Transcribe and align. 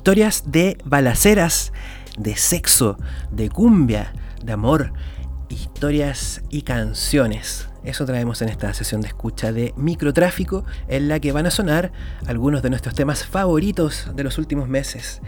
Historias 0.00 0.44
de 0.46 0.78
balaceras, 0.82 1.74
de 2.16 2.34
sexo, 2.34 2.96
de 3.30 3.50
cumbia, 3.50 4.14
de 4.42 4.52
amor, 4.52 4.94
historias 5.50 6.40
y 6.48 6.62
canciones. 6.62 7.68
Eso 7.84 8.06
traemos 8.06 8.40
en 8.40 8.48
esta 8.48 8.72
sesión 8.72 9.02
de 9.02 9.08
escucha 9.08 9.52
de 9.52 9.74
microtráfico, 9.76 10.64
en 10.88 11.08
la 11.08 11.20
que 11.20 11.32
van 11.32 11.44
a 11.44 11.50
sonar 11.50 11.92
algunos 12.26 12.62
de 12.62 12.70
nuestros 12.70 12.94
temas 12.94 13.26
favoritos 13.26 14.08
de 14.14 14.24
los 14.24 14.38
últimos 14.38 14.70
meses. 14.70 15.20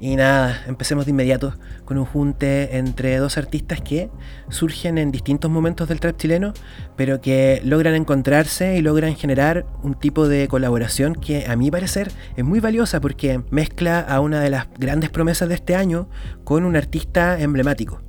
Y 0.00 0.14
nada, 0.14 0.62
empecemos 0.68 1.06
de 1.06 1.10
inmediato 1.10 1.54
con 1.84 1.98
un 1.98 2.04
junte 2.04 2.76
entre 2.78 3.16
dos 3.16 3.36
artistas 3.36 3.80
que 3.80 4.10
surgen 4.48 4.96
en 4.96 5.10
distintos 5.10 5.50
momentos 5.50 5.88
del 5.88 5.98
trap 5.98 6.16
chileno, 6.16 6.52
pero 6.96 7.20
que 7.20 7.60
logran 7.64 7.96
encontrarse 7.96 8.76
y 8.76 8.82
logran 8.82 9.16
generar 9.16 9.66
un 9.82 9.94
tipo 9.94 10.28
de 10.28 10.46
colaboración 10.46 11.16
que 11.16 11.46
a 11.46 11.56
mi 11.56 11.72
parecer 11.72 12.12
es 12.36 12.44
muy 12.44 12.60
valiosa 12.60 13.00
porque 13.00 13.42
mezcla 13.50 13.98
a 13.98 14.20
una 14.20 14.40
de 14.40 14.50
las 14.50 14.68
grandes 14.78 15.10
promesas 15.10 15.48
de 15.48 15.56
este 15.56 15.74
año 15.74 16.08
con 16.44 16.64
un 16.64 16.76
artista 16.76 17.40
emblemático. 17.40 18.00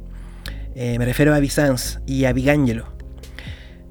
Eh, 0.75 0.99
me 0.99 1.05
refiero 1.05 1.33
a 1.33 1.39
Bizance 1.39 1.99
y 2.05 2.25
a 2.25 2.33
Bigangelo. 2.33 2.85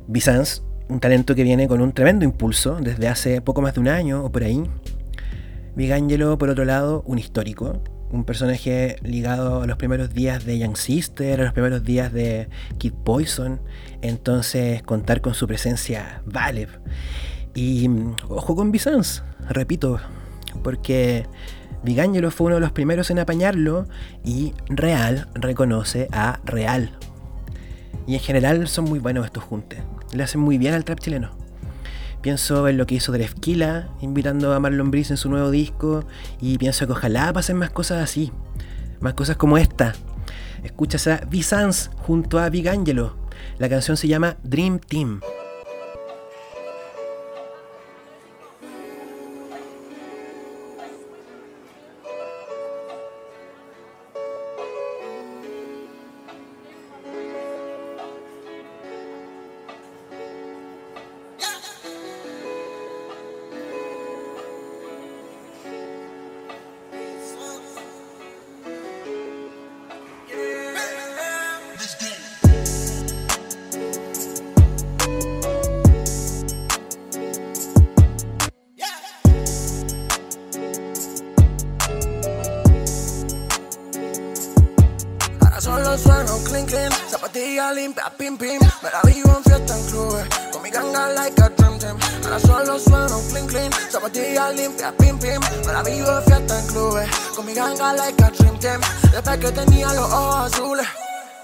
Bizance, 0.06 0.62
un 0.88 1.00
talento 1.00 1.34
que 1.34 1.42
viene 1.42 1.66
con 1.66 1.80
un 1.80 1.92
tremendo 1.92 2.24
impulso 2.24 2.78
desde 2.80 3.08
hace 3.08 3.40
poco 3.42 3.60
más 3.60 3.74
de 3.74 3.80
un 3.80 3.88
año 3.88 4.24
o 4.24 4.30
por 4.30 4.44
ahí, 4.44 4.62
Miguel 5.78 6.36
por 6.38 6.50
otro 6.50 6.64
lado, 6.64 7.04
un 7.06 7.20
histórico, 7.20 7.80
un 8.10 8.24
personaje 8.24 8.96
ligado 9.00 9.62
a 9.62 9.66
los 9.68 9.76
primeros 9.76 10.12
días 10.12 10.44
de 10.44 10.58
Young 10.58 10.76
Sister, 10.76 11.40
a 11.40 11.44
los 11.44 11.52
primeros 11.52 11.84
días 11.84 12.12
de 12.12 12.48
Kid 12.78 12.94
Poison. 13.04 13.60
Entonces, 14.02 14.82
contar 14.82 15.20
con 15.20 15.34
su 15.34 15.46
presencia 15.46 16.20
vale. 16.26 16.66
Y 17.54 17.88
mm, 17.88 18.16
ojo 18.28 18.56
con 18.56 18.72
Bizance, 18.72 19.22
repito, 19.48 20.00
porque 20.64 21.28
Vigangelo 21.84 22.32
fue 22.32 22.48
uno 22.48 22.56
de 22.56 22.62
los 22.62 22.72
primeros 22.72 23.12
en 23.12 23.20
apañarlo 23.20 23.86
y 24.24 24.54
Real 24.68 25.28
reconoce 25.34 26.08
a 26.10 26.40
Real. 26.44 26.90
Y 28.04 28.14
en 28.14 28.20
general 28.20 28.66
son 28.66 28.86
muy 28.86 28.98
buenos 28.98 29.26
estos 29.26 29.44
juntes. 29.44 29.78
Le 30.12 30.24
hacen 30.24 30.40
muy 30.40 30.58
bien 30.58 30.74
al 30.74 30.84
trap 30.84 30.98
chileno. 30.98 31.47
Pienso 32.20 32.66
en 32.68 32.76
lo 32.76 32.86
que 32.86 32.96
hizo 32.96 33.12
Drefkila, 33.12 33.88
invitando 34.00 34.52
a 34.52 34.60
Marlon 34.60 34.90
Brice 34.90 35.12
en 35.12 35.16
su 35.16 35.30
nuevo 35.30 35.50
disco. 35.50 36.04
Y 36.40 36.58
pienso 36.58 36.86
que 36.86 36.92
ojalá 36.92 37.32
pasen 37.32 37.56
más 37.56 37.70
cosas 37.70 38.02
así. 38.02 38.32
Más 39.00 39.14
cosas 39.14 39.36
como 39.36 39.58
esta. 39.58 39.94
Escuchas 40.64 41.06
a 41.06 41.18
Bizance 41.28 41.90
junto 41.98 42.38
a 42.38 42.48
Big 42.48 42.68
Angelo. 42.68 43.16
La 43.58 43.68
canción 43.68 43.96
se 43.96 44.08
llama 44.08 44.36
Dream 44.42 44.80
Team. 44.80 45.20
Que 99.38 99.52
tenía 99.52 99.92
los 99.92 100.10
ojos 100.10 100.52
azules. 100.52 100.86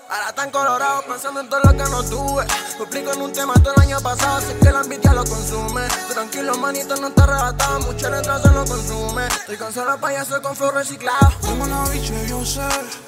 Ahora 0.09 0.33
tan 0.33 0.51
colorado 0.51 1.03
pensando 1.07 1.41
en 1.41 1.49
todo 1.49 1.61
lo 1.61 1.71
que 1.71 1.91
no 1.91 2.03
tuve. 2.05 2.45
Lo 2.79 2.85
explico 2.85 3.13
en 3.13 3.23
un 3.23 3.33
tema 3.33 3.55
todo 3.55 3.75
el 3.77 3.83
año 3.83 4.01
pasado, 4.01 4.41
sé 4.41 4.57
que 4.59 4.71
la 4.71 4.81
envidia 4.81 5.13
lo 5.13 5.25
consume. 5.25 5.83
Tranquilo, 6.13 6.57
manito, 6.59 6.97
no 6.97 7.11
te 7.11 7.23
arrebatado, 7.23 7.81
mucha 7.81 8.11
letra 8.11 8.41
se 8.41 8.51
lo 8.51 8.65
consume. 8.65 9.27
Estoy 9.27 9.57
cansado 9.57 9.93
de 9.93 9.99
payaso 9.99 10.43
con 10.43 10.57
flow 10.57 10.71
reciclado. 10.73 11.33
Tengo 11.41 11.65
una 11.65 11.85
bicha, 11.89 12.23
yo 12.25 12.45
sé, 12.45 12.61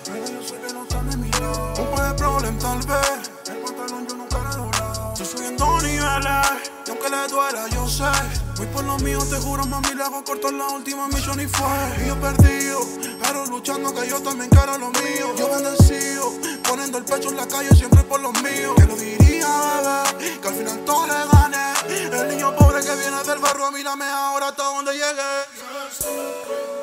pero 0.04 0.26
yo 0.26 0.42
sé 0.46 0.54
que 0.54 0.72
no 0.72 0.82
está 0.82 1.02
de 1.02 1.16
mi. 1.16 1.30
Un 1.30 1.90
par 1.94 2.08
de 2.08 2.14
problemas 2.14 2.62
tal 2.62 2.78
vez, 2.78 3.30
el 3.48 3.58
pantalón 3.58 4.06
yo 4.08 4.16
nunca 4.16 4.38
le 4.38 4.50
he 4.50 4.56
doblado. 4.56 5.12
Estoy 5.12 5.26
subiendo 5.26 5.80
niveles, 5.80 6.46
y 6.86 6.90
aunque 6.90 7.08
le 7.08 7.28
duela, 7.28 7.68
yo 7.68 7.88
sé. 7.88 8.45
Voy 8.56 8.66
por 8.68 8.84
lo 8.84 8.96
mío, 8.98 9.18
te 9.28 9.36
juro, 9.36 9.66
mami, 9.66 9.94
le 9.94 10.02
hago 10.02 10.24
corto 10.24 10.50
la 10.50 10.68
última 10.68 11.08
misión 11.08 11.38
y 11.38 11.46
fue. 11.46 11.66
Y 12.02 12.08
yo 12.08 12.18
perdido, 12.18 12.80
pero 13.22 13.44
luchando 13.46 13.92
que 13.94 14.08
yo 14.08 14.20
también 14.22 14.48
quiero 14.48 14.78
lo 14.78 14.88
mío. 14.90 15.34
Yo 15.36 15.50
bendecido, 15.50 16.32
poniendo 16.66 16.96
el 16.96 17.04
pecho 17.04 17.28
en 17.28 17.36
la 17.36 17.46
calle 17.46 17.68
siempre 17.74 18.02
por 18.04 18.20
los 18.20 18.32
míos. 18.42 18.74
Que 18.76 18.84
lo 18.84 18.96
diría, 18.96 19.46
bebé, 20.16 20.40
que 20.40 20.48
al 20.48 20.54
final 20.54 20.84
todo 20.86 21.06
le 21.06 21.12
gané. 21.32 22.18
El 22.18 22.28
niño 22.28 22.56
pobre 22.56 22.80
que 22.80 22.94
viene 22.96 23.22
del 23.24 23.38
barrio, 23.38 23.70
mírame 23.72 24.06
ahora 24.06 24.48
hasta 24.48 24.62
donde 24.62 24.92
llegué. 24.92 26.75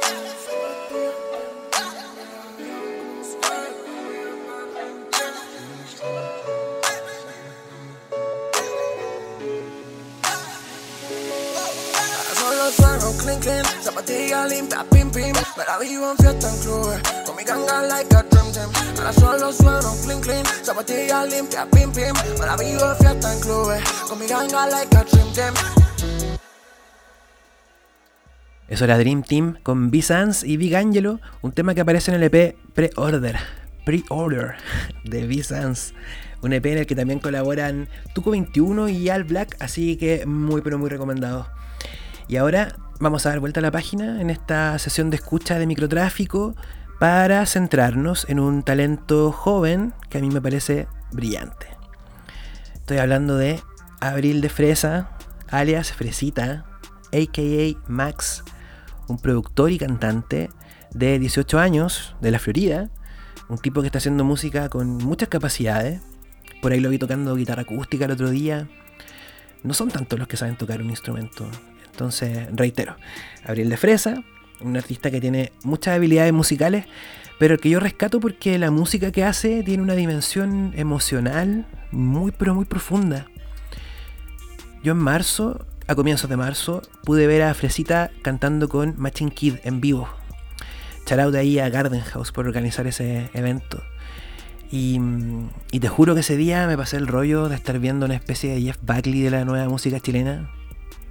Zapatilla 13.83 14.47
limpia, 14.47 14.85
pim, 14.89 15.11
pim. 15.11 15.33
Me 15.57 15.65
la 15.67 15.77
vivo 15.77 16.11
en 16.11 16.17
fiesta 16.17 16.49
en 16.49 16.57
clubes. 16.61 17.01
Con 17.25 17.35
mi 17.35 17.43
ganga 17.43 17.81
like 17.81 18.15
a 18.15 18.23
drum 18.23 18.49
team. 18.53 18.69
Ahora 18.97 19.11
solo 19.11 19.51
sueno 19.51 19.93
clean, 20.05 20.21
clean. 20.21 20.45
Zapatilla 20.63 21.25
limpia, 21.25 21.67
pim, 21.69 21.91
pim. 21.91 22.13
Me 22.39 22.45
la 22.45 22.55
vivo 22.55 22.91
en 22.91 22.97
fiesta 22.97 23.33
en 23.33 23.39
clubes. 23.41 23.83
Con 24.07 24.19
mi 24.19 24.25
ganga 24.25 24.67
like 24.67 24.95
a 24.95 25.03
dream 25.03 25.33
team. 25.33 25.53
Eso 28.69 28.85
era 28.85 28.97
Dream 28.97 29.21
Team 29.21 29.57
con 29.61 29.91
B-Sans 29.91 30.45
y 30.45 30.55
Big 30.55 30.75
Angelo, 30.77 31.19
un 31.41 31.51
tema 31.51 31.75
que 31.75 31.81
aparece 31.81 32.09
en 32.09 32.15
el 32.15 32.23
EP 32.23 32.55
Pre-Order, 32.73 33.35
Pre-Order 33.85 34.55
de 35.03 35.27
B-Sans, 35.27 35.93
un 36.41 36.53
EP 36.53 36.65
en 36.67 36.77
el 36.79 36.87
que 36.87 36.95
también 36.95 37.19
colaboran 37.19 37.89
Tuco21 38.15 38.91
y 38.91 39.09
Al 39.09 39.25
Black, 39.25 39.57
así 39.59 39.97
que 39.97 40.25
muy 40.25 40.61
pero 40.61 40.79
muy 40.79 40.89
recomendado. 40.89 41.47
Y 42.27 42.37
ahora 42.37 42.77
vamos 43.03 43.25
a 43.25 43.29
dar 43.29 43.41
vuelta 43.41 43.59
a 43.59 43.63
la 43.63 43.69
página 43.69 44.21
en 44.21 44.29
esta 44.29 44.79
sesión 44.79 45.09
de 45.09 45.17
escucha 45.17 45.59
de 45.59 45.67
microtráfico 45.67 46.55
para 47.01 47.45
centrarnos 47.45 48.25
en 48.29 48.39
un 48.39 48.63
talento 48.63 49.33
joven 49.33 49.93
que 50.09 50.19
a 50.19 50.21
mí 50.21 50.29
me 50.29 50.41
parece 50.41 50.87
brillante. 51.11 51.67
Estoy 52.75 52.99
hablando 52.99 53.35
de 53.35 53.59
Abril 53.99 54.39
de 54.39 54.47
Fresa, 54.47 55.09
alias 55.49 55.91
Fresita, 55.91 56.65
aka 57.11 57.79
Max, 57.87 58.45
un 59.09 59.17
productor 59.17 59.71
y 59.71 59.77
cantante 59.77 60.49
de 60.91 61.19
18 61.19 61.59
años 61.59 62.15
de 62.21 62.31
la 62.31 62.39
Florida, 62.39 62.89
un 63.49 63.57
tipo 63.57 63.81
que 63.81 63.87
está 63.87 63.97
haciendo 63.97 64.23
música 64.23 64.69
con 64.69 64.95
muchas 64.95 65.27
capacidades. 65.27 66.01
Por 66.61 66.71
ahí 66.71 66.79
lo 66.79 66.89
vi 66.89 66.99
tocando 66.99 67.35
guitarra 67.35 67.63
acústica 67.63 68.05
el 68.05 68.11
otro 68.11 68.29
día. 68.29 68.69
No 69.61 69.73
son 69.73 69.89
tantos 69.89 70.17
los 70.17 70.29
que 70.29 70.37
saben 70.37 70.57
tocar 70.57 70.81
un 70.81 70.89
instrumento. 70.89 71.49
Entonces, 71.93 72.47
reitero, 72.55 72.95
Abril 73.45 73.69
de 73.69 73.77
Fresa, 73.77 74.23
un 74.61 74.75
artista 74.75 75.11
que 75.11 75.21
tiene 75.21 75.51
muchas 75.63 75.93
habilidades 75.93 76.33
musicales, 76.33 76.85
pero 77.37 77.59
que 77.59 77.69
yo 77.69 77.79
rescato 77.79 78.19
porque 78.19 78.57
la 78.57 78.71
música 78.71 79.11
que 79.11 79.23
hace 79.23 79.61
tiene 79.61 79.83
una 79.83 79.93
dimensión 79.93 80.73
emocional 80.75 81.67
muy, 81.91 82.31
pero 82.31 82.55
muy 82.55 82.65
profunda. 82.65 83.27
Yo 84.83 84.93
en 84.93 84.97
marzo, 84.97 85.67
a 85.85 85.93
comienzos 85.93 86.31
de 86.31 86.35
marzo, 86.35 86.81
pude 87.03 87.27
ver 87.27 87.43
a 87.43 87.53
Fresita 87.53 88.09
cantando 88.23 88.69
con 88.69 88.95
Machine 88.97 89.29
Kid 89.29 89.57
en 89.63 89.79
vivo. 89.79 90.09
Shout 91.05 91.35
ahí 91.35 91.59
a 91.59 91.69
Garden 91.69 92.01
House 92.01 92.31
por 92.31 92.47
organizar 92.47 92.87
ese 92.87 93.29
evento. 93.35 93.83
Y, 94.71 94.99
y, 95.71 95.79
te 95.79 95.87
juro 95.87 96.15
que 96.15 96.21
ese 96.21 96.37
día 96.37 96.65
me 96.65 96.75
pasé 96.75 96.97
el 96.97 97.05
rollo 97.05 97.49
de 97.49 97.55
estar 97.55 97.77
viendo 97.77 98.07
una 98.07 98.15
especie 98.15 98.55
de 98.55 98.61
Jeff 98.61 98.79
Buckley 98.81 99.21
de 99.21 99.29
la 99.29 99.45
nueva 99.45 99.69
música 99.69 99.99
chilena 99.99 100.49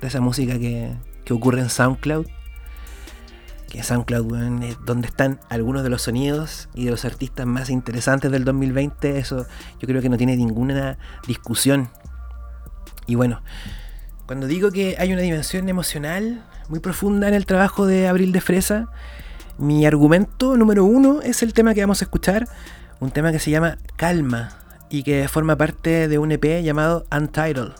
de 0.02 0.08
esa 0.08 0.20
música 0.20 0.58
que, 0.58 0.92
ocurre 1.30 1.60
en 1.60 1.70
SoundCloud. 1.70 2.26
Que 3.70 3.82
SoundCloud 3.82 4.62
es 4.64 4.76
donde 4.84 5.08
están 5.08 5.40
algunos 5.48 5.82
de 5.82 5.88
los 5.88 6.02
sonidos 6.02 6.68
y 6.74 6.84
de 6.84 6.90
los 6.90 7.06
artistas 7.06 7.46
más 7.46 7.70
interesantes 7.70 8.30
del 8.30 8.44
2020. 8.44 9.18
Eso 9.18 9.46
yo 9.80 9.88
creo 9.88 10.02
que 10.02 10.10
no 10.10 10.18
tiene 10.18 10.36
ninguna 10.36 10.98
discusión. 11.26 11.88
Y 13.06 13.14
bueno, 13.14 13.40
cuando 14.26 14.46
digo 14.46 14.70
que 14.70 14.96
hay 14.98 15.12
una 15.12 15.22
dimensión 15.22 15.70
emocional 15.70 16.44
muy 16.68 16.80
profunda 16.80 17.28
en 17.28 17.34
el 17.34 17.46
trabajo 17.46 17.86
de 17.86 18.08
Abril 18.08 18.32
de 18.32 18.42
Fresa, 18.42 18.88
Mi 19.56 19.86
argumento 19.86 20.56
número 20.56 20.84
uno 20.84 21.22
es 21.22 21.42
el 21.42 21.52
tema 21.52 21.72
que 21.72 21.82
vamos 21.82 22.02
a 22.02 22.04
escuchar, 22.04 22.48
un 23.00 23.10
tema 23.10 23.32
que 23.32 23.38
se 23.38 23.50
llama 23.50 23.78
Calma 23.96 24.58
y 24.90 25.02
que 25.02 25.28
forma 25.28 25.56
parte 25.56 26.08
de 26.08 26.18
un 26.18 26.32
EP 26.32 26.62
llamado 26.62 27.06
Untitled, 27.10 27.72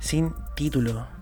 sin 0.00 0.34
título. 0.56 1.19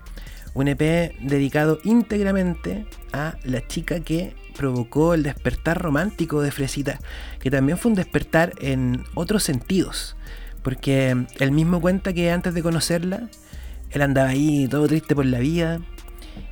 Un 0.55 0.69
EP 0.69 1.15
dedicado 1.21 1.79
íntegramente 1.85 2.87
a 3.13 3.37
la 3.45 3.67
chica 3.67 4.01
que 4.01 4.35
provocó 4.57 5.15
el 5.15 5.23
despertar 5.23 5.81
romántico 5.81 6.43
de 6.43 6.51
Fresita, 6.51 6.99
que 7.39 7.51
también 7.51 7.79
fue 7.79 7.91
un 7.91 7.97
despertar 7.97 8.55
en 8.61 9.05
otros 9.15 9.45
sentidos, 9.45 10.17
porque 10.63 11.27
él 11.39 11.53
mismo 11.53 11.81
cuenta 11.81 12.13
que 12.13 12.33
antes 12.33 12.55
de 12.55 12.63
conocerla, 12.63 13.29
él 13.91 14.03
andaba 14.03 14.31
ahí 14.31 14.67
todo 14.69 14.89
triste 14.89 15.15
por 15.15 15.27
la 15.27 15.39
vida, 15.39 15.81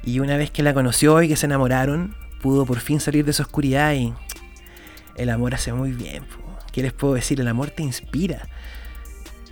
y 0.05 0.21
una 0.21 0.37
vez 0.37 0.51
que 0.51 0.63
la 0.63 0.75
conoció 0.75 1.21
y 1.23 1.29
que 1.29 1.37
se 1.37 1.47
enamoraron, 1.47 2.15
pudo 2.41 2.65
por 2.65 2.79
fin 2.81 3.01
salir 3.01 3.25
de 3.25 3.33
esa 3.33 3.43
oscuridad 3.43 3.93
y 3.95 4.15
el 5.17 5.31
amor 5.31 5.55
hace 5.55 5.73
muy 5.73 5.93
bien. 5.93 6.25
¿Qué 6.73 6.83
les 6.83 6.93
puedo 6.93 7.15
decir? 7.15 7.41
El 7.41 7.49
amor 7.49 7.71
te 7.71 7.83
inspira. 7.83 8.49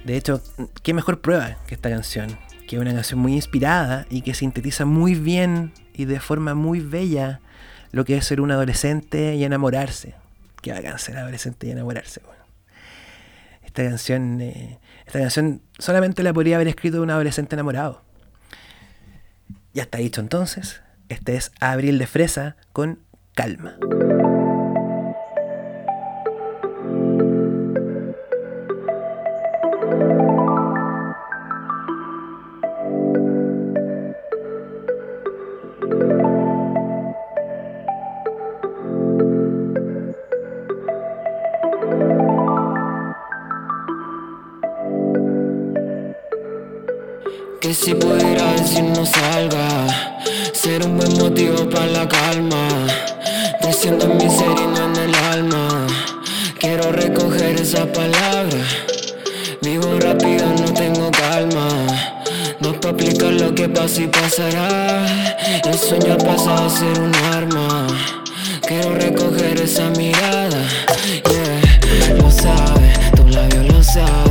De 0.05 0.17
hecho, 0.17 0.43
qué 0.83 0.93
mejor 0.93 1.21
prueba 1.21 1.57
que 1.67 1.75
esta 1.75 1.89
canción, 1.91 2.39
que 2.67 2.77
es 2.77 2.83
una 2.83 2.93
canción 2.93 3.21
muy 3.21 3.35
inspirada 3.35 4.07
y 4.11 4.23
que 4.23 4.35
sintetiza 4.35 4.85
muy 4.85 5.15
bien 5.15 5.73
y 5.93 6.05
de 6.07 6.21
forma 6.21 6.55
muy 6.55 6.81
bella 6.81 7.41
lo 7.93 8.05
que 8.05 8.17
es 8.17 8.25
ser 8.25 8.41
un 8.41 8.51
adolescente 8.51 9.35
y 9.37 9.45
enamorarse. 9.45 10.15
Qué 10.63 10.73
bacán 10.73 10.99
ser 10.99 11.17
adolescente 11.17 11.67
y 11.67 11.71
enamorarse. 11.71 12.21
Esta 13.63 13.85
canción, 13.85 14.41
eh, 14.41 14.79
esta 15.07 15.19
canción 15.21 15.63
solamente 15.79 16.23
la 16.23 16.33
podría 16.33 16.57
haber 16.57 16.69
escrito 16.69 17.03
un 17.03 17.11
adolescente 17.11 17.55
enamorado. 17.55 18.03
Ya 19.73 19.83
está 19.83 19.99
dicho 19.99 20.21
entonces. 20.21 20.81
Este 21.09 21.37
es 21.37 21.53
Abril 21.61 21.99
de 21.99 22.07
Fresa 22.07 22.57
con 22.73 23.01
Calma. 23.35 23.77
Si 47.75 47.95
pudiera 47.95 48.53
decir 48.53 48.85
no 48.85 49.05
salga. 49.05 49.87
Ser 50.53 50.87
un 50.87 50.97
buen 50.97 51.13
motivo 51.19 51.69
para 51.69 51.87
la 51.87 52.09
calma. 52.09 52.69
Diciendo 53.61 54.05
en 54.05 54.17
mi 54.17 54.31
ser 54.31 54.57
y 54.63 54.67
no 54.67 54.85
en 54.85 54.97
el 54.97 55.15
alma. 55.15 55.87
Quiero 56.59 56.93
recoger 56.93 57.61
esa 57.61 57.85
palabra 57.93 58.59
Vivo 59.61 59.99
rápido, 59.99 60.47
no 60.61 60.73
tengo 60.73 61.11
calma. 61.11 61.69
No 62.61 62.73
te 62.73 62.89
explicar 62.89 63.33
lo 63.33 63.55
que 63.55 63.69
pasa 63.69 64.03
y 64.03 64.07
pasará. 64.07 65.07
El 65.65 65.79
sueño 65.79 66.17
pasa 66.19 66.67
a 66.67 66.71
ser 66.71 67.01
un 67.01 67.15
arma. 67.33 67.87
Quiero 68.67 68.95
recoger 68.95 69.61
esa 69.61 69.91
mirada. 69.91 70.63
Yeah, 71.31 72.15
lo 72.15 72.31
sabe, 72.31 72.93
tu 73.17 73.27
labio 73.29 73.63
lo 73.65 73.83
sabe 73.83 74.24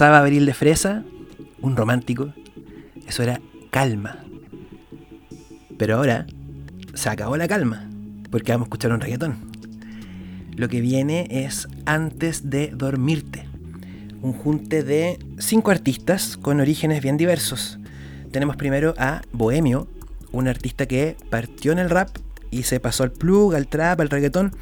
Pasaba 0.00 0.20
Abril 0.20 0.46
de 0.46 0.54
Fresa, 0.54 1.04
un 1.60 1.76
romántico. 1.76 2.32
Eso 3.06 3.22
era 3.22 3.38
calma. 3.68 4.24
Pero 5.76 5.96
ahora 5.96 6.24
se 6.94 7.10
acabó 7.10 7.36
la 7.36 7.46
calma, 7.46 7.86
porque 8.30 8.50
vamos 8.50 8.64
a 8.64 8.68
escuchar 8.68 8.92
un 8.92 9.02
reggaetón. 9.02 9.36
Lo 10.56 10.70
que 10.70 10.80
viene 10.80 11.28
es 11.28 11.68
Antes 11.84 12.48
de 12.48 12.68
dormirte, 12.68 13.46
un 14.22 14.32
junte 14.32 14.84
de 14.84 15.18
cinco 15.36 15.70
artistas 15.70 16.38
con 16.38 16.60
orígenes 16.60 17.02
bien 17.02 17.18
diversos. 17.18 17.78
Tenemos 18.32 18.56
primero 18.56 18.94
a 18.96 19.20
Bohemio, 19.32 19.86
un 20.32 20.48
artista 20.48 20.86
que 20.86 21.18
partió 21.28 21.72
en 21.72 21.78
el 21.78 21.90
rap 21.90 22.08
y 22.50 22.62
se 22.62 22.80
pasó 22.80 23.02
al 23.02 23.12
plug, 23.12 23.54
al 23.54 23.66
trap, 23.66 24.00
al 24.00 24.08
reggaetón, 24.08 24.56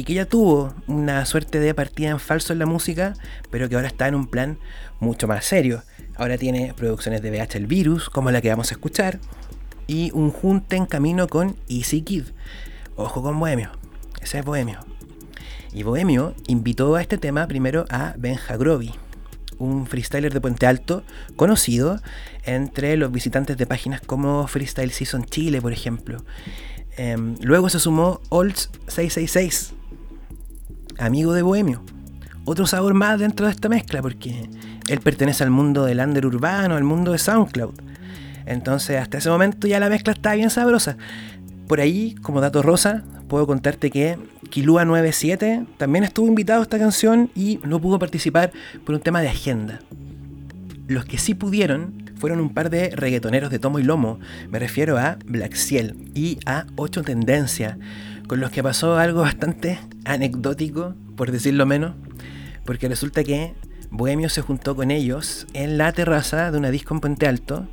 y 0.00 0.04
que 0.04 0.14
ya 0.14 0.24
tuvo 0.24 0.72
una 0.86 1.26
suerte 1.26 1.60
de 1.60 1.74
partida 1.74 2.08
en 2.08 2.18
falso 2.18 2.54
en 2.54 2.58
la 2.58 2.64
música, 2.64 3.12
pero 3.50 3.68
que 3.68 3.74
ahora 3.74 3.88
está 3.88 4.08
en 4.08 4.14
un 4.14 4.28
plan 4.28 4.56
mucho 4.98 5.28
más 5.28 5.44
serio. 5.44 5.82
Ahora 6.16 6.38
tiene 6.38 6.72
producciones 6.74 7.20
de 7.20 7.30
BH 7.30 7.58
El 7.58 7.66
Virus, 7.66 8.08
como 8.08 8.30
la 8.30 8.40
que 8.40 8.48
vamos 8.48 8.70
a 8.70 8.74
escuchar, 8.76 9.20
y 9.86 10.10
un 10.14 10.30
junte 10.30 10.76
en 10.76 10.86
camino 10.86 11.28
con 11.28 11.54
Easy 11.68 12.00
Kid. 12.00 12.24
Ojo 12.96 13.22
con 13.22 13.38
Bohemio, 13.38 13.72
ese 14.22 14.38
es 14.38 14.44
Bohemio. 14.46 14.80
Y 15.74 15.82
Bohemio 15.82 16.34
invitó 16.46 16.96
a 16.96 17.02
este 17.02 17.18
tema 17.18 17.46
primero 17.46 17.84
a 17.90 18.14
Benja 18.16 18.56
Grovi, 18.56 18.94
un 19.58 19.86
freestyler 19.86 20.32
de 20.32 20.40
Puente 20.40 20.66
Alto 20.66 21.02
conocido 21.36 22.00
entre 22.44 22.96
los 22.96 23.12
visitantes 23.12 23.58
de 23.58 23.66
páginas 23.66 24.00
como 24.00 24.46
Freestyle 24.46 24.92
Season 24.92 25.26
Chile, 25.26 25.60
por 25.60 25.74
ejemplo. 25.74 26.24
Em, 26.96 27.36
luego 27.42 27.68
se 27.68 27.78
sumó 27.78 28.22
Olds 28.30 28.70
666, 28.88 29.74
amigo 31.00 31.32
de 31.32 31.42
Bohemio. 31.42 31.82
Otro 32.44 32.66
sabor 32.66 32.94
más 32.94 33.18
dentro 33.18 33.46
de 33.46 33.52
esta 33.52 33.68
mezcla, 33.68 34.02
porque 34.02 34.48
él 34.88 35.00
pertenece 35.00 35.44
al 35.44 35.50
mundo 35.50 35.84
del 35.84 36.00
under 36.00 36.26
urbano, 36.26 36.76
al 36.76 36.84
mundo 36.84 37.12
de 37.12 37.18
SoundCloud. 37.18 37.74
Entonces, 38.46 39.00
hasta 39.00 39.18
ese 39.18 39.30
momento 39.30 39.66
ya 39.66 39.80
la 39.80 39.88
mezcla 39.88 40.12
está 40.12 40.34
bien 40.34 40.50
sabrosa. 40.50 40.96
Por 41.68 41.80
ahí, 41.80 42.14
como 42.22 42.40
dato 42.40 42.62
rosa, 42.62 43.04
puedo 43.28 43.46
contarte 43.46 43.90
que 43.90 44.18
Kilua97 44.50 45.66
también 45.76 46.04
estuvo 46.04 46.26
invitado 46.26 46.60
a 46.60 46.62
esta 46.64 46.78
canción 46.78 47.30
y 47.34 47.60
no 47.64 47.80
pudo 47.80 47.98
participar 47.98 48.50
por 48.84 48.94
un 48.94 49.00
tema 49.00 49.20
de 49.20 49.28
agenda. 49.28 49.80
Los 50.88 51.04
que 51.04 51.18
sí 51.18 51.34
pudieron 51.34 52.10
fueron 52.16 52.40
un 52.40 52.52
par 52.52 52.68
de 52.68 52.90
reggaetoneros 52.90 53.50
de 53.50 53.58
tomo 53.58 53.78
y 53.78 53.84
lomo. 53.84 54.18
Me 54.50 54.58
refiero 54.58 54.98
a 54.98 55.16
Black 55.24 55.54
Ciel 55.54 56.10
y 56.14 56.38
a 56.44 56.66
Ocho 56.76 57.02
Tendencia, 57.02 57.78
con 58.30 58.38
los 58.38 58.52
que 58.52 58.62
pasó 58.62 58.96
algo 58.96 59.22
bastante 59.22 59.80
anecdótico, 60.04 60.94
por 61.16 61.32
decirlo 61.32 61.66
menos, 61.66 61.96
porque 62.64 62.88
resulta 62.88 63.24
que 63.24 63.54
Bohemio 63.90 64.28
se 64.28 64.40
juntó 64.40 64.76
con 64.76 64.92
ellos 64.92 65.48
en 65.52 65.78
la 65.78 65.90
terraza 65.92 66.52
de 66.52 66.58
una 66.58 66.70
disco 66.70 66.94
en 66.94 67.00
Puente 67.00 67.26
Alto, 67.26 67.66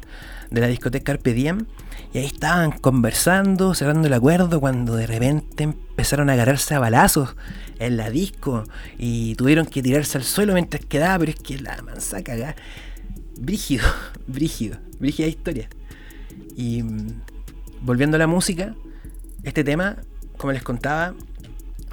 de 0.49 0.59
la 0.59 0.65
discoteca 0.65 1.13
Carpe 1.13 1.37
y 1.37 2.17
ahí 2.17 2.25
estaban 2.25 2.71
conversando, 2.71 3.75
cerrando 3.75 4.07
el 4.07 4.13
acuerdo, 4.15 4.59
cuando 4.59 4.95
de 4.95 5.05
repente 5.05 5.65
empezaron 5.65 6.27
a 6.31 6.33
agarrarse 6.33 6.73
a 6.73 6.79
balazos 6.79 7.35
en 7.77 7.95
la 7.95 8.09
disco 8.09 8.63
y 8.97 9.35
tuvieron 9.35 9.67
que 9.67 9.83
tirarse 9.83 10.17
al 10.17 10.23
suelo 10.23 10.53
mientras 10.53 10.83
quedaba, 10.83 11.19
pero 11.19 11.33
es 11.33 11.39
que 11.39 11.59
la 11.59 11.79
mansa 11.83 12.23
cagada. 12.23 12.55
Brígido, 13.39 13.85
brígido, 14.25 14.79
brígida 14.99 15.27
historia. 15.27 15.69
Y 16.55 16.81
mm, 16.81 17.21
volviendo 17.81 18.15
a 18.15 18.17
la 18.17 18.25
música, 18.25 18.73
este 19.43 19.63
tema, 19.63 19.97
como 20.37 20.53
les 20.53 20.63
contaba, 20.63 21.13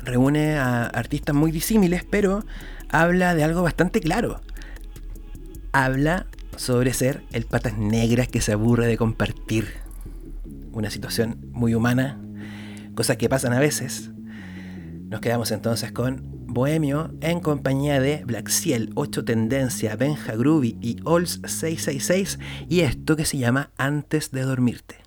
reúne 0.05 0.57
a 0.57 0.85
artistas 0.87 1.35
muy 1.35 1.51
disímiles, 1.51 2.05
pero 2.09 2.45
habla 2.89 3.35
de 3.35 3.45
algo 3.45 3.63
bastante 3.63 4.01
claro. 4.01 4.41
Habla 5.73 6.27
sobre 6.57 6.93
ser 6.93 7.23
el 7.33 7.47
patas 7.47 7.77
negras 7.77 8.29
que 8.29 8.41
se 8.41 8.53
aburre 8.53 8.87
de 8.87 8.97
compartir. 8.97 9.69
Una 10.73 10.91
situación 10.91 11.39
muy 11.53 11.75
humana, 11.75 12.21
cosas 12.95 13.17
que 13.17 13.29
pasan 13.29 13.53
a 13.53 13.61
veces. 13.61 14.11
Nos 15.09 15.21
quedamos 15.21 15.51
entonces 15.51 15.93
con 15.93 16.35
Bohemio 16.47 17.13
en 17.21 17.41
compañía 17.41 18.01
de 18.01 18.25
Black 18.25 18.49
Ciel, 18.49 18.91
8 18.95 19.25
Tendencia, 19.25 19.97
Benja 19.97 20.35
Groovy 20.37 20.77
y 20.81 20.97
Olds 21.05 21.41
666 21.45 22.39
y 22.69 22.81
esto 22.81 23.17
que 23.17 23.25
se 23.25 23.39
llama 23.39 23.71
Antes 23.77 24.31
de 24.31 24.43
dormirte. 24.43 25.03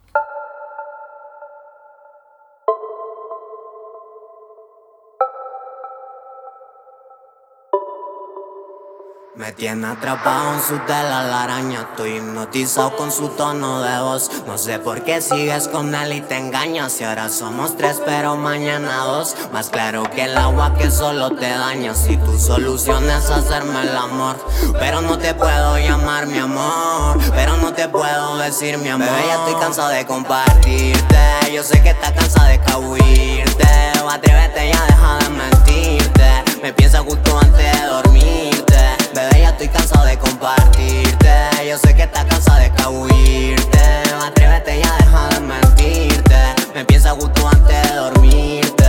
Me 9.48 9.54
tiene 9.54 9.88
atrapado 9.88 10.56
en 10.56 10.62
su 10.62 10.78
tela 10.80 11.24
la 11.24 11.44
araña, 11.44 11.88
estoy 11.90 12.18
hipnotizado 12.18 12.98
con 12.98 13.14
su 13.14 13.30
tono 13.30 13.82
de 13.82 13.98
voz. 14.02 14.30
No 14.46 14.58
sé 14.58 14.78
por 14.78 15.06
qué 15.06 15.22
sigues 15.22 15.70
con 15.70 15.96
él 15.96 16.12
y 16.12 16.20
te 16.20 16.36
engañas. 16.36 16.92
Si 16.92 17.06
ahora 17.06 17.30
somos 17.30 17.78
tres, 17.78 18.02
pero 18.06 18.36
mañana 18.36 19.06
dos. 19.06 19.38
Más 19.54 19.70
claro 19.70 20.04
que 20.14 20.26
el 20.26 20.38
agua 20.38 20.74
que 20.78 20.92
solo 20.92 21.30
te 21.30 21.48
daña. 21.48 21.96
Si 21.96 22.18
tu 22.18 22.38
solución 22.38 23.10
es 23.10 23.30
hacerme 23.30 23.84
el 23.84 23.96
amor, 23.96 24.36
pero 24.80 25.00
no 25.00 25.18
te 25.18 25.34
puedo 25.34 25.78
llamar 25.78 26.28
mi 26.28 26.40
amor, 26.40 27.18
pero 27.34 27.56
no 27.56 27.72
te 27.72 27.88
puedo 27.88 28.38
decir 28.40 28.78
mi 28.80 28.90
amor. 28.90 29.08
Bebé, 29.08 29.28
ya 29.28 29.36
estoy 29.36 29.62
cansado 29.62 29.88
de 29.88 30.06
compartirte. 30.06 31.54
Yo 31.54 31.64
sé 31.64 31.82
que 31.82 31.92
estás 31.92 32.12
cansada 32.12 32.50
de 32.50 32.60
cahuirte. 32.60 33.68
Atrévete 34.12 34.72
ya, 34.74 34.86
deja 34.88 35.20
de 35.20 35.30
mentirte. 35.30 36.44
Me 36.62 36.74
piensa 36.74 37.00
justo 37.00 37.40
antes 37.40 37.80
de 37.80 37.88
dormirte. 37.88 38.97
Bebé, 39.14 39.42
ya 39.42 39.50
estoy 39.50 39.68
cansado 39.70 40.06
de 40.06 40.18
compartirte. 40.18 41.30
Yo 41.68 41.78
sé 41.78 41.96
que 41.96 42.04
estás 42.04 42.26
cansado 42.26 42.60
de 42.60 42.72
cahuirte. 42.72 43.80
Atrévete 44.22 44.80
ya, 44.82 44.96
deja 44.98 45.30
de 45.30 45.40
mentirte. 45.40 46.56
Me 46.74 46.86
piensa 46.86 47.12
justo 47.12 47.48
antes 47.48 47.90
de 47.90 47.96
dormirte. 47.96 48.86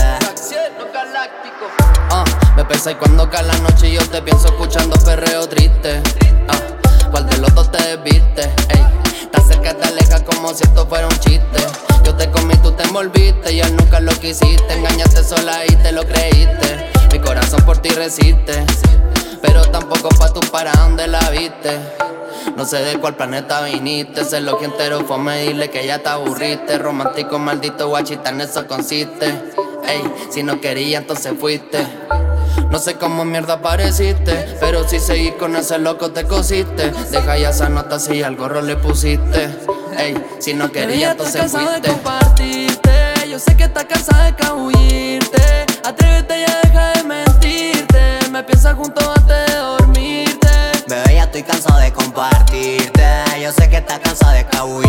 Ah, 2.11 2.25
me 2.57 2.91
y 2.91 2.95
cuando 2.95 3.29
cae 3.29 3.43
la 3.43 3.59
noche 3.59 3.93
yo 3.93 4.01
te 4.09 4.23
pienso 4.23 4.49
escuchando 4.49 4.97
perreo 5.05 5.49
triste. 5.49 6.03
Ah, 6.49 6.78
¿cuál 7.11 7.29
de 7.29 7.39
los 7.39 7.55
dos 7.55 7.71
te 7.71 7.83
desviste? 7.83 8.43
Ey, 8.43 8.85
tan 9.31 9.47
cerca 9.47 9.75
te 9.75 9.89
alejas 9.89 10.23
como 10.23 10.53
si 10.55 10.65
esto 10.65 10.87
fuera 10.87 11.07
un 11.07 11.19
chiste. 11.19 11.67
Yo 12.05 12.15
te 12.15 12.31
comí, 12.31 12.55
tú 12.57 12.73
te 12.73 12.85
envolviste 12.85 13.53
y 13.53 13.61
él 13.61 13.77
nunca 13.77 14.01
lo 14.01 14.13
quisiste. 14.13 14.73
Engañaste 14.73 15.23
sola 15.23 15.65
y 15.67 15.75
te 15.77 15.93
lo 15.93 16.05
creíste. 16.05 16.91
Mi 17.13 17.19
corazón 17.19 17.63
por 17.63 17.79
ti 17.79 17.91
resiste. 17.91 18.65
Pero 19.43 19.63
tampoco 19.67 20.09
pa' 20.11 20.33
tu 20.33 20.41
para 20.51 20.73
donde 20.73 21.07
la 21.07 21.31
viste. 21.31 21.79
No 22.57 22.65
sé 22.65 22.79
de 22.79 22.99
cuál 22.99 23.17
planeta 23.17 23.63
viniste. 23.63 24.25
Sé 24.25 24.41
lo 24.41 24.59
que 24.59 24.67
entero 24.67 25.05
fue 25.07 25.19
medirle 25.19 25.71
que 25.71 25.87
ya 25.87 25.99
te 25.99 26.09
aburriste. 26.09 26.79
Romántico, 26.79 27.39
maldito, 27.39 27.89
guachita, 27.89 28.31
en 28.31 28.41
eso 28.41 28.67
consiste. 28.67 29.27
Ey, 29.87 30.03
si 30.31 30.43
no 30.43 30.61
quería, 30.61 30.99
entonces 30.99 31.33
fuiste. 31.39 31.87
No 32.71 32.79
sé 32.79 32.95
cómo 32.97 33.25
mierda 33.25 33.55
apareciste, 33.55 34.57
pero 34.61 34.87
si 34.89 35.01
seguís 35.01 35.33
con 35.35 35.57
ese 35.57 35.79
loco 35.79 36.11
te 36.11 36.25
cosiste. 36.25 36.91
Deja 37.11 37.39
ya 37.39 37.51
esa 37.51 37.69
nota 37.69 37.99
si 37.99 38.23
al 38.23 38.37
gorro 38.37 38.61
le 38.61 38.77
pusiste. 38.77 39.49
Ey, 39.99 40.15
si 40.39 40.55
no 40.55 40.71
quería, 40.71 41.13
entonces 41.13 41.51
fuiste. 41.51 41.81
de 41.81 41.89
compartirte. 41.89 42.91
Yo 43.29 43.39
sé 43.39 43.57
que 43.57 43.65
estás 43.65 43.85
cansada 43.87 44.25
de 44.25 44.35
cahuirte. 44.35 45.67
Atrévete 45.85 46.41
y 46.41 46.45
deja 46.69 46.93
de 46.93 47.03
mentirte. 47.05 48.31
Me 48.31 48.43
piensas 48.43 48.75
junto 48.75 49.01
antes 49.11 49.47
de 49.47 49.57
dormirte. 49.57 50.49
Bebé, 50.87 51.15
ya 51.15 51.25
estoy 51.25 51.43
cansado 51.43 51.79
de 51.81 51.93
compartirte. 51.93 53.05
Yo 53.43 53.53
sé 53.53 53.69
que 53.69 53.79
estás 53.79 53.99
cansado 54.01 54.33
de 54.33 54.45
cahuirte. 54.47 54.88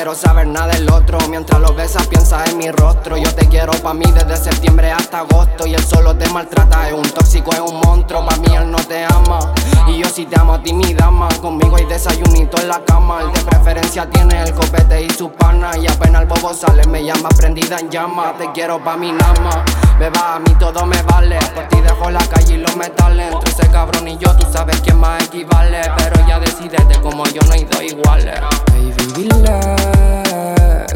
Quiero 0.00 0.14
saber 0.14 0.46
nada 0.46 0.68
del 0.68 0.90
otro. 0.90 1.18
Mientras 1.28 1.60
lo 1.60 1.74
besas, 1.74 2.06
piensa 2.06 2.42
en 2.46 2.56
mi 2.56 2.70
rostro. 2.70 3.18
Yo 3.18 3.30
te 3.34 3.46
quiero 3.48 3.70
pa' 3.82 3.92
mí 3.92 4.06
desde 4.14 4.34
septiembre 4.34 4.90
hasta 4.90 5.18
agosto. 5.18 5.66
Y 5.66 5.74
él 5.74 5.84
solo 5.84 6.16
te 6.16 6.26
maltrata. 6.30 6.88
Es 6.88 6.94
un 6.94 7.02
tóxico, 7.02 7.52
es 7.52 7.60
un 7.60 7.78
monstruo. 7.80 8.24
Pa' 8.24 8.36
mí 8.36 8.56
él 8.56 8.70
no 8.70 8.78
te 8.78 9.04
ama. 9.04 9.40
Y 9.88 9.98
yo 9.98 10.08
sí 10.08 10.24
te 10.24 10.40
amo 10.40 10.54
a 10.54 10.62
ti, 10.62 10.72
mi 10.72 10.94
dama. 10.94 11.28
Conmigo 11.42 11.76
hay 11.76 11.84
desayunito 11.84 12.58
en 12.62 12.68
la 12.68 12.82
cama. 12.82 13.20
El 13.20 13.32
de 13.34 13.40
preferencia 13.40 14.08
tiene 14.08 14.42
el 14.42 14.54
copete 14.54 15.02
y 15.02 15.10
su 15.10 15.30
pana. 15.32 15.76
Y 15.76 15.86
apenas 15.86 16.22
el 16.22 16.28
bobo 16.28 16.54
sale, 16.54 16.86
me 16.86 17.04
llama 17.04 17.28
prendida 17.36 17.78
en 17.78 17.90
llama. 17.90 18.32
Te 18.38 18.50
quiero 18.52 18.82
pa' 18.82 18.96
mi 18.96 19.12
nama. 19.12 19.62
Beba, 19.98 20.36
a 20.36 20.38
mí 20.38 20.54
todo 20.58 20.86
me 20.86 21.02
vale. 21.02 21.38
Por 21.54 21.68
ti 21.68 21.78
dejo 21.78 22.08
la 22.08 22.26
calle 22.26 22.54
y 22.54 22.56
los 22.56 22.74
metales. 22.74 23.34
Entre 23.34 23.50
ese 23.50 23.68
cabrón 23.70 24.08
y 24.08 24.16
yo, 24.16 24.34
tú 24.34 24.46
sabes 24.50 24.80
quién 24.80 24.98
más 24.98 25.22
equivale. 25.24 25.82
Pero 25.98 26.26
ya 26.26 26.40
decidete 26.40 26.98
como 27.02 27.26
yo 27.26 27.42
no 27.46 27.52
hay 27.52 27.64
dos 27.64 27.82
iguales. 27.82 28.40
Baby, 28.72 29.12
dile 29.14 29.89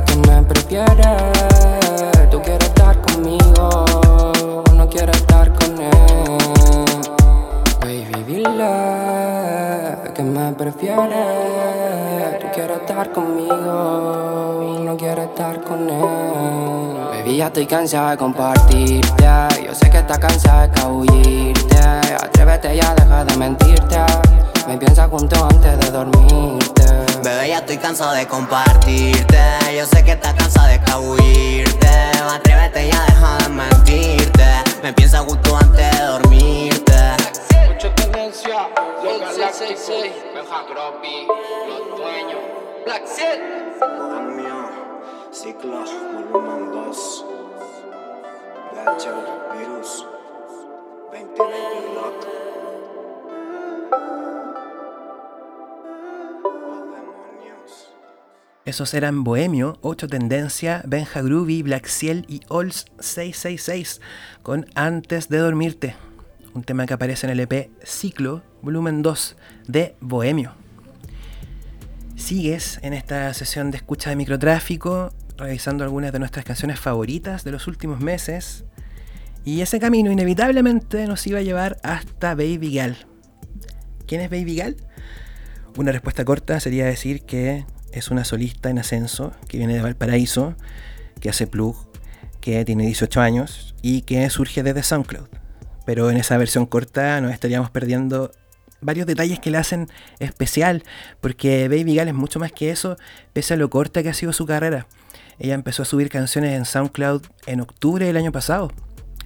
que 0.06 0.16
me 0.16 0.42
prefieres. 0.42 1.22
Tú 2.30 2.40
quieres 2.42 2.68
estar 2.68 3.00
conmigo, 3.02 3.84
no 4.74 4.88
quieres 4.88 5.16
estar 5.16 5.52
con 5.52 5.80
él. 5.80 5.90
Baby, 7.80 8.24
dile 8.26 10.12
que 10.14 10.22
me 10.22 10.52
prefieres. 10.52 12.38
Tú 12.40 12.46
quieres 12.54 12.78
estar 12.80 13.12
conmigo, 13.12 14.80
no 14.84 14.96
quieres 14.96 15.28
estar 15.28 15.60
con 15.62 15.88
él. 15.88 16.96
Baby, 17.10 17.36
ya 17.36 17.46
estoy 17.46 17.66
cansada 17.66 18.12
de 18.12 18.16
compartirte. 18.16 19.24
Yo 19.64 19.74
sé 19.74 19.90
que 19.90 19.98
estás 19.98 20.18
cansada 20.18 20.66
de 20.66 20.74
escabullirte. 20.74 21.76
Atrévete 22.22 22.76
ya, 22.76 22.94
deja 22.94 23.24
de 23.24 23.36
mentirte. 23.36 23.96
Me 24.66 24.78
piensa 24.78 25.06
junto 25.08 25.44
antes 25.44 25.78
de 25.78 25.90
dormirte. 25.90 26.84
Bebé, 27.22 27.48
ya 27.48 27.58
estoy 27.58 27.76
cansado 27.76 28.14
de 28.14 28.26
compartirte. 28.26 29.38
Yo 29.76 29.84
sé 29.84 30.02
que 30.02 30.12
estás 30.12 30.32
cansado 30.34 30.68
de 30.68 30.74
escabullirte. 30.76 31.88
Atrévete 32.32 32.88
ya, 32.88 33.04
deja 33.04 33.38
de 33.38 33.48
mentirte. 33.50 34.44
Me 34.82 34.92
piensa 34.94 35.18
justo 35.18 35.56
antes 35.56 35.98
de 35.98 36.04
dormirte. 36.06 36.94
Mucha 37.68 37.94
tendencia, 37.94 38.68
los 39.02 39.20
galácticos, 39.20 39.88
Benja 40.34 40.62
Gropi, 40.70 41.26
los 41.68 41.98
dueños. 41.98 42.40
Black 42.86 43.06
Seal. 43.06 43.74
Bohemio, 43.98 44.70
ciclo, 45.30 45.84
volumen 46.32 46.72
2. 46.72 47.24
Batcher, 48.74 49.14
virus, 49.58 50.06
2020 51.12 51.94
lock. 51.94 52.44
Esos 58.64 58.94
eran 58.94 59.24
Bohemio, 59.24 59.78
8 59.82 60.08
Tendencia, 60.08 60.82
Benja 60.86 61.20
Groovy, 61.20 61.62
Black 61.62 61.86
Ciel 61.86 62.24
y 62.28 62.40
Olds 62.48 62.86
666 62.98 64.00
con 64.42 64.64
Antes 64.74 65.28
de 65.28 65.36
Dormirte, 65.36 65.96
un 66.54 66.62
tema 66.62 66.86
que 66.86 66.94
aparece 66.94 67.26
en 67.26 67.32
el 67.32 67.40
EP 67.40 67.68
Ciclo, 67.82 68.42
volumen 68.62 69.02
2 69.02 69.36
de 69.68 69.96
Bohemio. 70.00 70.54
Sigues 72.16 72.78
en 72.80 72.94
esta 72.94 73.34
sesión 73.34 73.70
de 73.70 73.76
escucha 73.76 74.08
de 74.08 74.16
microtráfico, 74.16 75.12
revisando 75.36 75.84
algunas 75.84 76.12
de 76.12 76.20
nuestras 76.20 76.46
canciones 76.46 76.80
favoritas 76.80 77.44
de 77.44 77.50
los 77.50 77.66
últimos 77.66 78.00
meses, 78.00 78.64
y 79.44 79.60
ese 79.60 79.78
camino 79.78 80.10
inevitablemente 80.10 81.06
nos 81.06 81.26
iba 81.26 81.40
a 81.40 81.42
llevar 81.42 81.76
hasta 81.82 82.34
Baby 82.34 82.76
Gal. 82.76 82.96
¿Quién 84.06 84.22
es 84.22 84.30
Baby 84.30 84.56
Gal? 84.56 84.76
Una 85.76 85.92
respuesta 85.92 86.24
corta 86.24 86.60
sería 86.60 86.86
decir 86.86 87.24
que 87.24 87.66
es 87.94 88.10
una 88.10 88.24
solista 88.24 88.70
en 88.70 88.78
ascenso 88.78 89.32
que 89.48 89.58
viene 89.58 89.74
de 89.74 89.82
Valparaíso, 89.82 90.54
que 91.20 91.30
hace 91.30 91.46
plug, 91.46 91.76
que 92.40 92.64
tiene 92.64 92.84
18 92.84 93.20
años 93.20 93.74
y 93.82 94.02
que 94.02 94.28
surge 94.30 94.62
desde 94.62 94.82
SoundCloud. 94.82 95.28
Pero 95.86 96.10
en 96.10 96.16
esa 96.16 96.36
versión 96.36 96.66
corta 96.66 97.20
nos 97.20 97.32
estaríamos 97.32 97.70
perdiendo 97.70 98.32
varios 98.80 99.06
detalles 99.06 99.38
que 99.38 99.50
le 99.50 99.58
hacen 99.58 99.88
especial, 100.18 100.82
porque 101.20 101.68
Baby 101.68 101.94
Gal 101.94 102.08
es 102.08 102.14
mucho 102.14 102.38
más 102.38 102.52
que 102.52 102.70
eso, 102.70 102.96
pese 103.32 103.54
a 103.54 103.56
lo 103.56 103.70
corta 103.70 104.02
que 104.02 104.10
ha 104.10 104.14
sido 104.14 104.32
su 104.32 104.44
carrera. 104.44 104.86
Ella 105.38 105.54
empezó 105.54 105.82
a 105.82 105.86
subir 105.86 106.10
canciones 106.10 106.52
en 106.52 106.64
SoundCloud 106.64 107.22
en 107.46 107.60
octubre 107.60 108.04
del 108.06 108.16
año 108.16 108.32
pasado. 108.32 108.72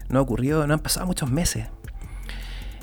No 0.09 0.21
ocurrió, 0.21 0.67
no 0.67 0.75
han 0.75 0.81
pasado 0.81 1.07
muchos 1.07 1.31
meses. 1.31 1.67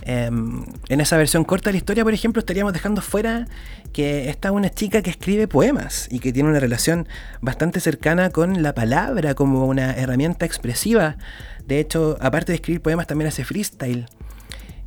Em, 0.08 0.64
en 0.90 1.02
esa 1.02 1.18
versión 1.18 1.44
corta 1.44 1.70
de 1.70 1.74
la 1.74 1.78
historia, 1.78 2.04
por 2.04 2.14
ejemplo, 2.14 2.40
estaríamos 2.40 2.74
dejando 2.74 3.02
fuera 3.02 3.48
que 3.92 4.30
esta 4.30 4.50
es 4.50 4.54
una 4.54 4.70
chica 4.70 5.02
que 5.02 5.10
escribe 5.10 5.48
poemas 5.48 6.08
y 6.12 6.20
que 6.20 6.32
tiene 6.32 6.50
una 6.50 6.60
relación 6.60 7.08
bastante 7.42 7.80
cercana 7.80 8.30
con 8.30 8.62
la 8.62 8.76
palabra 8.76 9.34
como 9.34 9.66
una 9.66 9.94
herramienta 9.94 10.46
expresiva. 10.46 11.18
De 11.66 11.80
hecho, 11.80 12.18
aparte 12.22 12.52
de 12.52 12.58
escribir 12.58 12.82
poemas, 12.82 13.08
también 13.08 13.30
hace 13.30 13.44
freestyle. 13.44 14.06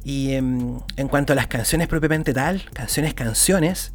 Y 0.05 0.35
em, 0.35 0.79
en 0.97 1.09
cuanto 1.09 1.33
a 1.33 1.37
las 1.37 1.49
canciones 1.49 1.89
propiamente 1.89 2.33
tal, 2.33 2.63
canciones, 2.73 3.15
canciones, 3.15 3.93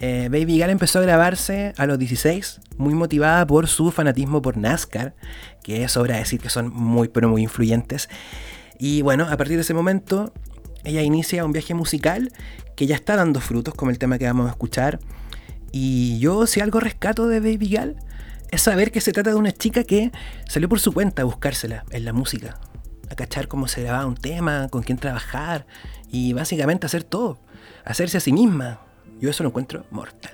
eh, 0.00 0.28
Baby 0.32 0.58
Gal 0.58 0.70
empezó 0.70 1.00
a 1.00 1.02
grabarse 1.02 1.74
a 1.76 1.86
los 1.86 1.98
16, 1.98 2.60
muy 2.78 2.94
motivada 2.94 3.46
por 3.46 3.68
su 3.68 3.92
fanatismo 3.92 4.40
por 4.40 4.56
NASCAR, 4.56 5.14
que 5.62 5.86
sobra 5.88 6.16
decir 6.16 6.40
que 6.40 6.48
son 6.48 6.70
muy, 6.70 7.08
pero 7.08 7.28
muy 7.28 7.42
influyentes. 7.42 8.08
Y 8.78 9.02
bueno, 9.02 9.28
a 9.30 9.36
partir 9.36 9.56
de 9.56 9.60
ese 9.60 9.74
momento, 9.74 10.32
ella 10.84 11.02
inicia 11.02 11.44
un 11.44 11.52
viaje 11.52 11.74
musical 11.74 12.32
que 12.76 12.86
ya 12.86 12.96
está 12.96 13.16
dando 13.16 13.40
frutos, 13.40 13.74
como 13.74 13.90
el 13.90 13.98
tema 13.98 14.18
que 14.18 14.26
vamos 14.26 14.46
a 14.46 14.50
escuchar. 14.50 14.98
Y 15.70 16.18
yo, 16.18 16.46
si 16.46 16.60
algo 16.60 16.80
rescato 16.80 17.28
de 17.28 17.40
Baby 17.40 17.68
Gal, 17.70 17.96
es 18.50 18.62
saber 18.62 18.92
que 18.92 19.00
se 19.00 19.12
trata 19.12 19.30
de 19.30 19.36
una 19.36 19.52
chica 19.52 19.84
que 19.84 20.12
salió 20.46 20.68
por 20.68 20.80
su 20.80 20.92
cuenta 20.92 21.22
a 21.22 21.24
buscársela 21.24 21.84
en 21.90 22.04
la 22.04 22.12
música, 22.12 22.60
a 23.10 23.14
cachar 23.14 23.48
cómo 23.48 23.66
se 23.66 23.82
grababa 23.82 24.06
un 24.06 24.16
tema, 24.16 24.68
con 24.70 24.82
quién 24.82 24.98
trabajar 24.98 25.66
y 26.10 26.34
básicamente 26.34 26.86
hacer 26.86 27.02
todo, 27.02 27.38
hacerse 27.84 28.18
a 28.18 28.20
sí 28.20 28.32
misma. 28.32 28.80
Yo 29.20 29.30
eso 29.30 29.42
lo 29.42 29.48
encuentro 29.48 29.86
mortal. 29.90 30.32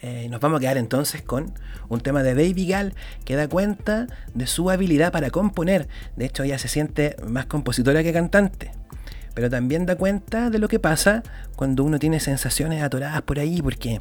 Eh, 0.00 0.28
nos 0.30 0.40
vamos 0.40 0.58
a 0.58 0.60
quedar 0.60 0.76
entonces 0.76 1.22
con 1.22 1.54
un 1.88 2.00
tema 2.00 2.22
de 2.22 2.34
Baby 2.34 2.68
Gal 2.68 2.94
que 3.24 3.34
da 3.34 3.48
cuenta 3.48 4.06
de 4.32 4.46
su 4.46 4.70
habilidad 4.70 5.10
para 5.10 5.30
componer. 5.30 5.88
De 6.14 6.26
hecho, 6.26 6.44
ella 6.44 6.58
se 6.58 6.68
siente 6.68 7.16
más 7.26 7.46
compositora 7.46 8.04
que 8.04 8.12
cantante. 8.12 8.70
Pero 9.38 9.50
también 9.50 9.86
da 9.86 9.94
cuenta 9.94 10.50
de 10.50 10.58
lo 10.58 10.66
que 10.66 10.80
pasa 10.80 11.22
cuando 11.54 11.84
uno 11.84 12.00
tiene 12.00 12.18
sensaciones 12.18 12.82
atoradas 12.82 13.22
por 13.22 13.38
ahí. 13.38 13.62
Porque 13.62 14.00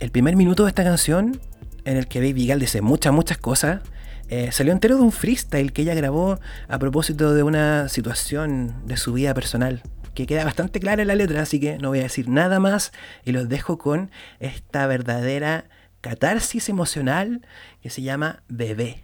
el 0.00 0.10
primer 0.10 0.34
minuto 0.34 0.64
de 0.64 0.70
esta 0.70 0.82
canción, 0.82 1.40
en 1.84 1.96
el 1.96 2.08
que 2.08 2.18
Baby 2.18 2.48
Gal 2.48 2.58
dice 2.58 2.82
muchas, 2.82 3.12
muchas 3.12 3.38
cosas, 3.38 3.82
eh, 4.28 4.50
salió 4.50 4.72
entero 4.72 4.96
de 4.96 5.02
un 5.02 5.12
freestyle 5.12 5.72
que 5.72 5.82
ella 5.82 5.94
grabó 5.94 6.40
a 6.66 6.78
propósito 6.80 7.32
de 7.32 7.44
una 7.44 7.88
situación 7.88 8.74
de 8.84 8.96
su 8.96 9.12
vida 9.12 9.34
personal 9.34 9.84
que 10.14 10.26
queda 10.26 10.44
bastante 10.44 10.80
clara 10.80 11.02
en 11.02 11.06
la 11.06 11.14
letra, 11.14 11.42
así 11.42 11.60
que 11.60 11.78
no 11.78 11.90
voy 11.90 12.00
a 12.00 12.02
decir 12.02 12.28
nada 12.28 12.58
más 12.58 12.90
y 13.24 13.30
los 13.30 13.48
dejo 13.48 13.78
con 13.78 14.10
esta 14.40 14.88
verdadera 14.88 15.66
catarsis 16.00 16.68
emocional 16.68 17.46
que 17.82 17.88
se 17.88 18.02
llama 18.02 18.42
Bebé. 18.48 19.00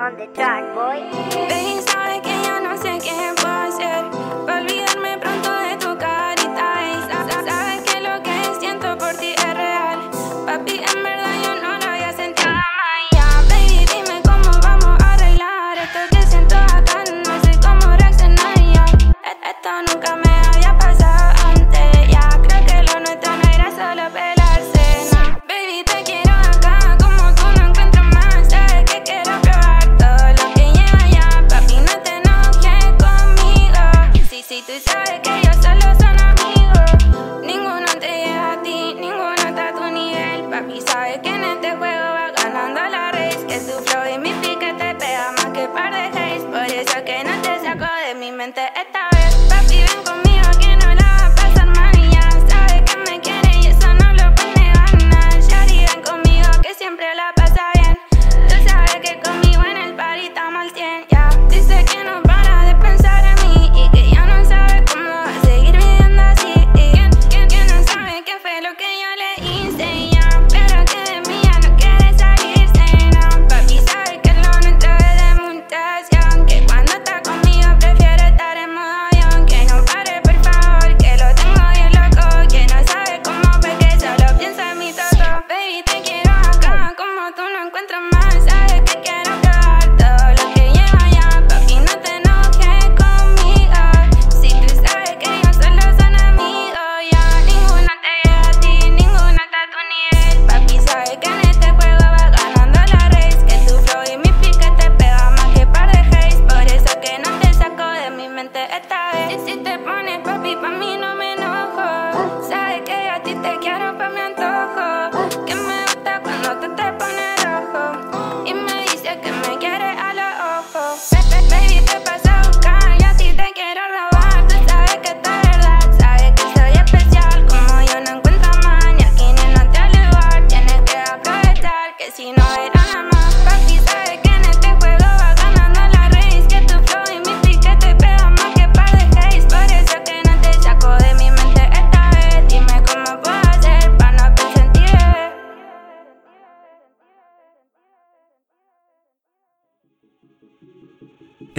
On 0.00 0.16
the 0.16 0.26
track, 0.28 0.64
boy. 0.74 1.59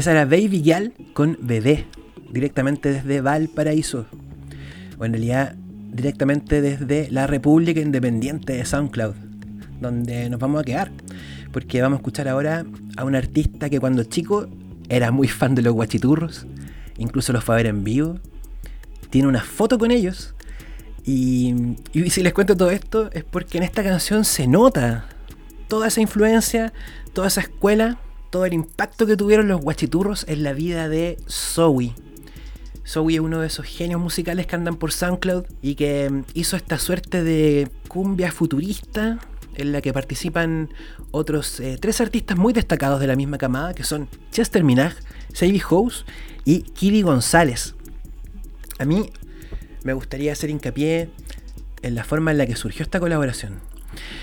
Esa 0.02 0.14
era 0.14 0.26
Baby 0.26 0.64
Gal 0.64 0.94
con 1.14 1.38
Bebé, 1.40 1.86
directamente 2.32 2.92
desde 2.92 3.22
Valparaíso. 3.22 4.08
O 4.98 5.06
en 5.06 5.12
realidad, 5.12 5.54
directamente 5.94 6.60
desde 6.60 7.12
la 7.12 7.28
República 7.28 7.82
Independiente 7.82 8.54
de 8.54 8.66
SoundCloud, 8.66 9.14
donde 9.80 10.28
nos 10.32 10.40
vamos 10.40 10.60
a 10.60 10.64
quedar. 10.64 10.92
Porque 11.52 11.84
vamos 11.84 11.98
a 11.98 12.00
escuchar 12.00 12.28
ahora 12.28 12.66
a 12.98 13.06
un 13.06 13.14
artista 13.14 13.70
que 13.70 13.80
cuando 13.80 14.04
chico 14.04 14.48
era 14.90 15.12
muy 15.12 15.28
fan 15.28 15.54
de 15.54 15.62
los 15.62 15.74
guachiturros, 15.74 16.48
incluso 16.98 17.32
los 17.32 17.44
fue 17.44 17.54
a 17.54 17.58
ver 17.58 17.68
en 17.68 17.84
vivo. 17.84 18.18
Tiene 19.12 19.28
una 19.28 19.44
foto 19.44 19.78
con 19.78 19.92
ellos. 19.92 20.34
Y, 21.06 21.76
y 21.94 22.10
si 22.10 22.24
les 22.24 22.34
cuento 22.34 22.58
todo 22.58 22.72
esto 22.72 23.12
es 23.14 23.24
porque 23.24 23.60
en 23.60 23.64
esta 23.66 23.84
canción 23.84 24.26
se 24.26 24.48
nota 24.48 25.06
toda 25.68 25.90
esa 25.90 26.02
influencia, 26.02 26.74
toda 27.14 27.28
esa 27.28 27.42
escuela, 27.42 28.00
todo 28.32 28.46
el 28.46 28.54
impacto 28.54 29.06
que 29.06 29.18
tuvieron 29.18 29.48
los 29.48 29.62
guachiturros 29.62 30.26
en 30.28 30.42
la 30.42 30.54
vida 30.54 30.90
de 30.90 31.18
Zoe. 31.30 31.94
Zoe 32.88 33.14
es 33.14 33.20
uno 33.20 33.42
de 33.42 33.48
esos 33.48 33.66
genios 33.66 34.02
musicales 34.02 34.48
que 34.48 34.56
andan 34.56 34.78
por 34.78 34.92
SoundCloud 34.92 35.44
y 35.62 35.76
que 35.76 36.10
mm, 36.10 36.24
hizo 36.34 36.56
esta 36.56 36.80
suerte 36.80 37.24
de 37.24 37.70
cumbia 37.88 38.32
futurista 38.32 39.20
en 39.56 39.74
la 39.74 39.82
que 39.82 39.94
participan 39.94 40.70
otros 41.12 41.60
eh, 41.60 41.78
tres 41.80 42.00
artistas 42.02 42.38
muy 42.38 42.54
destacados 42.54 43.02
de 43.02 43.08
la 43.08 43.18
misma 43.18 43.38
camada 43.38 43.74
que 43.74 43.84
son 43.84 44.08
Chester 44.32 44.64
Minaj, 44.64 44.96
Savvy 45.34 45.60
House 45.60 46.06
y 46.46 46.62
Kiri 46.62 47.02
González. 47.02 47.76
A 48.80 48.86
mí 48.86 49.12
me 49.84 49.94
gustaría 49.94 50.32
hacer 50.32 50.50
hincapié 50.50 51.10
en 51.82 51.96
la 51.96 52.04
forma 52.04 52.32
en 52.32 52.38
la 52.38 52.46
que 52.46 52.56
surgió 52.56 52.84
esta 52.84 53.00
colaboración. 53.00 53.71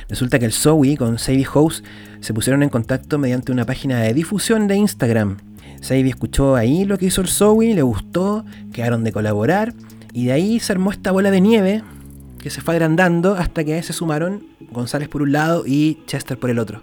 Resulta 0.08 0.38
que 0.38 0.44
el 0.44 0.52
Zoe 0.52 0.96
con 0.96 1.18
Savvy 1.18 1.44
House 1.44 1.82
se 2.20 2.34
pusieron 2.34 2.62
en 2.62 2.68
contacto 2.68 3.18
mediante 3.18 3.52
una 3.52 3.66
página 3.66 4.00
de 4.00 4.14
difusión 4.14 4.66
de 4.66 4.76
Instagram. 4.76 5.38
Savvy 5.80 6.08
escuchó 6.08 6.56
ahí 6.56 6.84
lo 6.84 6.98
que 6.98 7.06
hizo 7.06 7.20
el 7.20 7.28
Zoe, 7.28 7.74
le 7.74 7.82
gustó, 7.82 8.44
quedaron 8.72 9.04
de 9.04 9.12
colaborar 9.12 9.74
y 10.12 10.26
de 10.26 10.32
ahí 10.32 10.60
se 10.60 10.72
armó 10.72 10.90
esta 10.90 11.12
bola 11.12 11.30
de 11.30 11.40
nieve 11.40 11.82
que 12.38 12.50
se 12.50 12.60
fue 12.60 12.74
agrandando 12.74 13.34
hasta 13.34 13.64
que 13.64 13.82
se 13.82 13.92
sumaron 13.92 14.46
González 14.70 15.08
por 15.08 15.22
un 15.22 15.32
lado 15.32 15.64
y 15.66 15.98
Chester 16.06 16.38
por 16.38 16.50
el 16.50 16.58
otro. 16.58 16.82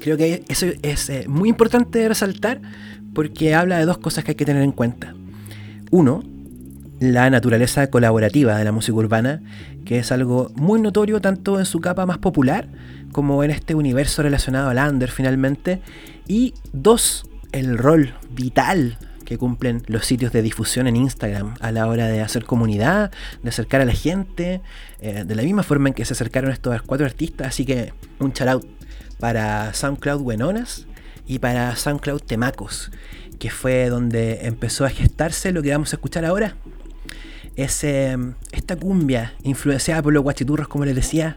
Creo 0.00 0.16
que 0.16 0.44
eso 0.48 0.66
es 0.82 1.08
eh, 1.08 1.24
muy 1.28 1.48
importante 1.48 2.06
resaltar 2.06 2.60
porque 3.14 3.54
habla 3.54 3.78
de 3.78 3.86
dos 3.86 3.98
cosas 3.98 4.24
que 4.24 4.32
hay 4.32 4.34
que 4.34 4.44
tener 4.44 4.62
en 4.62 4.72
cuenta. 4.72 5.14
Uno, 5.90 6.22
la 7.12 7.28
naturaleza 7.30 7.88
colaborativa 7.88 8.56
de 8.56 8.64
la 8.64 8.72
música 8.72 8.96
urbana, 8.96 9.42
que 9.84 9.98
es 9.98 10.12
algo 10.12 10.50
muy 10.54 10.80
notorio 10.80 11.20
tanto 11.20 11.58
en 11.58 11.66
su 11.66 11.80
capa 11.80 12.06
más 12.06 12.18
popular 12.18 12.68
como 13.12 13.44
en 13.44 13.50
este 13.50 13.74
universo 13.74 14.22
relacionado 14.22 14.70
al 14.70 14.78
under 14.78 15.10
finalmente. 15.10 15.80
Y 16.26 16.54
dos, 16.72 17.26
el 17.52 17.78
rol 17.78 18.14
vital 18.30 18.98
que 19.24 19.38
cumplen 19.38 19.82
los 19.86 20.06
sitios 20.06 20.32
de 20.32 20.42
difusión 20.42 20.86
en 20.86 20.96
Instagram 20.96 21.54
a 21.60 21.72
la 21.72 21.86
hora 21.86 22.08
de 22.08 22.20
hacer 22.20 22.44
comunidad, 22.44 23.10
de 23.42 23.48
acercar 23.48 23.80
a 23.80 23.84
la 23.84 23.92
gente, 23.92 24.60
eh, 25.00 25.24
de 25.26 25.34
la 25.34 25.42
misma 25.42 25.62
forma 25.62 25.88
en 25.88 25.94
que 25.94 26.04
se 26.04 26.12
acercaron 26.12 26.50
estos 26.50 26.82
cuatro 26.82 27.06
artistas. 27.06 27.48
Así 27.48 27.64
que 27.64 27.92
un 28.18 28.32
shout 28.32 28.48
out 28.48 28.66
para 29.18 29.72
SoundCloud 29.72 30.20
Buenonas 30.20 30.86
y 31.26 31.38
para 31.38 31.74
SoundCloud 31.74 32.20
Temacos, 32.20 32.90
que 33.38 33.50
fue 33.50 33.88
donde 33.88 34.46
empezó 34.46 34.84
a 34.84 34.90
gestarse 34.90 35.52
lo 35.52 35.62
que 35.62 35.70
vamos 35.70 35.92
a 35.92 35.96
escuchar 35.96 36.24
ahora. 36.24 36.56
Es 37.56 37.84
eh, 37.84 38.16
esta 38.52 38.76
cumbia 38.76 39.34
influenciada 39.42 40.02
por 40.02 40.12
los 40.12 40.22
guachiturros, 40.22 40.68
como 40.68 40.84
les 40.84 40.94
decía. 40.94 41.36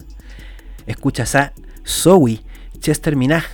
Escuchas 0.86 1.34
a 1.34 1.52
Zoe, 1.86 2.40
Chester 2.80 3.14
Minaj, 3.14 3.44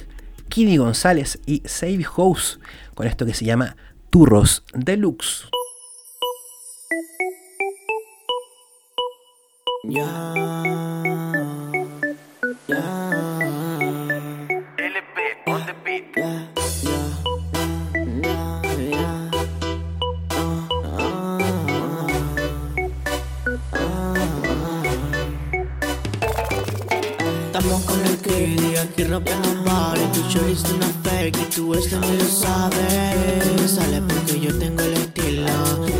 Kiddy 0.48 0.76
González 0.76 1.40
y 1.46 1.62
Savvy 1.64 2.04
House 2.04 2.60
con 2.94 3.06
esto 3.06 3.26
que 3.26 3.34
se 3.34 3.44
llama 3.44 3.76
Turros 4.10 4.64
Deluxe. 4.72 5.48
Ya, 9.86 10.34
Rompiendo 29.08 29.50
el 29.50 29.58
bar 29.58 29.98
Y 29.98 30.18
tu 30.18 30.46
es 30.46 30.64
una 30.72 30.86
fake 31.02 31.36
y 31.36 31.54
tú 31.54 31.74
esto 31.74 32.00
ni 32.00 32.16
lo 32.16 32.24
sabes. 32.24 33.70
Sale 33.70 34.00
porque 34.02 34.40
yo 34.40 34.58
tengo 34.58 34.82
el 34.82 34.94
estilo 34.94 35.46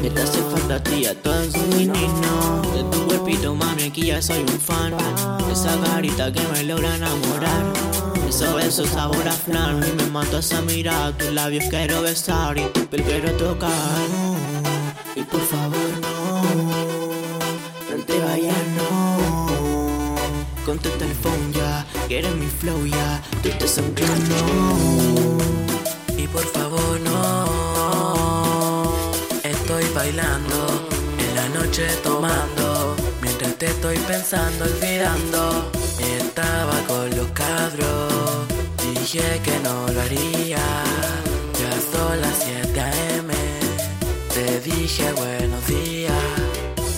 Que 0.03 0.11
te 0.11 0.23
hace 0.23 0.39
falta 0.43 0.83
tía, 0.83 1.15
todo 1.23 1.41
es 1.43 1.55
un 1.55 1.69
menino 1.71 2.63
De 2.75 2.83
tu 2.91 3.07
cuerpito 3.07 3.55
mami 3.55 3.85
aquí 3.85 4.07
ya 4.07 4.23
soy 4.23 4.41
un 4.41 4.61
fan. 4.61 4.95
Esa 5.53 5.79
carita 5.81 6.33
que 6.33 6.41
me 6.49 6.65
logra 6.65 6.97
enamorar 6.97 7.73
Esos 8.29 8.55
besos 8.55 8.89
sabor 8.89 9.29
a 9.29 9.33
flan. 9.33 9.85
Y 9.87 10.03
me 10.03 10.11
mato 10.11 10.39
esa 10.39 10.63
mirada, 10.63 11.17
tus 11.17 11.31
labios 11.33 11.65
quiero 11.69 12.03
besar 12.03 12.57
Y 12.59 12.65
tu 12.73 12.87
piel 12.87 13.03
quiero 13.03 13.33
tocar. 13.33 13.71
Y 15.15 15.23
por 15.23 15.41
favor 15.41 15.91
no 16.01 17.97
No 17.97 18.05
te 18.05 18.19
vayas 18.19 18.67
no. 18.77 19.35
Contesta 20.65 21.05
el 21.05 21.15
phone 21.15 21.44
ya, 22.15 22.19
que 22.19 22.19
eres 22.19 22.35
mi 22.37 22.47
flow 22.47 22.87
ya 22.87 23.23
Tú 23.43 23.51
te 23.59 23.67
sangrando 23.67 25.39
Y 26.17 26.27
por 26.29 26.45
favor 26.45 27.01
no 27.01 27.45
bailando, 29.95 30.89
en 31.19 31.35
la 31.35 31.49
noche 31.49 31.87
tomando, 32.03 32.97
mientras 33.23 33.55
te 33.57 33.67
estoy 33.67 33.97
pensando, 33.99 34.65
olvidando. 34.65 35.71
Estaba 35.99 36.77
con 36.89 37.11
los 37.17 37.29
cabros, 37.29 38.47
dije 38.83 39.41
que 39.45 39.59
no 39.61 39.89
lo 39.89 40.01
haría. 40.01 40.59
Ya 41.61 41.73
son 41.93 42.21
las 42.21 42.37
7 42.45 42.81
am, 42.81 43.29
te 44.35 44.61
dije 44.61 45.13
buenos 45.13 45.67
días. 45.67 46.13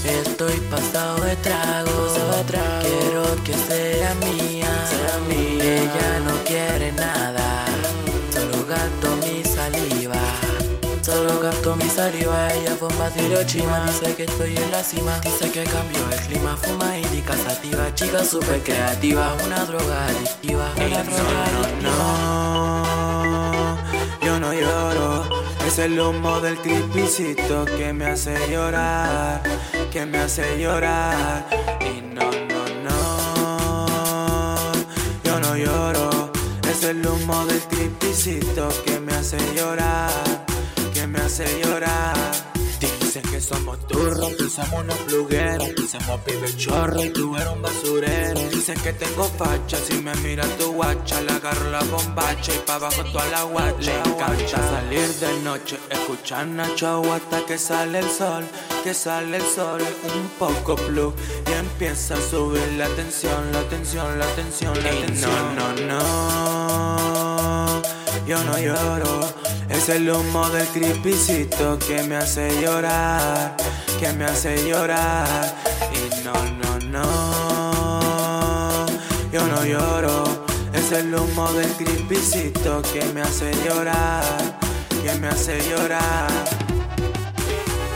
Estoy 0.05 0.59
pasado 0.71 1.25
de 1.25 1.37
trago, 1.37 1.97
quiero 2.83 3.45
que 3.45 3.55
sea 3.69 4.15
mía. 4.15 4.56
Ella 5.61 6.21
no 6.25 6.35
quiere 6.45 6.93
nada, 6.93 7.65
solo 8.31 8.65
gasto 8.67 9.17
mi 9.23 9.43
saliva. 9.45 10.21
Solo 11.03 11.41
gasto 11.41 11.77
mi 11.77 11.89
saliva, 11.89 12.53
ella 12.53 12.75
bomba 12.81 13.09
Hiroshima 13.17 13.87
Dice 13.87 14.17
que 14.17 14.25
estoy 14.25 14.57
en 14.57 14.71
la 14.73 14.83
cima, 14.83 15.21
dice 15.21 15.53
que 15.53 15.63
cambió 15.63 16.01
el 16.11 16.19
clima 16.27 16.57
Fuma 16.57 16.99
indica 16.99 17.37
sativa, 17.37 17.95
chica 17.95 18.25
super 18.25 18.61
creativa 18.61 19.37
Una 19.47 19.65
droga 19.67 20.07
adictiva, 20.07 20.69
una 20.75 21.05
droga 21.05 21.45
adictiva 21.45 21.77
No, 21.81 23.77
yo 24.21 24.41
no 24.41 24.53
lloro. 24.53 25.29
Es 25.67 25.79
el 25.79 25.99
humo 25.99 26.41
del 26.41 26.59
tripicito 26.63 27.65
que 27.65 27.93
me 27.93 28.07
hace 28.07 28.37
llorar, 28.51 29.43
que 29.93 30.07
me 30.07 30.19
hace 30.19 30.59
llorar. 30.59 31.47
Y 31.81 32.01
no, 32.03 32.31
no, 32.31 32.66
Es 36.77 36.85
el 36.85 37.07
humo 37.07 37.47
del 37.47 37.63
tripicito 37.63 38.69
que 38.85 39.01
me 39.01 39.15
hace 39.15 39.39
llorar, 39.55 40.11
que 40.93 41.07
me 41.07 41.19
hace 41.21 41.47
llorar. 41.65 42.15
Que 43.37 43.43
somos 43.43 43.79
turros, 43.87 44.33
que 44.33 44.49
somos 44.49 44.81
unos 44.81 44.97
plugueros, 45.01 45.69
somos 45.91 46.21
pibe 46.23 46.57
chorro 46.57 47.05
y 47.05 47.11
tú 47.11 47.37
eres 47.37 47.49
un 47.49 47.61
basurero. 47.61 48.41
Dicen 48.49 48.81
que 48.81 48.95
tengo 48.95 49.25
facha, 49.25 49.77
si 49.77 50.01
me 50.01 50.15
mira 50.25 50.47
tu 50.57 50.73
guacha, 50.73 51.21
le 51.21 51.33
agarro 51.33 51.71
la 51.71 51.81
bombacha 51.81 52.55
y 52.55 52.59
pa' 52.61 52.77
abajo 52.77 53.05
toda 53.13 53.27
la 53.27 53.43
guacha. 53.43 53.93
Le 53.93 54.11
encanta 54.11 54.57
salir 54.57 55.09
de 55.17 55.41
noche, 55.41 55.79
escuchar 55.91 56.47
Nacho 56.47 57.03
hasta 57.13 57.45
que 57.45 57.59
sale 57.59 57.99
el 57.99 58.09
sol, 58.09 58.47
que 58.83 58.95
sale 58.95 59.37
el 59.37 59.43
sol, 59.43 59.83
un 59.83 60.29
poco 60.39 60.75
blue 60.89 61.13
y 61.47 61.53
empieza 61.53 62.15
a 62.15 62.23
subir 62.23 62.67
la 62.79 62.89
tensión, 62.89 63.53
la 63.53 63.61
tensión, 63.69 64.19
la 64.19 64.27
tensión, 64.35 64.83
la 64.83 64.91
tensión. 64.93 65.57
No, 65.57 65.75
no, 65.75 65.99
no, 67.69 67.83
yo 68.27 68.43
no 68.45 68.59
lloro. 68.59 69.27
Es 69.77 69.91
el 69.91 70.11
humo 70.11 70.49
del 70.49 70.67
tripicito 70.69 71.79
que 71.79 72.03
me 72.05 72.17
hace 72.17 72.49
llorar, 72.63 73.55
que 74.01 74.11
me 74.15 74.25
hace 74.25 74.67
llorar. 74.67 75.55
Y 75.93 76.25
no, 76.25 76.33
no, 76.33 76.79
no, 76.91 78.87
yo 79.31 79.47
no 79.47 79.65
lloro. 79.65 80.25
Es 80.73 80.93
el 80.93 81.15
humo 81.15 81.53
del 81.53 81.71
tripicito 81.75 82.81
que 82.83 83.05
me 83.13 83.21
hace 83.21 83.53
llorar, 83.65 84.25
que 85.03 85.15
me 85.21 85.29
hace 85.29 85.59
llorar. 85.69 86.31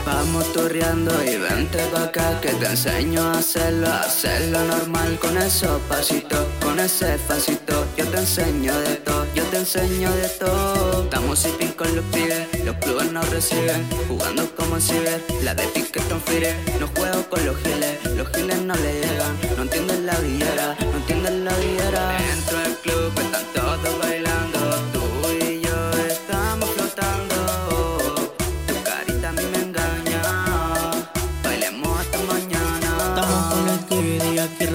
Vamos 0.05 0.53
torreando 0.53 1.11
y 1.23 1.37
vente 1.37 1.79
pa' 1.91 2.03
acá 2.03 2.39
que 2.41 2.49
te 2.49 2.67
enseño 2.67 3.21
a 3.23 3.39
hacerlo, 3.39 3.87
a 3.87 4.01
hacerlo 4.01 4.63
normal 4.65 5.17
con 5.19 5.35
esos 5.37 5.81
pasitos, 5.89 6.45
con 6.71 6.79
ese 6.79 7.17
facito. 7.17 7.85
Yo 7.97 8.07
te 8.07 8.17
enseño 8.17 8.73
de 8.79 8.95
todo, 9.07 9.25
yo 9.35 9.43
te 9.45 9.57
enseño 9.57 10.09
de 10.11 10.29
todo. 10.39 11.03
Estamos 11.03 11.39
sitting 11.39 11.73
con 11.73 11.93
los 11.95 12.05
pibes, 12.05 12.47
los 12.63 12.75
clubes 12.77 13.11
nos 13.11 13.29
reciben, 13.29 13.85
jugando 14.07 14.43
como 14.55 14.79
ciber, 14.79 15.21
la 15.43 15.53
de 15.53 15.67
piquetón 15.67 16.21
fire. 16.21 16.55
No 16.79 16.87
juego 16.95 17.23
con 17.29 17.45
los 17.45 17.57
giles, 17.57 17.95
los 18.15 18.27
giles 18.29 18.61
no 18.61 18.75
le 18.75 18.93
llegan, 19.01 19.33
no 19.57 19.63
entienden 19.63 20.05
la 20.05 20.15
villera, 20.19 20.77
no 20.79 20.97
entienden 20.97 21.45
la 21.45 21.53
villera. 21.55 22.17
Dentro 22.29 22.57
del 22.59 22.75
club 22.83 23.11
están 23.19 23.45
todos 23.53 23.99
bailando, 23.99 24.59
tú 24.93 25.03
y 25.41 25.61
yo 25.61 25.77
estamos 26.07 26.69
flotando. 26.69 27.35
Tu 28.67 28.75
carita 28.83 29.29
a 29.29 29.33
mí 29.33 29.43
me 29.51 29.59
engaña. 29.67 30.21
Bailemos 31.43 31.99
hasta 31.99 32.17
mañana. 32.33 32.89
Estamos 33.09 33.87
con 33.89 34.01
y 34.33 34.39
aquí 34.39 34.67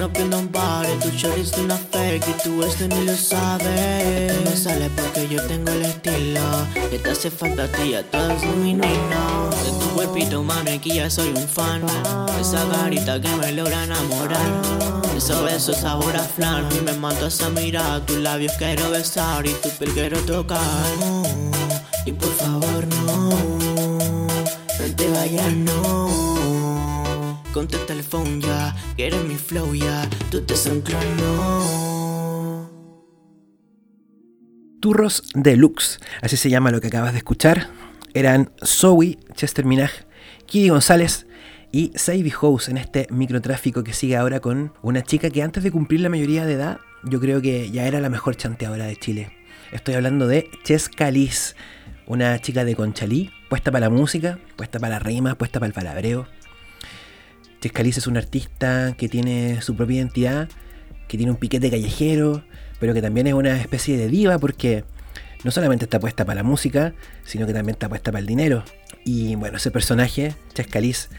un 1.17 1.31
bar 1.31 1.37
y 1.37 1.41
Tu 1.41 1.41
shorty 1.41 1.41
es 1.41 1.53
una 1.57 1.77
fake 1.77 2.27
y 2.27 2.43
tú 2.43 2.63
este 2.63 2.87
ni 2.87 3.05
lo 3.05 3.15
sabes. 3.15 4.43
Me 4.43 4.55
sale 4.55 4.89
porque 4.89 5.27
yo 5.27 5.41
tengo 5.47 5.71
el 5.71 5.85
estilo. 5.85 6.41
Que 6.89 6.99
te 6.99 7.11
hace 7.11 7.31
falta 7.31 7.63
a 7.63 7.67
ti, 7.67 7.95
a 7.95 8.03
todos 8.03 8.43
mi 8.57 8.73
no 8.73 8.83
De 8.83 9.71
tu 9.79 9.89
cuerpito, 9.95 10.43
mami, 10.43 10.71
aquí 10.71 10.95
ya 10.95 11.09
soy 11.09 11.29
un 11.29 11.47
fan. 11.47 11.83
Esa 12.39 12.67
carita 12.69 13.19
que 13.19 13.29
me 13.35 13.51
logra 13.51 13.83
enamorar. 13.83 14.61
Esos 15.15 15.43
besos 15.43 15.77
sabor 15.77 16.15
a 16.15 16.23
flan. 16.23 16.67
Y 16.77 16.81
me 16.81 16.93
matas 16.93 17.41
a 17.41 17.49
mirar 17.49 18.05
Tus 18.05 18.17
labios 18.17 18.53
quiero 18.57 18.89
besar. 18.91 19.45
Y 19.45 19.53
tu 19.53 19.69
piel 19.69 19.91
quiero 19.93 20.19
tocar. 20.19 20.59
Y 22.05 22.11
por 22.11 22.33
favor 22.35 22.87
no. 22.87 23.29
No 23.29 24.95
te 24.95 25.09
vayas, 25.09 25.53
no. 25.53 26.27
Contesta 27.53 27.93
el 27.93 28.03
phone 28.03 28.39
ya, 28.39 28.75
que 28.97 29.05
eres 29.05 29.23
mi 29.23 29.35
flow 29.35 29.75
ya, 29.75 30.09
tú 30.31 30.41
te. 30.41 30.55
Turros 34.79 35.23
Deluxe, 35.35 35.99
así 36.21 36.35
se 36.35 36.49
llama 36.49 36.71
lo 36.71 36.81
que 36.81 36.87
acabas 36.87 37.11
de 37.11 37.19
escuchar. 37.19 37.69
Eran 38.13 38.51
Zoe, 38.65 39.19
Chester 39.35 39.65
Minaj, 39.65 39.91
Kidi 40.47 40.69
González 40.69 41.27
y 41.71 41.91
Sadie 41.95 42.31
House 42.31 42.69
en 42.69 42.77
este 42.77 43.07
microtráfico 43.11 43.83
que 43.83 43.93
sigue 43.93 44.17
ahora 44.17 44.39
con 44.39 44.73
una 44.81 45.03
chica 45.03 45.29
que 45.29 45.43
antes 45.43 45.63
de 45.63 45.71
cumplir 45.71 46.01
la 46.01 46.09
mayoría 46.09 46.45
de 46.45 46.53
edad, 46.53 46.79
yo 47.03 47.19
creo 47.19 47.41
que 47.41 47.69
ya 47.69 47.85
era 47.85 48.01
la 48.01 48.09
mejor 48.09 48.35
chanteadora 48.35 48.85
de 48.85 48.95
Chile. 48.95 49.31
Estoy 49.71 49.93
hablando 49.93 50.27
de 50.27 50.49
Chesca 50.63 51.11
Liz, 51.11 51.55
una 52.07 52.39
chica 52.39 52.65
de 52.65 52.75
Conchalí, 52.75 53.29
puesta 53.49 53.71
para 53.71 53.89
la 53.89 53.95
música, 53.95 54.39
puesta 54.55 54.79
para 54.79 54.95
la 54.95 54.99
rima, 54.99 55.35
puesta 55.35 55.59
para 55.59 55.67
el 55.67 55.73
palabreo. 55.73 56.27
Chescaliz 57.61 57.97
es 57.97 58.07
un 58.07 58.17
artista 58.17 58.93
que 58.97 59.09
tiene 59.09 59.61
su 59.61 59.75
propia 59.75 59.97
identidad, 59.97 60.49
que 61.07 61.17
tiene 61.17 61.31
un 61.31 61.37
piquete 61.37 61.69
callejero, 61.69 62.43
pero 62.79 62.93
que 62.93 63.01
también 63.01 63.27
es 63.27 63.33
una 63.33 63.59
especie 63.59 63.97
de 63.97 64.07
diva 64.07 64.37
porque 64.37 64.83
no 65.43 65.51
solamente 65.51 65.85
está 65.85 65.99
puesta 65.99 66.25
para 66.25 66.37
la 66.37 66.43
música, 66.43 66.93
sino 67.23 67.47
que 67.47 67.53
también 67.53 67.75
está 67.75 67.89
puesta 67.89 68.11
para 68.11 68.19
el 68.19 68.27
dinero. 68.27 68.63
Y 69.05 69.35
bueno, 69.35 69.57
ese 69.57 69.71
personaje, 69.71 70.35
Chescaliz, 70.53 71.09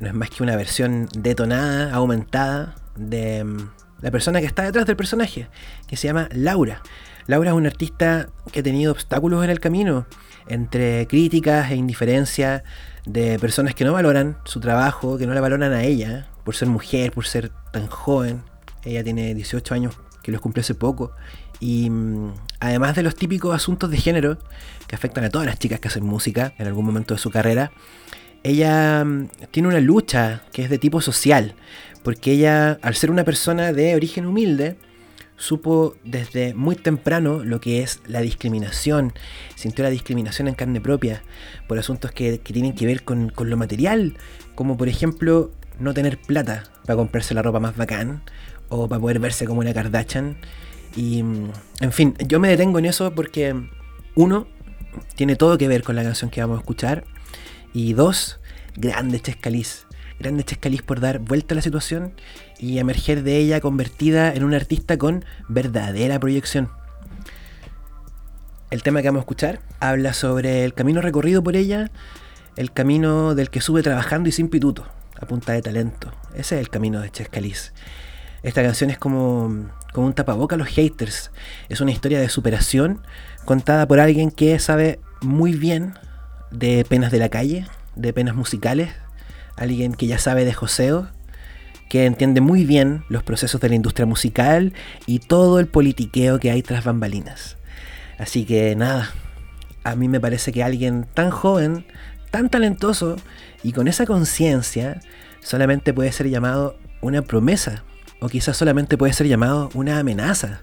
no 0.00 0.08
es 0.08 0.14
más 0.14 0.30
que 0.30 0.42
una 0.42 0.56
versión 0.56 1.08
detonada, 1.16 1.92
aumentada 1.94 2.74
de 2.96 3.44
mm, 3.44 3.70
la 4.02 4.10
persona 4.10 4.40
que 4.40 4.46
está 4.46 4.62
detrás 4.62 4.86
del 4.86 4.96
personaje, 4.96 5.48
que 5.86 5.96
se 5.96 6.08
llama 6.08 6.28
Laura. 6.32 6.82
Laura 7.26 7.50
es 7.50 7.56
una 7.56 7.68
artista 7.68 8.28
que 8.52 8.60
ha 8.60 8.62
tenido 8.62 8.92
obstáculos 8.92 9.42
en 9.44 9.50
el 9.50 9.60
camino, 9.60 10.06
entre 10.48 11.06
críticas 11.06 11.70
e 11.70 11.76
indiferencia 11.76 12.64
de 13.04 13.38
personas 13.38 13.74
que 13.74 13.84
no 13.84 13.92
valoran 13.92 14.36
su 14.44 14.60
trabajo, 14.60 15.18
que 15.18 15.26
no 15.26 15.34
la 15.34 15.40
valoran 15.40 15.72
a 15.72 15.84
ella, 15.84 16.28
por 16.44 16.54
ser 16.54 16.68
mujer, 16.68 17.12
por 17.12 17.26
ser 17.26 17.50
tan 17.72 17.86
joven. 17.86 18.42
Ella 18.84 19.02
tiene 19.02 19.34
18 19.34 19.74
años, 19.74 19.94
que 20.22 20.32
los 20.32 20.40
cumplió 20.40 20.60
hace 20.60 20.74
poco. 20.74 21.12
Y 21.60 21.88
mm, 21.90 22.34
además 22.60 22.96
de 22.96 23.02
los 23.02 23.14
típicos 23.14 23.54
asuntos 23.54 23.90
de 23.90 23.96
género 23.96 24.38
que 24.86 24.94
afectan 24.94 25.24
a 25.24 25.30
todas 25.30 25.46
las 25.46 25.58
chicas 25.58 25.80
que 25.80 25.88
hacen 25.88 26.04
música 26.04 26.52
en 26.58 26.66
algún 26.66 26.84
momento 26.84 27.14
de 27.14 27.18
su 27.18 27.30
carrera, 27.30 27.72
ella 28.42 29.04
mm, 29.04 29.28
tiene 29.50 29.68
una 29.68 29.80
lucha 29.80 30.42
que 30.52 30.62
es 30.62 30.70
de 30.70 30.78
tipo 30.78 31.00
social, 31.00 31.54
porque 32.02 32.32
ella, 32.32 32.78
al 32.82 32.94
ser 32.94 33.10
una 33.10 33.24
persona 33.24 33.72
de 33.72 33.94
origen 33.94 34.26
humilde, 34.26 34.76
supo 35.36 35.94
desde 36.04 36.54
muy 36.54 36.76
temprano 36.76 37.44
lo 37.44 37.60
que 37.60 37.82
es 37.82 38.00
la 38.06 38.20
discriminación, 38.20 39.12
sintió 39.54 39.84
la 39.84 39.90
discriminación 39.90 40.48
en 40.48 40.54
carne 40.54 40.80
propia 40.80 41.22
por 41.66 41.78
asuntos 41.78 42.12
que, 42.12 42.38
tienen 42.38 42.74
que 42.74 42.86
ver 42.86 43.02
con, 43.02 43.28
con, 43.28 43.50
lo 43.50 43.56
material, 43.56 44.14
como 44.54 44.76
por 44.76 44.88
ejemplo 44.88 45.50
no 45.78 45.94
tener 45.94 46.18
plata 46.18 46.64
para 46.84 46.96
comprarse 46.96 47.34
la 47.34 47.42
ropa 47.42 47.60
más 47.60 47.76
bacán 47.76 48.22
o 48.68 48.88
para 48.88 49.00
poder 49.00 49.18
verse 49.18 49.46
como 49.46 49.60
una 49.60 49.74
Kardashian. 49.74 50.36
Y 50.96 51.18
en 51.18 51.92
fin, 51.92 52.14
yo 52.26 52.40
me 52.40 52.48
detengo 52.48 52.78
en 52.78 52.86
eso 52.86 53.14
porque 53.14 53.54
uno, 54.14 54.46
tiene 55.14 55.36
todo 55.36 55.58
que 55.58 55.68
ver 55.68 55.82
con 55.82 55.94
la 55.96 56.02
canción 56.02 56.30
que 56.30 56.40
vamos 56.40 56.56
a 56.58 56.60
escuchar 56.60 57.04
y 57.74 57.92
dos, 57.92 58.40
grande 58.76 59.20
Chescaliz. 59.20 59.85
Grande 60.18 60.44
Chescaliz 60.44 60.82
por 60.82 61.00
dar 61.00 61.18
vuelta 61.18 61.54
a 61.54 61.56
la 61.56 61.62
situación 61.62 62.14
y 62.58 62.78
emerger 62.78 63.22
de 63.22 63.36
ella 63.36 63.60
convertida 63.60 64.32
en 64.32 64.44
una 64.44 64.56
artista 64.56 64.96
con 64.96 65.24
verdadera 65.48 66.18
proyección. 66.18 66.70
El 68.70 68.82
tema 68.82 69.00
que 69.00 69.08
vamos 69.08 69.20
a 69.20 69.22
escuchar 69.22 69.60
habla 69.78 70.12
sobre 70.12 70.64
el 70.64 70.74
camino 70.74 71.00
recorrido 71.00 71.42
por 71.42 71.54
ella, 71.54 71.90
el 72.56 72.72
camino 72.72 73.34
del 73.34 73.50
que 73.50 73.60
sube 73.60 73.82
trabajando 73.82 74.28
y 74.28 74.32
sin 74.32 74.48
pituto, 74.48 74.86
a 75.20 75.26
punta 75.26 75.52
de 75.52 75.62
talento. 75.62 76.12
Ese 76.34 76.56
es 76.56 76.60
el 76.62 76.70
camino 76.70 77.00
de 77.00 77.10
Chescaliz. 77.10 77.72
Esta 78.42 78.62
canción 78.62 78.90
es 78.90 78.98
como, 78.98 79.68
como 79.92 80.06
un 80.06 80.14
tapaboca 80.14 80.56
a 80.56 80.58
los 80.58 80.68
haters. 80.68 81.30
Es 81.68 81.80
una 81.80 81.90
historia 81.90 82.20
de 82.20 82.28
superación 82.28 83.02
contada 83.44 83.86
por 83.86 84.00
alguien 84.00 84.30
que 84.30 84.58
sabe 84.58 85.00
muy 85.20 85.52
bien 85.52 85.94
de 86.50 86.84
penas 86.88 87.12
de 87.12 87.18
la 87.18 87.28
calle, 87.28 87.66
de 87.94 88.12
penas 88.12 88.34
musicales, 88.34 88.90
alguien 89.56 89.94
que 89.94 90.06
ya 90.06 90.18
sabe 90.18 90.44
de 90.44 90.52
joseo, 90.52 91.08
que 91.88 92.06
entiende 92.06 92.40
muy 92.40 92.64
bien 92.64 93.04
los 93.08 93.22
procesos 93.22 93.60
de 93.60 93.68
la 93.68 93.74
industria 93.74 94.06
musical 94.06 94.72
y 95.06 95.20
todo 95.20 95.60
el 95.60 95.66
politiqueo 95.68 96.38
que 96.38 96.50
hay 96.50 96.62
tras 96.62 96.84
bambalinas. 96.84 97.56
Así 98.18 98.44
que 98.44 98.74
nada, 98.76 99.10
a 99.84 99.94
mí 99.94 100.08
me 100.08 100.20
parece 100.20 100.52
que 100.52 100.62
alguien 100.64 101.06
tan 101.14 101.30
joven, 101.30 101.86
tan 102.30 102.50
talentoso 102.50 103.16
y 103.62 103.72
con 103.72 103.88
esa 103.88 104.06
conciencia 104.06 105.00
solamente 105.40 105.94
puede 105.94 106.12
ser 106.12 106.28
llamado 106.28 106.78
una 107.00 107.22
promesa 107.22 107.84
o 108.20 108.28
quizás 108.28 108.56
solamente 108.56 108.98
puede 108.98 109.12
ser 109.12 109.28
llamado 109.28 109.70
una 109.74 109.98
amenaza. 109.98 110.62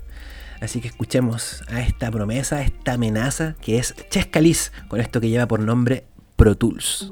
Así 0.59 0.81
que 0.81 0.87
escuchemos 0.87 1.63
a 1.67 1.81
esta 1.81 2.09
promesa, 2.09 2.57
a 2.57 2.61
esta 2.63 2.93
amenaza 2.93 3.55
que 3.61 3.77
es 3.77 3.93
Chescalis 4.09 4.71
con 4.87 4.99
esto 4.99 5.21
que 5.21 5.29
lleva 5.29 5.47
por 5.47 5.59
nombre 5.59 6.05
Pro 6.35 6.55
Tools. 6.55 7.11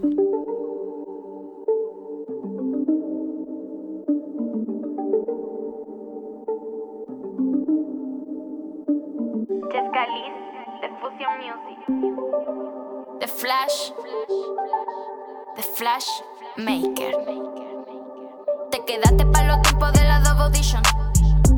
The 13.22 13.28
Flash. 13.28 13.92
The 15.56 15.62
Flash 15.62 16.08
Maker. 16.58 17.14
Te 18.72 18.84
quedaste 18.84 19.28
para 19.28 19.46
los 19.46 19.62
tiempos 19.62 19.94
de 19.94 20.04
la 20.06 20.22
Double 20.22 20.46
Audition. 20.46 20.82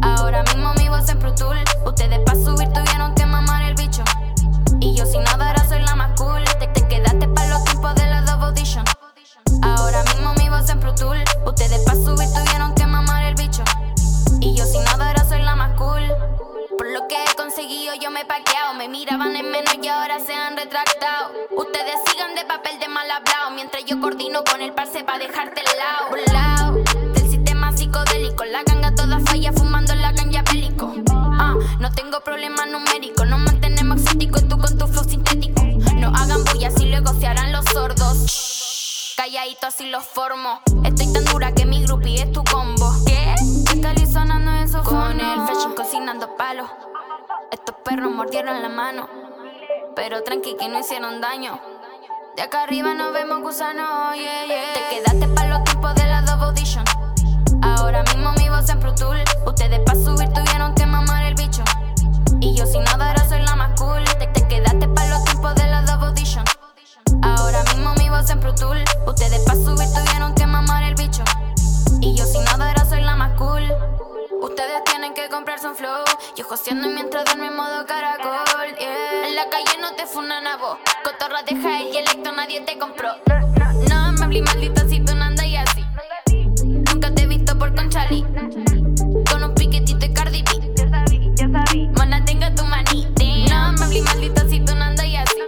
Ahora 0.01 0.43
mismo 0.43 0.73
mi 0.73 0.89
voz 0.89 1.07
en 1.07 1.19
Pro 1.19 1.33
Tool. 1.33 1.55
Ustedes 1.85 2.19
para 2.25 2.37
subir 2.37 2.67
tuvieron 2.73 3.15
que 3.15 3.25
mamar 3.25 3.63
el 3.63 3.75
bicho. 3.75 4.03
Y 4.81 4.93
yo 4.93 5.05
sin 5.05 5.23
nada 5.23 5.47
ahora 5.47 5.65
soy 5.65 5.79
la 5.83 5.95
más 5.95 6.19
cool. 6.19 6.43
Te, 6.59 6.67
te 6.67 6.85
quedaste 6.85 7.29
para 7.29 7.47
los 7.47 7.63
tiempos 7.63 7.95
de 7.95 8.07
la 8.07 8.23
Double 8.23 8.47
Audition. 8.47 8.83
Ahora 9.61 10.03
mismo 10.03 10.33
mi 10.33 10.49
voz 10.49 10.69
en 10.69 10.81
Pro 10.81 10.93
Tool. 10.93 11.23
Ustedes 11.45 11.79
para 11.85 11.95
subir 11.95 12.27
tuvieron 12.33 12.75
que 12.75 12.85
mamar 12.85 13.23
el 13.23 13.35
bicho. 13.35 13.63
Y 14.41 14.53
yo 14.53 14.65
sin 14.65 14.83
nada 14.83 15.07
ahora 15.07 15.23
soy 15.23 15.41
la 15.41 15.55
más 15.55 15.71
cool. 15.77 16.03
Por 16.77 16.87
lo 16.91 17.07
que 17.07 17.15
he 17.15 17.35
conseguido 17.35 17.93
yo 18.01 18.09
me 18.11 18.21
he 18.21 18.25
paqueado. 18.25 18.73
Me 18.75 18.87
miraban 18.87 19.35
en 19.35 19.49
menos 19.51 19.75
y 19.81 19.87
ahora 19.87 20.19
se 20.19 20.33
han 20.33 20.57
retractado. 20.57 21.31
Ustedes 21.51 21.95
sigan 22.07 22.35
de 22.35 22.45
papel 22.45 22.79
de 22.79 22.87
mal 22.87 23.09
hablado 23.09 23.51
Mientras 23.51 23.85
yo 23.85 23.99
coordino 23.99 24.43
con 24.43 24.61
el 24.61 24.73
parce 24.73 25.03
pa' 25.03 25.17
dejarte 25.19 25.61
al 25.61 25.77
lado. 25.77 26.75
Del 27.13 27.29
sistema 27.29 27.71
psicodélico 27.75 28.43
La 28.45 28.63
ganga 28.63 28.93
toda 28.95 29.19
falla 29.19 29.51
fumando 29.53 29.93
la 29.95 30.11
ganja 30.11 30.43
bélico. 30.51 30.93
Ah, 31.11 31.55
no 31.79 31.91
tengo 31.91 32.19
problemas 32.21 32.67
numéricos 32.67 33.27
Nos 33.27 33.39
mantenemos 33.39 34.01
exóticos 34.01 34.47
tú 34.47 34.57
con 34.57 34.77
tu 34.77 34.87
flow 34.87 35.03
sintético. 35.03 35.61
No 35.95 36.09
hagan 36.09 36.43
bulla 36.45 36.71
si 36.71 36.85
luego 36.85 37.13
se 37.19 37.27
harán 37.27 37.51
los 37.51 37.65
sordos. 37.65 38.25
Shh, 38.25 39.15
Calladito 39.15 39.67
así 39.67 39.89
los 39.89 40.03
formo. 40.03 40.61
Estoy 40.83 41.13
tan 41.13 41.25
dura 41.25 41.53
que 41.53 41.65
mi 41.65 41.83
groupie 41.83 42.23
es 42.23 42.31
tu 42.31 42.43
combo. 42.43 42.91
Cali 43.83 44.07
sonando 44.07 44.49
eso 44.53 44.81
Con 44.81 45.19
el 45.19 45.41
fashion 45.41 45.75
cocinando 45.75 46.37
palos 46.37 46.69
Estos 47.51 47.75
perros 47.83 48.09
mordieron 48.13 48.61
la 48.61 48.69
mano. 48.69 49.09
Pero 49.93 50.23
tranqui 50.23 50.55
que 50.55 50.69
no 50.69 50.79
hicieron 50.79 51.19
daño. 51.19 51.59
De 52.37 52.43
acá 52.43 52.63
arriba 52.63 52.93
nos 52.93 53.11
vemos 53.11 53.41
gusanos, 53.41 54.15
yeah, 54.15 54.45
yeah. 54.45 54.73
Te 54.73 54.95
quedaste 54.95 55.27
para 55.35 55.49
los 55.49 55.63
tiempos 55.65 55.93
de 55.95 56.07
la 56.07 56.21
Double 56.21 56.45
Audition. 56.45 56.85
Ahora 57.61 58.03
mismo 58.03 58.31
mi 58.37 58.47
voz 58.47 58.69
en 58.69 58.79
Pro 58.79 58.95
Tool. 58.95 59.21
Ustedes 59.45 59.81
pa' 59.81 59.95
subir 59.95 60.31
tuvieron 60.31 60.73
que 60.75 60.85
mamar 60.85 61.23
el 61.25 61.35
bicho. 61.35 61.63
Y 62.39 62.55
yo 62.55 62.65
sin 62.65 62.85
nada 62.85 63.09
ahora 63.09 63.27
soy 63.27 63.41
la 63.41 63.55
más 63.57 63.79
cool. 63.79 64.03
Te, 64.17 64.27
te 64.27 64.47
quedaste 64.47 64.87
para 64.87 65.09
los 65.09 65.23
tiempos 65.25 65.55
de 65.55 65.67
la 65.67 65.81
Double 65.81 66.07
Audition. 66.07 66.45
Ahora 67.21 67.61
mismo 67.65 67.93
mi 67.95 68.09
voz 68.09 68.29
en 68.29 68.39
Pro 68.39 68.55
Tool. 68.55 68.81
Ustedes 69.05 69.41
pa' 69.45 69.55
subir 69.55 69.89
tuvieron 69.93 70.33
que 70.33 70.47
mamar 70.47 70.83
el 70.83 70.95
bicho. 70.95 71.23
Y 71.99 72.15
yo 72.15 72.25
sin 72.25 72.45
nada 72.45 72.73
la 72.73 72.82
Ustedes 74.41 74.83
tienen 74.83 75.13
que 75.13 75.29
comprarse 75.29 75.65
un 75.65 75.75
flow. 75.75 76.03
Yo 76.35 76.43
joseando 76.43 76.89
mientras 76.89 77.23
duermo 77.23 77.45
en 77.45 77.55
modo 77.55 77.85
caracol. 77.85 78.67
En 78.77 79.35
la 79.35 79.47
calle 79.49 79.79
no 79.79 79.93
te 79.95 80.05
funan 80.05 80.45
a 80.45 80.57
vos. 80.57 80.77
Cotorra 81.05 81.41
de 81.43 81.55
high 81.55 81.89
y 81.89 82.21
nadie 82.35 82.59
te 82.61 82.77
compró. 82.77 83.11
No 83.87 84.11
me 84.11 84.25
hablé 84.25 84.41
maldita 84.41 84.85
si 84.89 84.99
tú 84.99 85.15
no 85.15 85.23
andas 85.23 85.45
y 85.45 85.55
así. 85.55 85.85
Nunca 86.65 87.15
te 87.15 87.23
he 87.23 87.27
visto 87.27 87.57
por 87.57 87.73
Conchali 87.73 88.25
Con 89.31 89.43
un 89.43 89.53
piquetito 89.55 90.05
y 90.05 90.13
Cardi 90.13 90.43
B. 90.43 91.89
Mana 91.97 92.25
tenga 92.25 92.53
tu 92.53 92.63
manita 92.65 93.23
No 93.49 93.71
me 93.73 93.85
hablé 93.85 94.01
maldita 94.01 94.47
si 94.49 94.59
tú 94.59 94.75
no 94.75 94.83
andas 94.83 95.05
y 95.05 95.15
así. 95.15 95.39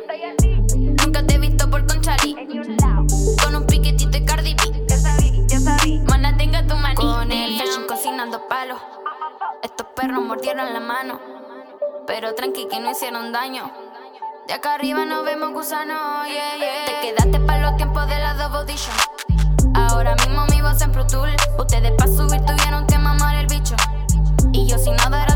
Nunca 0.78 1.26
te 1.26 1.36
he 1.36 1.40
visto 1.40 1.70
por 1.70 1.86
Conchali 1.86 2.36
Con 3.44 3.56
un 3.56 3.66
piquetito 3.68 4.18
y 4.18 4.24
Cardi 4.24 4.56
B. 4.56 6.02
Mana 6.08 6.38
tenga 6.38 6.66
tu 6.66 6.76
manita 6.76 7.15
Palos 8.42 8.80
Estos 9.62 9.88
perros 9.96 10.24
mordieron 10.24 10.74
la 10.74 10.80
mano. 10.80 11.20
Pero 12.08 12.36
tranqui 12.36 12.68
que 12.68 12.80
no 12.80 12.92
hicieron 12.92 13.32
daño. 13.32 13.72
De 14.48 14.54
acá 14.54 14.76
arriba 14.76 15.06
nos 15.06 15.24
vemos 15.26 15.52
gusanos, 15.54 16.28
Te 16.86 17.02
quedaste 17.02 17.40
para 17.40 17.62
los 17.62 17.78
tiempos 17.78 18.08
de 18.08 18.20
la 18.20 18.34
Double 18.36 18.60
Audition. 18.60 18.96
Ahora 19.74 20.16
mismo 20.16 20.46
mi 20.48 20.62
voz 20.62 20.82
en 20.82 20.92
Pro 20.92 21.08
Tool. 21.08 21.30
Ustedes 21.58 21.92
pa' 21.94 22.08
subir 22.08 22.44
tuvieron 22.46 22.86
que 22.86 22.98
mamar 22.98 23.36
el 23.36 23.48
bicho. 23.48 23.76
Y 24.52 24.68
yo 24.68 24.78
sin 24.78 24.96
nada 24.98 25.22
ahora 25.22 25.35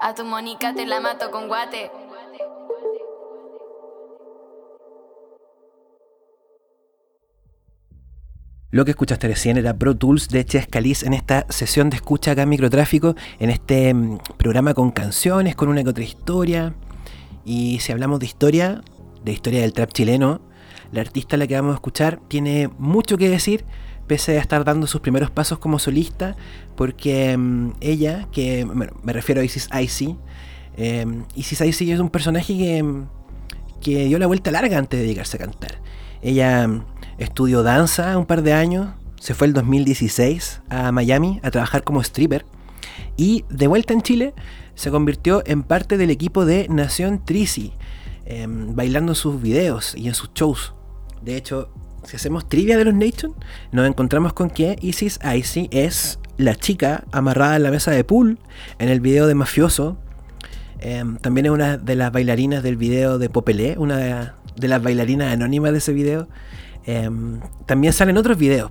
A 0.00 0.14
tu 0.14 0.24
Mónica 0.24 0.74
te 0.74 0.84
la 0.86 1.00
mato 1.00 1.30
con 1.30 1.48
guate 1.48 1.90
Lo 8.70 8.84
que 8.84 8.90
escuchaste 8.90 9.28
recién 9.28 9.56
era 9.56 9.78
Pro 9.78 9.96
Tools 9.96 10.28
de 10.28 10.44
Chescalis 10.44 11.04
en 11.04 11.14
esta 11.14 11.46
sesión 11.48 11.90
de 11.90 11.96
escucha 11.96 12.32
acá 12.32 12.42
en 12.42 12.48
Microtráfico, 12.48 13.14
en 13.38 13.50
este 13.50 13.94
mm, 13.94 14.18
programa 14.36 14.74
con 14.74 14.90
canciones, 14.90 15.54
con 15.54 15.68
una 15.68 15.84
que 15.84 15.90
otra 15.90 16.02
historia. 16.02 16.74
Y 17.44 17.78
si 17.78 17.92
hablamos 17.92 18.18
de 18.18 18.26
historia, 18.26 18.82
de 19.22 19.30
historia 19.32 19.60
del 19.60 19.74
trap 19.74 19.92
chileno, 19.92 20.40
la 20.90 21.02
artista 21.02 21.36
a 21.36 21.38
la 21.38 21.46
que 21.46 21.54
vamos 21.54 21.70
a 21.70 21.74
escuchar 21.74 22.18
tiene 22.26 22.68
mucho 22.76 23.16
que 23.16 23.28
decir, 23.28 23.64
pese 24.06 24.38
a 24.38 24.40
estar 24.40 24.64
dando 24.64 24.86
sus 24.86 25.00
primeros 25.00 25.30
pasos 25.30 25.58
como 25.58 25.78
solista, 25.78 26.36
porque 26.76 27.36
mm, 27.36 27.72
ella, 27.80 28.28
que 28.32 28.64
bueno, 28.64 28.92
me 29.02 29.12
refiero 29.12 29.40
a 29.40 29.44
Isis 29.44 29.68
Icy, 29.72 30.16
eh, 30.76 31.06
Isis 31.34 31.60
Icy 31.60 31.92
es 31.92 32.00
un 32.00 32.10
personaje 32.10 32.56
que, 32.56 32.82
mm, 32.82 33.08
que 33.80 34.04
dio 34.06 34.18
la 34.18 34.26
vuelta 34.26 34.50
larga 34.50 34.78
antes 34.78 34.98
de 34.98 35.04
dedicarse 35.04 35.36
a 35.36 35.40
cantar. 35.40 35.80
Ella 36.22 36.66
mm, 36.66 36.84
estudió 37.18 37.62
danza 37.62 38.16
un 38.18 38.26
par 38.26 38.42
de 38.42 38.52
años, 38.52 38.88
se 39.20 39.34
fue 39.34 39.46
el 39.46 39.52
2016 39.52 40.62
a 40.68 40.92
Miami 40.92 41.40
a 41.42 41.50
trabajar 41.50 41.82
como 41.82 42.00
stripper 42.02 42.44
y 43.16 43.44
de 43.48 43.66
vuelta 43.66 43.92
en 43.94 44.02
Chile 44.02 44.34
se 44.74 44.90
convirtió 44.90 45.42
en 45.46 45.62
parte 45.62 45.96
del 45.96 46.10
equipo 46.10 46.44
de 46.44 46.66
Nación 46.68 47.24
Trisi, 47.24 47.72
eh, 48.26 48.46
bailando 48.48 49.12
en 49.12 49.16
sus 49.16 49.40
videos 49.40 49.94
y 49.96 50.08
en 50.08 50.14
sus 50.14 50.32
shows. 50.34 50.74
De 51.22 51.36
hecho, 51.36 51.70
si 52.06 52.16
hacemos 52.16 52.48
trivia 52.48 52.76
de 52.76 52.84
los 52.84 52.94
Nation, 52.94 53.34
nos 53.72 53.86
encontramos 53.86 54.32
con 54.32 54.50
que 54.50 54.76
Isis 54.80 55.18
Icy 55.24 55.68
es 55.70 56.18
la 56.36 56.54
chica 56.54 57.04
amarrada 57.12 57.56
en 57.56 57.62
la 57.62 57.70
mesa 57.70 57.90
de 57.90 58.04
pool 58.04 58.38
en 58.78 58.88
el 58.88 59.00
video 59.00 59.26
de 59.26 59.34
Mafioso. 59.34 59.96
Eh, 60.80 61.02
también 61.20 61.46
es 61.46 61.52
una 61.52 61.78
de 61.78 61.96
las 61.96 62.12
bailarinas 62.12 62.62
del 62.62 62.76
video 62.76 63.18
de 63.18 63.30
Popelé, 63.30 63.76
una 63.78 64.34
de, 64.56 64.68
las 64.68 64.82
bailarinas 64.82 65.32
anónimas 65.32 65.72
de 65.72 65.78
ese 65.78 65.92
video. 65.92 66.28
Eh, 66.86 67.08
también 67.66 67.92
salen 67.92 68.16
otros 68.18 68.36
videos. 68.36 68.70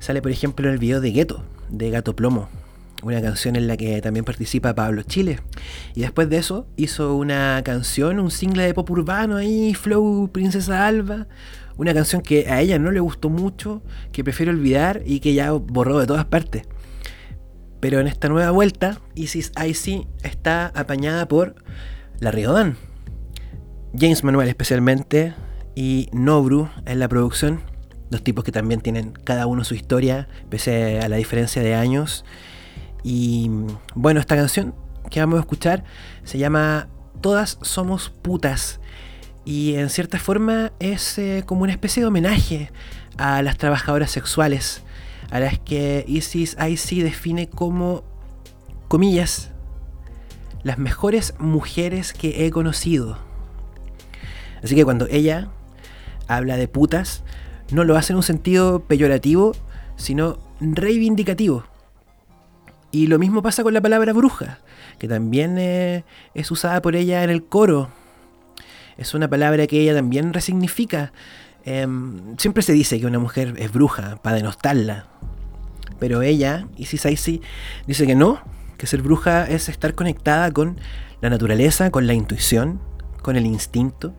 Sale, 0.00 0.20
por 0.20 0.32
ejemplo, 0.32 0.68
el 0.68 0.78
video 0.78 1.00
de 1.00 1.12
Gueto, 1.12 1.44
de 1.70 1.90
Gato 1.90 2.16
Plomo, 2.16 2.48
una 3.02 3.22
canción 3.22 3.54
en 3.56 3.68
la 3.68 3.76
que 3.76 4.00
también 4.02 4.24
participa 4.24 4.74
Pablo 4.74 5.02
Chile. 5.02 5.40
Y 5.94 6.00
después 6.00 6.28
de 6.28 6.38
eso 6.38 6.66
hizo 6.76 7.14
una 7.14 7.62
canción, 7.64 8.18
un 8.18 8.30
single 8.30 8.64
de 8.64 8.74
pop 8.74 8.90
urbano 8.90 9.36
ahí, 9.36 9.74
Flow 9.74 10.28
Princesa 10.32 10.86
Alba. 10.86 11.28
Una 11.76 11.92
canción 11.92 12.22
que 12.22 12.48
a 12.48 12.60
ella 12.60 12.78
no 12.78 12.90
le 12.90 13.00
gustó 13.00 13.30
mucho, 13.30 13.82
que 14.12 14.22
prefiero 14.22 14.52
olvidar 14.52 15.02
y 15.04 15.20
que 15.20 15.34
ya 15.34 15.52
borró 15.52 15.98
de 15.98 16.06
todas 16.06 16.24
partes. 16.24 16.62
Pero 17.80 18.00
en 18.00 18.06
esta 18.06 18.28
nueva 18.28 18.50
vuelta, 18.50 19.00
Isis 19.14 19.52
Icy 19.62 20.06
está 20.22 20.68
apañada 20.68 21.28
por 21.28 21.56
La 22.20 22.30
Riodán. 22.30 22.76
James 23.98 24.24
Manuel 24.24 24.48
especialmente 24.48 25.34
y 25.74 26.08
Nobru 26.12 26.70
en 26.86 26.98
la 26.98 27.08
producción. 27.08 27.60
Dos 28.10 28.22
tipos 28.22 28.44
que 28.44 28.52
también 28.52 28.80
tienen 28.80 29.12
cada 29.12 29.46
uno 29.46 29.64
su 29.64 29.74
historia, 29.74 30.28
pese 30.48 31.00
a 31.00 31.08
la 31.08 31.16
diferencia 31.16 31.62
de 31.62 31.74
años. 31.74 32.24
Y 33.02 33.50
bueno, 33.94 34.20
esta 34.20 34.36
canción 34.36 34.74
que 35.10 35.20
vamos 35.20 35.36
a 35.36 35.40
escuchar 35.40 35.84
se 36.24 36.38
llama 36.38 36.88
Todas 37.20 37.58
somos 37.62 38.10
putas. 38.10 38.80
Y 39.44 39.74
en 39.74 39.90
cierta 39.90 40.18
forma 40.18 40.72
es 40.78 41.18
eh, 41.18 41.42
como 41.44 41.62
una 41.62 41.72
especie 41.72 42.02
de 42.02 42.06
homenaje 42.06 42.70
a 43.18 43.42
las 43.42 43.58
trabajadoras 43.58 44.10
sexuales, 44.10 44.82
a 45.30 45.40
las 45.40 45.58
que 45.58 46.04
Isis 46.08 46.56
IC 46.58 47.02
define 47.02 47.48
como, 47.48 48.04
comillas, 48.88 49.50
las 50.62 50.78
mejores 50.78 51.34
mujeres 51.38 52.12
que 52.12 52.46
he 52.46 52.50
conocido. 52.50 53.18
Así 54.62 54.74
que 54.74 54.84
cuando 54.84 55.06
ella 55.10 55.48
habla 56.26 56.56
de 56.56 56.68
putas, 56.68 57.22
no 57.70 57.84
lo 57.84 57.96
hace 57.96 58.12
en 58.12 58.16
un 58.16 58.22
sentido 58.22 58.80
peyorativo, 58.80 59.52
sino 59.96 60.38
reivindicativo. 60.60 61.64
Y 62.90 63.08
lo 63.08 63.18
mismo 63.18 63.42
pasa 63.42 63.62
con 63.62 63.74
la 63.74 63.80
palabra 63.80 64.12
bruja, 64.12 64.58
que 64.98 65.08
también 65.08 65.58
eh, 65.58 66.04
es 66.34 66.50
usada 66.50 66.80
por 66.80 66.96
ella 66.96 67.24
en 67.24 67.30
el 67.30 67.44
coro. 67.44 67.90
Es 68.96 69.14
una 69.14 69.28
palabra 69.28 69.66
que 69.66 69.80
ella 69.80 69.94
también 69.94 70.32
resignifica. 70.32 71.12
Em, 71.64 72.36
siempre 72.38 72.62
se 72.62 72.72
dice 72.72 73.00
que 73.00 73.06
una 73.06 73.18
mujer 73.18 73.54
es 73.58 73.72
bruja 73.72 74.16
para 74.22 74.36
denostarla. 74.36 75.06
Pero 75.98 76.22
ella, 76.22 76.66
Isis 76.76 77.02
Saisi, 77.02 77.40
dice 77.86 78.06
que 78.06 78.14
no, 78.14 78.42
que 78.76 78.86
ser 78.86 79.02
bruja 79.02 79.48
es 79.48 79.68
estar 79.68 79.94
conectada 79.94 80.50
con 80.52 80.78
la 81.20 81.30
naturaleza, 81.30 81.90
con 81.90 82.06
la 82.06 82.14
intuición, 82.14 82.80
con 83.22 83.36
el 83.36 83.46
instinto. 83.46 84.14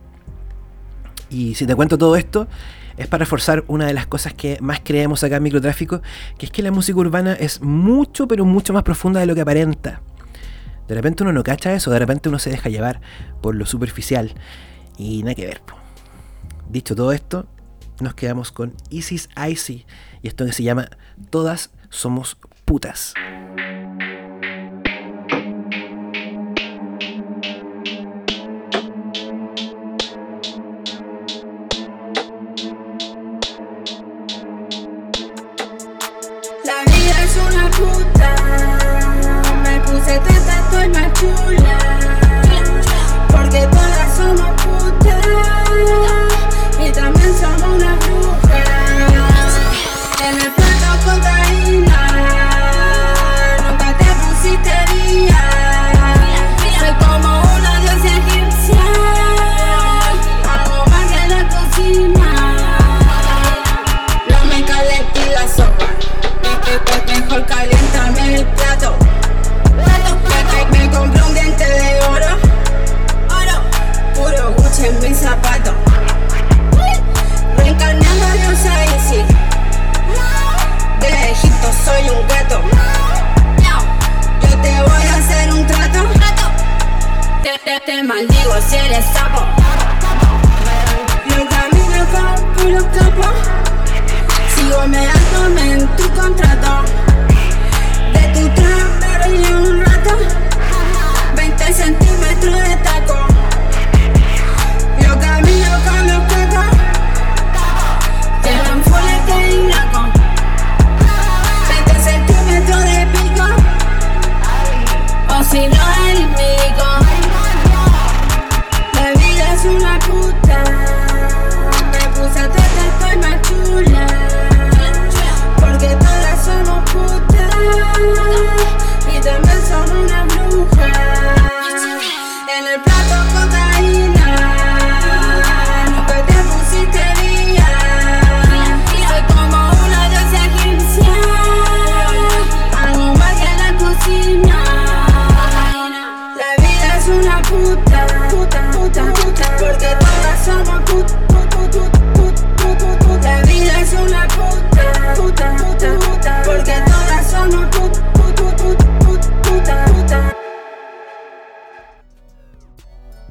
Y 1.30 1.54
si 1.54 1.66
te 1.66 1.74
cuento 1.74 1.98
todo 1.98 2.16
esto, 2.16 2.48
es 2.96 3.06
para 3.06 3.24
reforzar 3.24 3.64
una 3.68 3.86
de 3.86 3.94
las 3.94 4.06
cosas 4.06 4.34
que 4.34 4.58
más 4.60 4.80
creemos 4.82 5.22
acá 5.22 5.36
en 5.36 5.42
microtráfico, 5.42 6.02
que 6.38 6.46
es 6.46 6.52
que 6.52 6.62
la 6.62 6.70
música 6.70 6.98
urbana 6.98 7.34
es 7.34 7.60
mucho, 7.60 8.26
pero 8.26 8.44
mucho 8.44 8.72
más 8.72 8.82
profunda 8.82 9.20
de 9.20 9.26
lo 9.26 9.34
que 9.34 9.42
aparenta. 9.42 10.00
De 10.88 10.94
repente 10.94 11.22
uno 11.22 11.32
no 11.32 11.42
cacha 11.42 11.72
eso, 11.72 11.90
de 11.90 11.98
repente 11.98 12.28
uno 12.28 12.38
se 12.38 12.50
deja 12.50 12.68
llevar 12.68 13.00
por 13.40 13.54
lo 13.54 13.66
superficial. 13.66 14.34
Y 14.96 15.22
nada 15.22 15.34
que 15.34 15.46
ver. 15.46 15.60
Dicho 16.68 16.94
todo 16.94 17.12
esto, 17.12 17.46
nos 18.00 18.14
quedamos 18.14 18.52
con 18.52 18.74
Isis 18.90 19.28
Icy 19.36 19.86
y 20.22 20.28
esto 20.28 20.44
que 20.44 20.52
se 20.52 20.62
llama 20.62 20.88
Todas 21.30 21.70
somos 21.90 22.36
putas. 22.64 23.14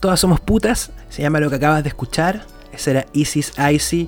Todas 0.05 0.19
somos 0.19 0.39
putas, 0.39 0.91
se 1.09 1.23
llama 1.23 1.39
lo 1.39 1.49
que 1.49 1.55
acabas 1.55 1.81
de 1.81 1.89
escuchar. 1.89 2.45
Esa 2.71 2.91
era 2.91 3.05
Isis 3.13 3.53
Icy. 3.57 4.07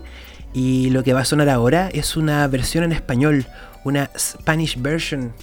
Y 0.54 0.92
lo 0.92 1.04
que 1.04 1.14
va 1.14 1.22
a 1.22 1.26
sonar 1.26 1.50
ahora 1.50 1.90
es 1.92 2.16
una 2.16 2.48
versión 2.48 2.84
en 2.84 2.92
español, 2.92 3.48
una 3.84 4.12
Spanish 4.16 4.80
version. 4.80 5.34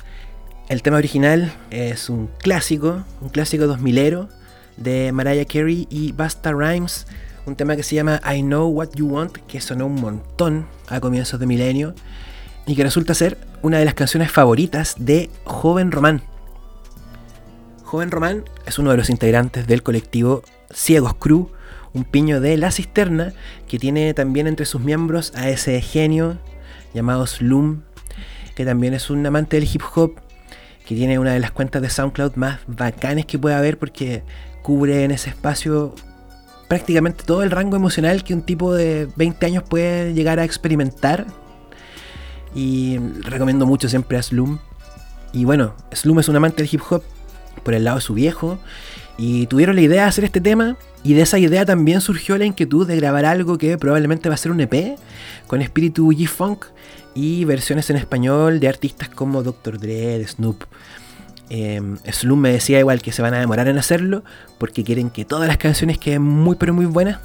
El 0.68 0.80
tema 0.82 0.98
original 0.98 1.52
es 1.72 2.08
un 2.08 2.30
clásico, 2.38 3.02
un 3.20 3.30
clásico 3.30 3.64
2000ero 3.64 4.28
de 4.76 5.10
Mariah 5.10 5.44
Carey 5.44 5.88
y 5.90 6.12
Basta 6.12 6.52
Rhymes. 6.52 7.08
Un 7.46 7.56
tema 7.56 7.74
que 7.74 7.82
se 7.82 7.96
llama 7.96 8.20
I 8.24 8.40
Know 8.42 8.68
What 8.68 8.90
You 8.94 9.08
Want, 9.08 9.32
que 9.48 9.60
sonó 9.60 9.86
un 9.86 10.00
montón 10.00 10.68
a 10.86 11.00
comienzos 11.00 11.40
de 11.40 11.46
milenio 11.46 11.96
y 12.64 12.76
que 12.76 12.84
resulta 12.84 13.12
ser 13.14 13.38
una 13.62 13.78
de 13.78 13.86
las 13.86 13.94
canciones 13.94 14.30
favoritas 14.30 14.94
de 15.00 15.30
Joven 15.42 15.90
Román. 15.90 16.22
Joven 17.94 18.10
Román 18.10 18.44
es 18.66 18.80
uno 18.80 18.90
de 18.90 18.96
los 18.96 19.08
integrantes 19.08 19.68
del 19.68 19.84
colectivo 19.84 20.42
Ciegos 20.72 21.14
Crew, 21.14 21.50
un 21.92 22.02
piño 22.02 22.40
de 22.40 22.56
La 22.56 22.72
Cisterna, 22.72 23.32
que 23.68 23.78
tiene 23.78 24.14
también 24.14 24.48
entre 24.48 24.66
sus 24.66 24.80
miembros 24.80 25.32
a 25.36 25.48
ese 25.48 25.80
genio 25.80 26.38
llamado 26.92 27.24
Slum, 27.24 27.82
que 28.56 28.64
también 28.64 28.94
es 28.94 29.10
un 29.10 29.24
amante 29.24 29.60
del 29.60 29.68
hip 29.72 29.82
hop, 29.94 30.16
que 30.84 30.96
tiene 30.96 31.20
una 31.20 31.34
de 31.34 31.38
las 31.38 31.52
cuentas 31.52 31.82
de 31.82 31.88
SoundCloud 31.88 32.34
más 32.34 32.58
bacanes 32.66 33.26
que 33.26 33.38
puede 33.38 33.54
haber 33.54 33.78
porque 33.78 34.24
cubre 34.64 35.04
en 35.04 35.12
ese 35.12 35.30
espacio 35.30 35.94
prácticamente 36.66 37.22
todo 37.22 37.44
el 37.44 37.52
rango 37.52 37.76
emocional 37.76 38.24
que 38.24 38.34
un 38.34 38.42
tipo 38.42 38.74
de 38.74 39.06
20 39.14 39.46
años 39.46 39.62
puede 39.62 40.14
llegar 40.14 40.40
a 40.40 40.44
experimentar. 40.44 41.26
Y 42.56 42.98
recomiendo 43.20 43.66
mucho 43.66 43.88
siempre 43.88 44.18
a 44.18 44.22
Slum. 44.24 44.58
Y 45.32 45.44
bueno, 45.44 45.76
Slum 45.92 46.18
es 46.18 46.28
un 46.28 46.34
amante 46.34 46.60
del 46.60 46.74
hip 46.74 46.82
hop 46.90 47.04
por 47.62 47.74
el 47.74 47.84
lado 47.84 47.98
de 47.98 48.02
su 48.02 48.14
viejo. 48.14 48.58
Y 49.16 49.46
tuvieron 49.46 49.76
la 49.76 49.82
idea 49.82 50.02
de 50.02 50.08
hacer 50.08 50.24
este 50.24 50.40
tema. 50.40 50.76
Y 51.02 51.14
de 51.14 51.22
esa 51.22 51.38
idea 51.38 51.64
también 51.64 52.00
surgió 52.00 52.36
la 52.38 52.46
inquietud 52.46 52.86
de 52.86 52.96
grabar 52.96 53.24
algo 53.24 53.58
que 53.58 53.76
probablemente 53.78 54.28
va 54.28 54.34
a 54.34 54.38
ser 54.38 54.50
un 54.50 54.60
EP. 54.60 54.98
Con 55.46 55.62
espíritu 55.62 56.08
G-Funk. 56.10 56.66
Y 57.14 57.44
versiones 57.44 57.88
en 57.90 57.96
español 57.96 58.58
de 58.58 58.68
artistas 58.68 59.08
como 59.08 59.42
Dr. 59.42 59.78
Dre, 59.78 60.26
Snoop. 60.26 60.64
Eh, 61.50 61.80
me 61.80 62.52
decía 62.52 62.80
igual 62.80 63.02
que 63.02 63.12
se 63.12 63.22
van 63.22 63.34
a 63.34 63.38
demorar 63.38 63.68
en 63.68 63.78
hacerlo. 63.78 64.24
Porque 64.58 64.82
quieren 64.82 65.10
que 65.10 65.24
todas 65.24 65.46
las 65.46 65.58
canciones 65.58 65.98
queden 65.98 66.22
muy 66.22 66.56
pero 66.56 66.74
muy 66.74 66.86
buenas. 66.86 67.20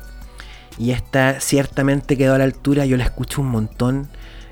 Y 0.78 0.92
esta 0.92 1.40
ciertamente 1.42 2.18
quedó 2.18 2.36
a 2.36 2.38
la 2.38 2.44
altura. 2.44 2.86
Yo 2.86 2.98
la 2.98 3.06
escucho 3.06 3.42
un 3.42 3.48
montón. 3.48 4.08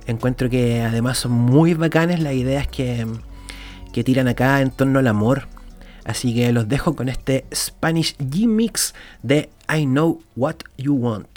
Encuentro 0.08 0.50
que 0.50 0.82
además 0.82 1.20
son 1.20 1.34
muy 1.34 1.74
bacanes 1.74 2.22
las 2.22 2.34
ideas 2.34 2.66
que, 2.66 3.06
que 3.94 4.04
tiran 4.04 4.28
acá 4.28 4.62
en 4.62 4.72
torno 4.72 5.00
al 5.00 5.08
amor 5.08 5.48
Así 6.08 6.34
que 6.34 6.54
los 6.54 6.70
dejo 6.70 6.96
con 6.96 7.10
este 7.10 7.46
Spanish 7.54 8.16
G-Mix 8.18 8.96
de 9.24 9.50
I 9.70 9.84
Know 9.86 10.22
What 10.38 10.56
You 10.78 10.96
Want. 10.96 11.28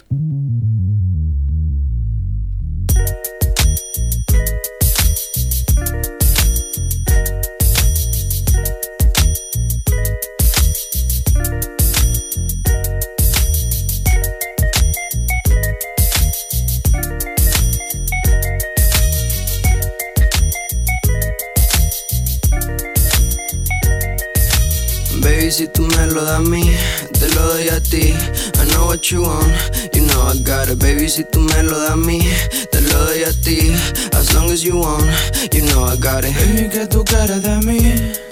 Si 25.53 25.66
tú 25.66 25.82
me 25.82 26.07
lo 26.07 26.24
das 26.24 26.38
a 26.38 26.40
mí, 26.40 26.62
te 27.20 27.28
lo 27.34 27.42
doy 27.48 27.68
a 27.68 27.80
ti. 27.80 28.14
I 28.58 28.64
know 28.72 28.86
what 28.86 29.10
you 29.10 29.22
want, 29.22 29.52
you 29.92 30.02
know 30.06 30.26
I 30.26 30.38
got 30.42 30.68
it. 30.68 30.78
Baby, 30.78 31.08
si 31.08 31.22
tú 31.24 31.40
me 31.40 31.62
lo 31.62 31.78
das 31.78 31.90
a 31.90 31.96
mí, 31.96 32.20
te 32.72 32.80
lo 32.80 33.04
doy 33.04 33.24
a 33.24 33.32
ti. 33.32 33.74
As 34.16 34.32
long 34.34 34.50
as 34.50 34.62
you 34.62 34.78
want, 34.78 35.04
you 35.52 35.62
know 35.66 35.84
I 35.84 35.96
got 35.96 36.24
it. 36.24 36.34
Baby, 36.34 36.68
que 36.70 36.86
tú 36.86 37.04
quieres 37.04 37.42
de 37.42 37.58
mí, 37.58 37.78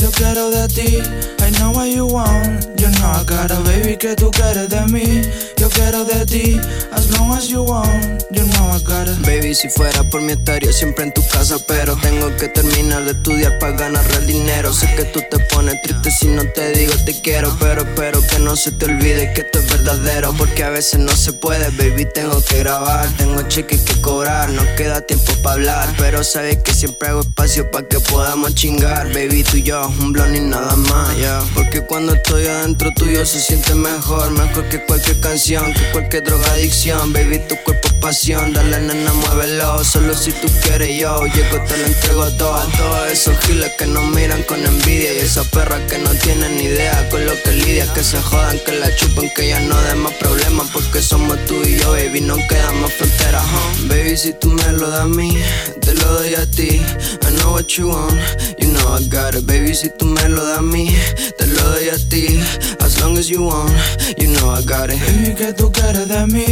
yo 0.01 0.11
quiero 0.12 0.51
de 0.51 0.66
ti. 0.68 1.03
I 1.45 1.51
know 1.59 1.72
what 1.72 1.89
you 1.89 2.07
want, 2.07 2.64
you 2.80 2.89
know 2.89 3.12
I 3.12 3.24
got 3.24 3.51
it. 3.51 3.62
Baby, 3.64 3.97
que 3.97 4.14
tú 4.16 4.30
quieres 4.30 4.68
de 4.68 4.80
mí, 4.86 5.22
yo 5.59 5.68
quiero 5.68 6.05
de 6.05 6.24
ti. 6.24 6.59
As 6.93 7.11
long 7.18 7.32
as 7.32 7.49
you 7.49 7.62
want, 7.62 8.24
you 8.30 8.45
know 8.45 8.70
I 8.70 8.80
got 8.82 9.09
it. 9.09 9.18
Baby, 9.24 9.55
si 9.55 9.68
fuera 9.68 10.03
por 10.11 10.22
mi 10.22 10.32
estaría 10.32 10.72
siempre 10.72 11.05
en 11.05 11.12
tu 11.12 11.22
casa, 11.28 11.57
pero 11.66 11.97
tengo 11.97 12.34
que 12.36 12.49
terminar 12.49 13.05
de 13.05 13.12
estudiar 13.12 13.59
para 13.59 13.76
ganar 13.76 14.05
el 14.12 14.26
dinero. 14.26 14.72
Sé 14.72 14.86
que 14.97 15.05
tú 15.05 15.20
te 15.30 15.39
pones 15.53 15.80
triste 15.82 16.11
si 16.11 16.28
no 16.28 16.43
te 16.53 16.72
digo 16.72 16.93
te 17.05 17.20
quiero, 17.20 17.55
pero 17.61 17.82
espero 17.82 18.20
que 18.26 18.39
no 18.39 18.57
se 18.57 18.78
te 18.79 18.85
olvide 18.85 19.33
que 19.33 19.41
esto 19.41 19.59
es 19.59 19.66
verdadero, 19.68 20.33
porque 20.35 20.62
a 20.62 20.70
veces 20.70 21.01
no 21.01 21.11
se 21.12 21.33
puede, 21.33 21.68
baby, 21.70 22.07
tengo 22.14 22.43
que 22.45 22.59
grabar, 22.61 23.09
tengo 23.16 23.43
cheques 23.43 23.81
que 23.81 24.01
cobrar, 24.01 24.51
no 24.51 24.62
queda 24.76 25.01
tiempo 25.01 25.33
para 25.43 25.55
hablar, 25.55 25.95
pero 25.99 26.22
sabes 26.22 26.59
que 26.59 26.72
siempre 26.72 27.09
hago 27.09 27.20
espacio 27.20 27.70
para 27.70 27.87
que 27.89 27.99
podamos 27.99 28.55
chingar, 28.55 29.12
baby, 29.12 29.43
tú 29.43 29.57
y 29.57 29.64
yo, 29.64 29.89
un 30.01 30.12
blon 30.12 30.35
y 30.35 30.41
nada 30.41 30.76
más, 30.76 31.16
yeah. 31.16 31.43
porque 31.55 31.81
cuando 31.83 32.14
estoy 32.14 32.47
adentro 32.47 32.91
tuyo 32.95 33.26
se 33.26 33.41
siente 33.41 33.74
mejor, 33.74 34.31
mejor 34.31 34.68
que 34.68 34.85
cualquier 34.85 35.18
canción, 35.20 35.72
que 35.74 35.91
cualquier 35.91 36.22
drogadicción, 36.22 37.12
baby, 37.12 37.41
tu 37.49 37.57
cuerpo 37.64 37.89
es 37.89 37.95
pasión, 37.95 38.53
dale 38.53 38.81
nena, 38.81 39.12
muévelo, 39.12 39.83
solo 39.83 40.14
si 40.14 40.31
tú 40.33 40.47
quieres 40.62 40.97
yo, 41.01 41.26
llego 41.26 41.59
te 41.66 41.76
lo 41.79 41.87
entrego 41.87 42.31
todo, 42.37 42.55
a 42.55 42.66
todos 42.76 43.11
esos 43.11 43.37
giles 43.41 43.72
que 43.76 43.87
nos 43.87 44.05
miran 44.05 44.43
con 44.45 44.64
envidia 44.64 45.14
y 45.14 45.18
esas 45.18 45.49
perras 45.49 45.81
que 45.91 45.99
no 45.99 46.11
tienen 46.11 46.57
ni 46.57 46.64
idea 46.64 47.09
con 47.11 47.24
lo 47.26 47.33
que 47.43 47.53
lidia, 47.53 47.93
que 47.93 48.05
se 48.05 48.18
jodan, 48.18 48.59
que 48.69 48.79
la 48.79 48.95
chupen, 48.95 49.31
que 49.35 49.49
ya 49.49 49.61
no 49.61 49.81
den 49.83 49.99
más 49.99 50.12
problemas, 50.14 50.69
porque 50.73 51.01
somos 51.01 51.37
tú 51.47 51.55
y 51.64 51.79
yo, 51.79 51.93
baby, 51.93 52.21
no 52.21 52.37
quedan 52.49 52.81
más 52.81 52.93
fronteras, 52.93 53.43
huh? 53.43 53.89
Baby, 53.89 54.16
si 54.16 54.33
tú 54.35 54.51
me 54.51 54.73
lo 54.73 54.91
das 54.91 55.01
a 55.01 55.07
mí, 55.07 55.39
te 55.81 55.95
lo 55.95 56.12
doy 56.14 56.35
a 56.35 56.47
ti. 56.51 56.81
I 57.27 57.31
know 57.37 57.53
what 57.53 57.66
you 57.77 57.89
want, 57.89 58.19
you 58.59 58.69
know 58.69 58.95
I 58.95 59.09
got 59.09 59.35
it. 59.35 59.47
Baby, 59.47 59.75
si 59.75 59.89
tú 59.99 60.05
me 60.05 60.29
lo 60.29 60.45
das 60.45 60.59
a 60.59 60.62
mí, 60.62 60.95
te 61.39 61.47
lo 61.47 61.62
doy 61.62 61.89
a 61.89 61.99
ti. 62.11 62.41
As 62.81 63.01
long 63.01 63.16
as 63.16 63.29
you 63.29 63.43
want, 63.45 63.73
you 64.19 64.29
know 64.29 64.51
I 64.51 64.62
got 64.62 64.91
it. 64.91 65.01
Baby, 65.01 65.35
que 65.35 65.53
tú 65.53 65.73
quieres 65.73 66.09
de 66.09 66.27
mí, 66.27 66.45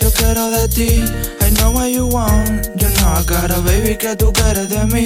yo 0.00 0.10
quiero 0.12 0.50
de 0.50 0.68
ti. 0.68 1.39
I 1.50 1.52
know 1.54 1.72
what 1.72 1.90
you 1.90 2.06
want, 2.06 2.68
you 2.80 2.88
know 2.88 3.10
I 3.10 3.24
got. 3.24 3.50
Baby, 3.64 3.96
que 3.96 4.14
tú 4.14 4.32
quieres 4.32 4.68
de 4.68 4.84
mí, 4.86 5.04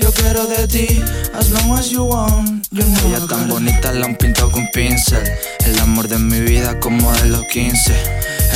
yo 0.00 0.10
quiero 0.12 0.46
de 0.46 0.66
ti. 0.66 1.02
As 1.34 1.50
long 1.50 1.78
as 1.78 1.90
you 1.90 2.04
want, 2.04 2.66
you 2.70 2.82
know 2.82 3.08
Ella 3.08 3.26
tan 3.26 3.48
bonita 3.48 3.92
la 3.92 4.06
han 4.06 4.16
pintado 4.16 4.50
con 4.50 4.66
pincel. 4.72 5.22
El 5.66 5.78
amor 5.80 6.08
de 6.08 6.18
mi 6.18 6.40
vida 6.40 6.80
como 6.80 7.12
de 7.12 7.28
los 7.28 7.44
15. 7.44 7.92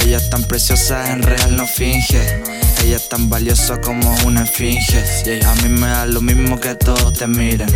Ella 0.02 0.16
es 0.16 0.30
tan 0.30 0.44
preciosa, 0.44 1.12
en 1.12 1.22
real 1.22 1.56
no 1.56 1.66
finge. 1.66 2.42
Ella 2.84 2.96
es 2.96 3.08
tan 3.10 3.28
valiosa 3.28 3.80
como 3.82 4.16
una 4.24 4.44
esfinge. 4.44 5.04
Y 5.26 5.44
a 5.44 5.54
mí 5.56 5.68
me 5.68 5.88
da 5.88 6.06
lo 6.06 6.22
mismo 6.22 6.58
que 6.58 6.74
todos 6.74 7.12
te 7.12 7.26
miren. 7.26 7.68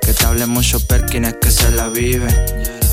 Que 0.00 0.12
te 0.12 0.26
hable 0.26 0.46
mucho 0.46 0.78
perkines 0.78 1.34
que 1.40 1.50
se 1.50 1.72
la 1.72 1.88
viven. 1.88 2.34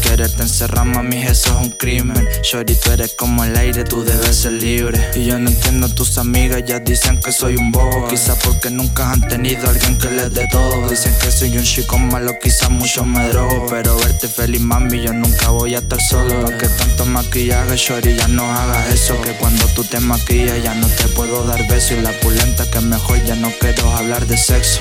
Quererte 0.06 0.44
encerrar, 0.44 0.86
mami, 0.86 1.18
eso 1.24 1.50
es 1.50 1.66
un 1.66 1.72
crimen. 1.72 2.28
Shorty, 2.44 2.76
tú 2.76 2.92
eres 2.92 3.16
como 3.16 3.44
el 3.44 3.58
aire, 3.58 3.84
tú 3.84 4.04
debes 4.04 4.36
ser 4.38 4.54
libre. 4.54 5.12
Y 5.16 5.26
yo 5.26 5.38
no 5.40 5.50
entiendo, 5.50 5.90
tus 5.90 6.18
amigas 6.20 6.64
ya 6.66 6.80
dicen 6.80 7.20
que 7.20 7.32
soy 7.32 7.56
un 7.58 7.72
bobo. 7.72 8.08
Quizá 8.08 8.36
porque 8.36 8.70
nunca 8.70 9.12
han 9.12 9.28
tenido 9.28 9.68
alguien 9.68 9.98
que 9.98 10.10
les 10.12 10.32
dé 10.32 10.48
todo. 10.52 10.88
Dicen 10.88 11.14
que 11.20 11.32
soy 11.32 11.58
un 11.58 11.64
chico 11.64 11.98
malo, 11.98 12.34
quizá 12.42 12.70
mucho 12.70 13.04
me 13.04 13.28
drogo. 13.30 13.66
Pero 13.68 13.98
verte 13.98 14.28
feliz, 14.28 14.62
mami, 14.62 15.02
yo 15.02 15.12
nunca 15.12 15.50
voy 15.50 15.76
a 15.76 15.80
estar 15.80 16.00
solo. 16.00 16.46
Que 16.60 16.68
tanto 16.70 17.06
maquillaje, 17.06 17.76
Shorty, 17.76 18.16
ya 18.16 18.28
no 18.28 18.46
hagas 18.46 18.94
eso. 18.94 19.20
Que 19.22 19.32
cuando 19.34 19.66
tú 19.70 19.84
te 19.84 20.00
maquillas, 20.00 20.64
ya 20.64 20.76
no 20.76 20.88
te 20.88 21.08
puedo 21.10 21.44
dar 21.46 21.68
besos. 21.68 21.98
Y 21.98 22.02
la 22.02 22.12
pulenta 22.20 22.70
que 22.70 22.80
mejor 22.80 23.22
ya 23.26 23.36
no 23.36 23.52
quiero 23.60 23.92
hablar 23.92 24.26
de 24.28 24.38
sexo. 24.38 24.80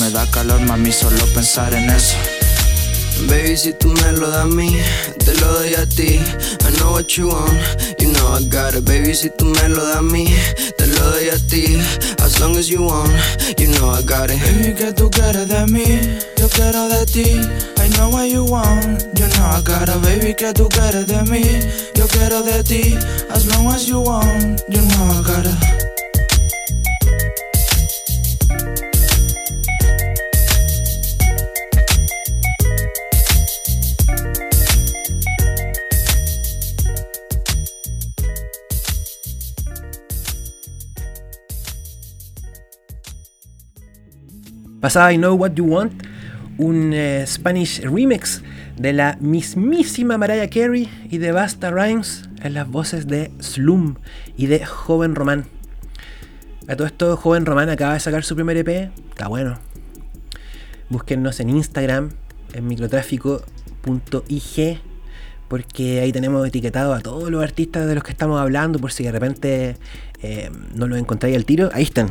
Me 0.00 0.10
da 0.10 0.26
calor, 0.30 0.60
mami, 0.60 0.92
solo 0.92 1.24
pensar 1.32 1.72
en 1.72 1.88
eso. 1.88 2.16
Baby, 3.24 3.56
si 3.56 3.72
tú 3.72 3.88
me 3.88 4.12
lo 4.12 4.30
das 4.30 4.42
a 4.42 4.46
mí, 4.46 4.76
te 5.18 5.34
lo 5.40 5.52
doy 5.54 5.74
a 5.74 5.86
ti. 5.86 6.20
I 6.64 6.70
know 6.78 6.92
what 6.92 7.16
you 7.16 7.28
want, 7.28 7.58
you 7.98 8.12
know 8.12 8.34
I 8.34 8.44
got 8.48 8.74
it. 8.74 8.84
Baby, 8.84 9.14
si 9.14 9.30
tú 9.30 9.46
me 9.46 9.68
lo 9.68 9.84
das 9.84 9.96
a 9.96 10.02
mí, 10.02 10.26
te 10.76 10.86
lo 10.86 11.10
doy 11.10 11.28
a 11.30 11.38
ti. 11.38 11.80
As 12.22 12.38
long 12.40 12.56
as 12.56 12.68
you 12.68 12.82
want, 12.82 13.10
you 13.58 13.68
know 13.68 13.90
I 13.90 14.02
got 14.02 14.30
it. 14.30 14.40
Baby, 14.40 14.74
que 14.74 14.92
tú 14.92 15.10
quieres 15.10 15.48
de 15.48 15.66
mí, 15.66 15.84
yo 16.36 16.48
quiero 16.48 16.88
de 16.88 17.06
ti. 17.06 17.40
I 17.78 17.88
know 17.96 18.10
what 18.10 18.28
you 18.28 18.44
want, 18.44 19.02
you 19.18 19.26
know 19.26 19.46
I 19.50 19.62
got 19.62 19.88
it. 19.88 20.00
Baby, 20.02 20.34
que 20.34 20.52
tú 20.52 20.68
quieres 20.68 21.06
de 21.06 21.22
mí, 21.24 21.42
yo 21.94 22.06
quiero 22.06 22.42
de 22.42 22.62
ti. 22.62 22.96
As 23.30 23.46
long 23.46 23.68
as 23.72 23.88
you 23.88 24.00
want, 24.00 24.62
you 24.68 24.80
know 24.80 25.10
I 25.10 25.22
got 25.22 25.46
it. 25.46 25.85
Pasaba 44.86 45.10
I 45.12 45.16
Know 45.16 45.34
What 45.34 45.54
You 45.54 45.64
Want, 45.64 46.00
un 46.58 46.92
eh, 46.94 47.24
Spanish 47.26 47.80
remix 47.80 48.44
de 48.76 48.92
la 48.92 49.18
mismísima 49.20 50.16
Mariah 50.16 50.48
Carey 50.48 50.88
y 51.10 51.18
de 51.18 51.32
Basta 51.32 51.72
Rhymes 51.72 52.28
en 52.40 52.54
las 52.54 52.68
voces 52.68 53.08
de 53.08 53.32
Slum 53.40 53.96
y 54.36 54.46
de 54.46 54.64
Joven 54.64 55.16
Román. 55.16 55.46
A 56.68 56.76
todo 56.76 56.86
esto, 56.86 57.16
Joven 57.16 57.46
Román 57.46 57.68
acaba 57.68 57.94
de 57.94 57.98
sacar 57.98 58.22
su 58.22 58.36
primer 58.36 58.56
EP, 58.58 58.92
está 59.08 59.26
bueno. 59.26 59.58
Búsquennos 60.88 61.40
en 61.40 61.50
Instagram, 61.50 62.10
en 62.52 62.68
microtráfico.ig, 62.68 64.80
porque 65.48 65.98
ahí 65.98 66.12
tenemos 66.12 66.46
etiquetado 66.46 66.94
a 66.94 67.00
todos 67.00 67.28
los 67.28 67.42
artistas 67.42 67.88
de 67.88 67.96
los 67.96 68.04
que 68.04 68.12
estamos 68.12 68.40
hablando, 68.40 68.78
por 68.78 68.92
si 68.92 69.02
de 69.02 69.10
repente 69.10 69.78
eh, 70.22 70.48
no 70.76 70.86
los 70.86 70.96
encontráis 70.96 71.34
al 71.34 71.44
tiro, 71.44 71.70
ahí 71.72 71.82
están. 71.82 72.10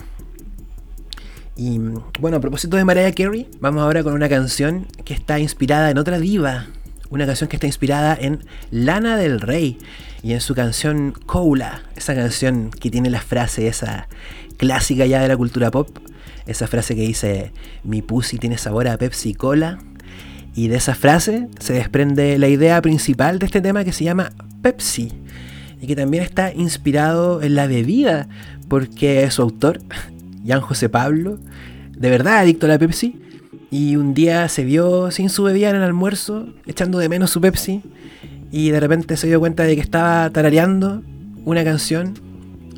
Y 1.58 1.80
bueno, 2.20 2.38
a 2.38 2.42
propósito 2.42 2.76
de 2.76 2.84
Mariah 2.84 3.14
Carey, 3.14 3.48
vamos 3.62 3.82
ahora 3.82 4.04
con 4.04 4.14
una 4.14 4.28
canción 4.28 4.88
que 5.06 5.14
está 5.14 5.40
inspirada 5.40 5.90
en 5.90 5.98
otra 5.98 6.20
diva. 6.20 6.68
Una 7.10 7.26
canción 7.26 7.48
que 7.48 7.56
está 7.56 7.66
inspirada 7.66 8.18
en 8.20 8.44
Lana 8.72 9.16
del 9.16 9.40
Rey 9.40 9.78
y 10.22 10.34
en 10.34 10.42
su 10.42 10.54
canción 10.54 11.14
Cola. 11.26 11.84
Esa 11.96 12.14
canción 12.14 12.72
que 12.72 12.92
tiene 12.92 13.10
la 13.10 13.22
frase 13.22 13.68
esa 13.68 14.10
clásica 14.58 15.06
ya 15.06 15.22
de 15.22 15.30
la 15.30 15.38
cultura 15.38 15.72
pop. 15.72 15.98
Esa 16.46 16.68
frase 16.68 16.94
que 16.94 17.04
dice, 17.04 17.54
mi 17.86 18.02
pussy 18.02 18.38
tiene 18.38 18.58
sabor 18.58 18.90
a 18.90 18.98
Pepsi 18.98 19.34
Cola. 19.34 19.80
Y 20.56 20.68
de 20.68 20.76
esa 20.76 20.94
frase 20.94 21.48
se 21.60 21.72
desprende 21.72 22.38
la 22.38 22.50
idea 22.50 22.82
principal 22.82 23.40
de 23.40 23.46
este 23.46 23.62
tema 23.62 23.86
que 23.86 23.94
se 23.94 24.04
llama 24.04 24.34
Pepsi. 24.62 25.14
Y 25.80 25.88
que 25.88 25.96
también 25.96 26.24
está 26.24 26.52
inspirado 26.52 27.42
en 27.42 27.56
la 27.56 27.68
bebida, 27.68 28.28
porque 28.68 29.30
su 29.32 29.42
autor 29.42 29.80
Jan 30.46 30.62
José 30.62 30.90
Pablo, 30.90 31.40
de 31.98 32.10
verdad 32.10 32.40
adicto 32.40 32.66
a 32.66 32.70
la 32.70 32.80
Pepsi, 32.80 33.20
y 33.72 33.96
un 33.96 34.14
día 34.14 34.48
se 34.48 34.64
vio 34.64 35.12
sin 35.12 35.30
su 35.30 35.44
bebida 35.44 35.70
en 35.70 35.78
el 35.78 35.84
almuerzo, 35.84 36.48
echando 36.66 37.00
de 37.00 37.10
menos 37.10 37.32
su 37.32 37.42
Pepsi, 37.42 37.82
y 38.52 38.70
de 38.70 38.80
repente 38.80 39.18
se 39.18 39.28
dio 39.28 39.40
cuenta 39.40 39.64
de 39.64 39.76
que 39.76 39.82
estaba 39.82 40.30
tarareando 40.30 41.02
una 41.44 41.64
canción 41.64 42.14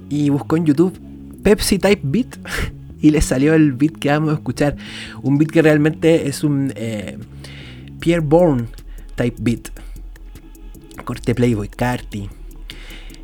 y 0.09 0.29
buscó 0.29 0.57
en 0.57 0.65
YouTube 0.65 0.99
Pepsi 1.43 1.79
Type 1.79 2.01
Beat 2.03 2.37
y 3.01 3.11
le 3.11 3.21
salió 3.21 3.53
el 3.53 3.73
beat 3.73 3.97
que 3.97 4.09
vamos 4.09 4.31
a 4.31 4.33
escuchar. 4.33 4.75
Un 5.21 5.37
beat 5.37 5.51
que 5.51 5.61
realmente 5.61 6.27
es 6.27 6.43
un 6.43 6.73
eh, 6.75 7.17
Pierre 7.99 8.21
Bourne 8.21 8.65
Type 9.15 9.37
Beat. 9.39 9.69
Corte 11.05 11.35
Playboy, 11.35 11.69
Carti. 11.69 12.29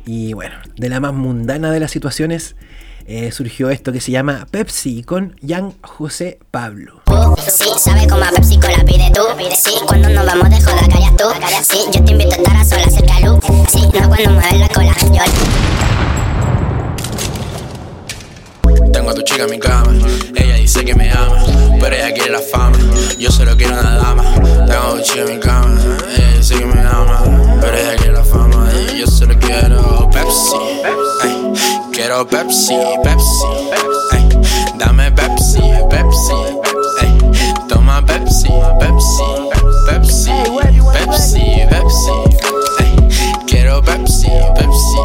Y 0.06 0.32
bueno, 0.32 0.54
de 0.76 0.88
la 0.88 1.00
más 1.00 1.12
mundana 1.12 1.70
de 1.70 1.80
las 1.80 1.90
situaciones, 1.90 2.56
eh, 3.06 3.30
surgió 3.32 3.70
esto 3.70 3.92
que 3.92 4.00
se 4.00 4.10
llama 4.12 4.46
Pepsi 4.50 5.02
con 5.02 5.36
Jan 5.46 5.74
José 5.82 6.38
Pablo. 6.50 7.02
tú. 7.04 7.36
Sí, 7.38 7.68
sabe 7.78 8.06
cómo 8.06 8.22
a 8.24 8.30
Pepsi 8.30 8.58
la 8.58 8.84
pide 8.84 9.10
tú. 9.12 9.22
Sí, 9.56 9.74
cuando 9.86 10.08
nos 10.08 10.24
vamos 10.24 10.50
de 10.50 10.60
joda, 10.60 10.88
callas 10.88 11.16
tú. 11.16 11.24
Sí, 11.62 11.78
yo 11.92 12.04
te 12.04 12.12
invito 12.12 12.32
a 12.32 12.36
estar 12.36 12.56
a 12.56 12.64
sola 12.64 12.90
cerca 12.90 13.14
de 13.14 13.26
luz. 13.26 13.38
Sí, 13.68 13.82
no 14.00 14.08
cuando 14.08 14.30
mueves 14.30 14.58
la 14.58 14.68
cola. 14.68 14.94
Yo 18.74 18.90
Tengo 18.92 19.10
a 19.10 19.14
tu 19.14 19.22
chica 19.22 19.44
en 19.44 19.50
mi 19.50 19.58
cama, 19.58 19.92
ella 20.34 20.54
dice 20.56 20.84
que 20.84 20.94
me 20.94 21.10
ama, 21.10 21.44
pero 21.80 21.94
ella 21.96 22.12
quiere 22.14 22.30
la 22.30 22.40
fama, 22.40 22.78
yo 23.18 23.30
solo 23.30 23.56
quiero 23.56 23.78
una 23.78 23.96
dama. 23.96 24.34
Tengo 24.66 24.72
a 24.72 24.94
tu 24.96 25.02
chica 25.02 25.20
en 25.22 25.34
mi 25.34 25.40
cama, 25.40 25.78
ella 26.16 26.32
dice 26.36 26.58
que 26.58 26.66
me 26.66 26.80
ama, 26.80 26.83
quiero 32.14 32.26
Pepsi, 32.28 32.74
Pepsi. 33.02 33.46
Ey, 34.12 34.28
dame 34.78 35.10
Pepsi, 35.10 35.60
Pepsi. 35.90 36.32
Ey, 37.02 37.66
toma 37.68 38.04
Pepsi, 38.06 38.50
Pepsi, 38.78 39.24
Pepsi, 39.88 40.30
Pepsi, 40.92 41.44
Pepsi. 41.68 42.12
Ey, 42.78 42.94
quiero 43.48 43.82
Pepsi, 43.82 44.30
Pepsi. 44.54 45.00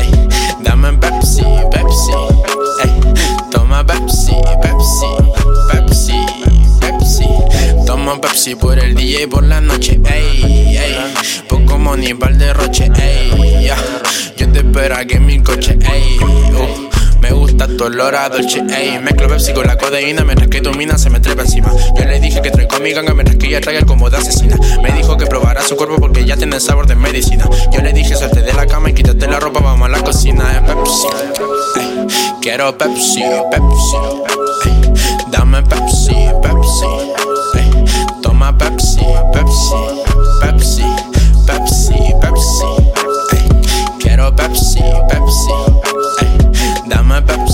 Ey, 0.00 0.28
dame 0.62 0.92
Pepsi, 0.94 1.44
Pepsi. 1.70 2.12
Ey, 2.84 3.50
toma 3.50 3.84
Pepsi, 3.84 4.36
Pepsi, 4.62 5.10
Pepsi, 5.70 6.18
Pepsi. 6.80 7.28
Toma 7.86 8.18
Pepsi 8.18 8.54
por 8.54 8.78
el 8.78 8.94
día 8.94 9.24
y 9.24 9.26
por 9.26 9.44
la 9.44 9.60
noche, 9.60 10.00
ey, 10.10 10.76
ey. 10.78 10.96
Poco 11.48 11.76
money 11.78 12.14
para 12.14 12.32
el 12.32 12.38
derroche, 12.38 12.90
ey, 12.96 13.66
ya. 13.66 13.76
Yo 14.40 14.50
te 14.50 14.60
espero 14.60 14.96
aquí 14.96 15.16
en 15.16 15.26
mi 15.26 15.38
coche, 15.38 15.78
ey, 15.92 16.16
uh. 16.18 16.88
Me 17.20 17.30
gusta 17.30 17.66
tu 17.66 17.84
olor 17.84 18.14
a 18.14 18.30
dolce, 18.30 18.62
ey 18.74 18.98
Mezclo 18.98 19.28
Pepsi 19.28 19.52
con 19.52 19.66
la 19.66 19.76
codeína 19.76 20.24
Mientras 20.24 20.48
que 20.48 20.62
tu 20.62 20.72
mina 20.72 20.96
se 20.96 21.10
me 21.10 21.20
trepa 21.20 21.42
encima 21.42 21.70
Yo 21.94 22.06
le 22.06 22.18
dije 22.20 22.40
que 22.40 22.50
traigo 22.50 22.78
mi 22.80 22.92
ganga 22.92 23.12
Mientras 23.12 23.36
que 23.36 23.48
ella 23.48 23.60
trae 23.60 23.76
el 23.76 23.84
de 23.84 24.16
asesina 24.16 24.56
Me 24.82 24.92
dijo 24.92 25.18
que 25.18 25.26
probara 25.26 25.60
su 25.60 25.76
cuerpo 25.76 25.96
Porque 25.96 26.24
ya 26.24 26.38
tiene 26.38 26.56
el 26.56 26.62
sabor 26.62 26.86
de 26.86 26.94
medicina 26.94 27.46
Yo 27.70 27.82
le 27.82 27.92
dije 27.92 28.16
salte 28.16 28.40
de 28.40 28.54
la 28.54 28.66
cama 28.66 28.88
y 28.88 28.94
quítate 28.94 29.26
la 29.28 29.38
ropa 29.38 29.60
Vamos 29.60 29.86
a 29.86 29.90
la 29.90 30.00
cocina 30.00 30.48
de 30.54 30.62
Pepsi 30.62 31.06
ey. 31.76 32.06
Quiero 32.40 32.78
Pepsi, 32.78 33.22
Pepsi 33.50 33.96
ey. 34.64 34.92
Dame 35.30 35.62
Pepsi, 35.64 36.14
Pepsi 36.42 36.86
ey. 37.58 37.84
Toma 38.22 38.56
Pepsi 38.56 39.00
Pepsi, 39.34 39.74
Pepsi, 40.40 40.84
Pepsi, 44.40 44.80
Pepsi 45.10 45.52
ey. 46.24 46.88
Dame 46.88 47.20
Pepsi 47.20 47.49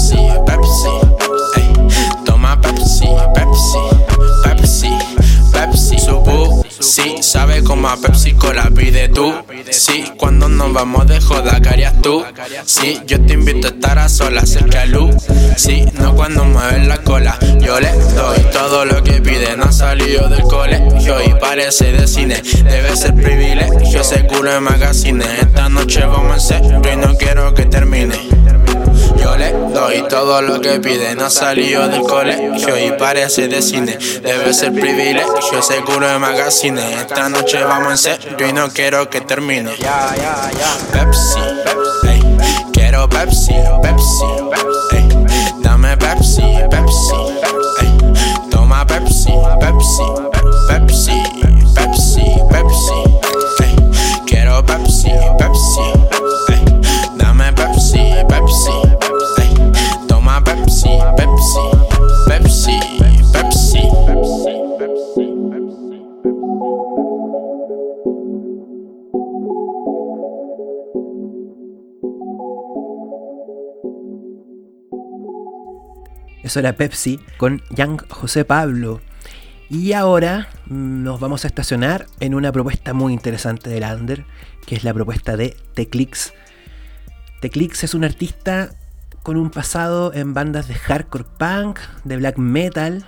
sí, 6.87 7.16
sabe 7.20 7.62
como 7.62 7.89
a 7.89 7.97
Pepsi 7.97 8.32
Cola 8.32 8.70
pide 8.74 9.09
tú. 9.09 9.34
Sí, 9.70 10.05
cuando 10.16 10.49
nos 10.49 10.72
vamos 10.72 11.07
de 11.07 11.20
joda, 11.20 11.61
¿qué 11.61 11.68
harías 11.68 12.01
tú? 12.01 12.24
Sí, 12.64 13.01
yo 13.07 13.20
te 13.20 13.34
invito 13.34 13.68
a 13.68 13.70
estar 13.70 13.99
a 13.99 14.09
solas 14.09 14.49
cerca 14.49 14.80
de 14.80 14.87
luz. 14.87 15.14
Sí, 15.57 15.84
no 15.95 16.14
cuando 16.14 16.45
mueves 16.45 16.87
la 16.87 16.99
cola 16.99 17.39
Yo 17.61 17.80
le 17.80 17.91
doy 17.93 18.39
todo 18.53 18.84
lo 18.84 19.03
que 19.03 19.20
pide. 19.20 19.57
No 19.57 19.64
ha 19.64 19.72
salido 19.72 20.28
del 20.28 20.43
colegio 20.43 21.16
y 21.22 21.34
parece 21.41 21.93
de 21.93 22.07
cine. 22.07 22.43
Debe 22.64 22.97
ser 22.97 23.14
privilegio, 23.14 24.05
seguro 24.05 24.55
en 24.55 24.62
magazine 24.62 25.24
Esta 25.41 25.68
noche 25.68 26.05
vamos 26.05 26.34
en 26.34 26.41
serio 26.41 26.82
y 26.93 26.97
no 26.97 27.16
quiero 27.16 27.55
que 27.55 27.66
termine 27.66 28.37
yo 29.27 29.37
le 29.37 29.53
doy 29.74 30.05
todo 30.09 30.41
lo 30.41 30.61
que 30.61 30.79
pide, 30.79 31.16
no 31.16 31.29
salió 31.29 31.89
del 31.89 32.03
colegio 32.03 32.79
y 32.79 32.93
parece 32.93 33.49
de 33.49 33.61
cine. 33.61 33.99
Debe 34.22 34.55
ser 34.55 34.72
privilegio, 34.72 35.62
seguro 35.62 36.09
de 36.09 36.18
magazine. 36.18 36.95
Esta 36.95 37.29
noche 37.29 37.62
vamos 37.64 37.91
en 37.91 37.99
serio 37.99 38.49
y 38.49 38.53
no 38.53 38.68
quiero 38.68 39.11
que 39.11 39.20
termine. 39.20 39.72
Pepsi, 40.93 41.41
ey, 42.09 42.22
quiero 42.72 43.09
Pepsi, 43.09 43.55
Pepsi, 43.83 44.27
ey, 44.93 45.09
dame 45.61 45.97
Pepsi, 45.97 46.43
Pepsi, 46.70 47.16
ey, 47.81 48.49
toma 48.51 48.87
Pepsi, 48.87 49.33
Pepsi, 49.61 50.05
Pepsi, 50.68 51.22
Pepsi, 51.41 51.74
Pepsi, 51.74 52.56
Eso 76.47 76.61
era 76.61 76.74
Pepsi 76.74 77.18
con 77.38 77.61
Young 77.70 78.09
José 78.09 78.44
Pablo. 78.44 79.01
Y 79.68 79.94
ahora 79.94 80.49
nos 80.68 81.18
vamos 81.18 81.42
a 81.42 81.49
estacionar 81.49 82.07
en 82.20 82.36
una 82.36 82.53
propuesta 82.53 82.94
muy 82.94 83.12
interesante 83.12 83.68
de 83.68 83.80
Lander, 83.80 84.24
que 84.64 84.76
es 84.76 84.84
la 84.84 84.94
propuesta 84.94 85.36
de 85.36 85.57
Teclix. 85.74 86.32
Teclix 87.40 87.82
es 87.82 87.94
un 87.94 88.05
artista 88.05 88.70
con 89.24 89.36
un 89.36 89.51
pasado 89.51 90.14
en 90.14 90.34
bandas 90.34 90.68
de 90.68 90.74
hardcore 90.74 91.24
punk, 91.36 91.80
de 92.05 92.16
black 92.16 92.38
metal, 92.38 93.05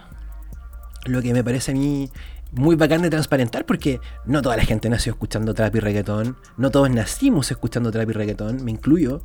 lo 1.04 1.22
que 1.22 1.32
me 1.32 1.44
parece 1.44 1.70
a 1.70 1.74
mí 1.74 2.10
muy 2.50 2.74
bacán 2.74 3.02
de 3.02 3.10
transparentar 3.10 3.66
porque 3.66 4.00
no 4.24 4.42
toda 4.42 4.56
la 4.56 4.64
gente 4.64 4.88
nació 4.88 5.12
escuchando 5.12 5.54
trap 5.54 5.76
y 5.76 5.78
reggaetón, 5.78 6.36
no 6.56 6.72
todos 6.72 6.90
nacimos 6.90 7.52
escuchando 7.52 7.92
trap 7.92 8.10
y 8.10 8.14
reggaetón, 8.14 8.64
me 8.64 8.72
incluyo. 8.72 9.22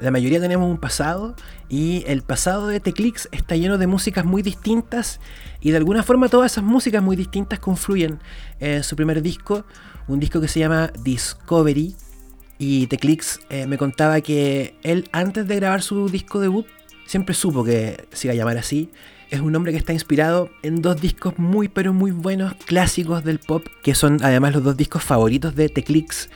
La 0.00 0.10
mayoría 0.10 0.40
tenemos 0.40 0.70
un 0.70 0.78
pasado 0.78 1.34
y 1.68 2.02
el 2.06 2.22
pasado 2.22 2.66
de 2.66 2.80
Teclix 2.80 3.28
está 3.30 3.56
lleno 3.56 3.78
de 3.78 3.86
músicas 3.86 4.24
muy 4.24 4.42
distintas 4.42 5.20
y 5.60 5.70
de 5.70 5.76
alguna 5.76 6.02
forma 6.02 6.28
todas 6.28 6.52
esas 6.52 6.64
músicas 6.64 7.02
muy 7.02 7.14
distintas 7.14 7.58
confluyen 7.58 8.18
en 8.58 8.82
su 8.82 8.96
primer 8.96 9.22
disco, 9.22 9.64
un 10.08 10.18
disco 10.18 10.40
que 10.40 10.48
se 10.48 10.60
llama 10.60 10.90
Discovery 11.04 11.94
y 12.58 12.86
Teclix 12.86 13.40
eh, 13.50 13.66
me 13.66 13.76
contaba 13.76 14.20
que 14.22 14.76
él 14.82 15.08
antes 15.12 15.46
de 15.46 15.56
grabar 15.56 15.82
su 15.82 16.08
disco 16.08 16.40
debut 16.40 16.66
siempre 17.06 17.34
supo 17.34 17.62
que 17.62 18.06
se 18.12 18.28
iba 18.28 18.32
a 18.32 18.36
llamar 18.36 18.56
así. 18.56 18.90
Es 19.30 19.40
un 19.40 19.54
hombre 19.56 19.72
que 19.72 19.78
está 19.78 19.92
inspirado 19.92 20.50
en 20.62 20.82
dos 20.82 21.00
discos 21.00 21.38
muy 21.38 21.68
pero 21.68 21.92
muy 21.92 22.10
buenos, 22.10 22.54
clásicos 22.66 23.24
del 23.24 23.38
pop, 23.38 23.66
que 23.82 23.94
son 23.94 24.18
además 24.22 24.54
los 24.54 24.64
dos 24.64 24.76
discos 24.76 25.02
favoritos 25.02 25.54
de 25.54 25.68
Teclix. 25.68 26.28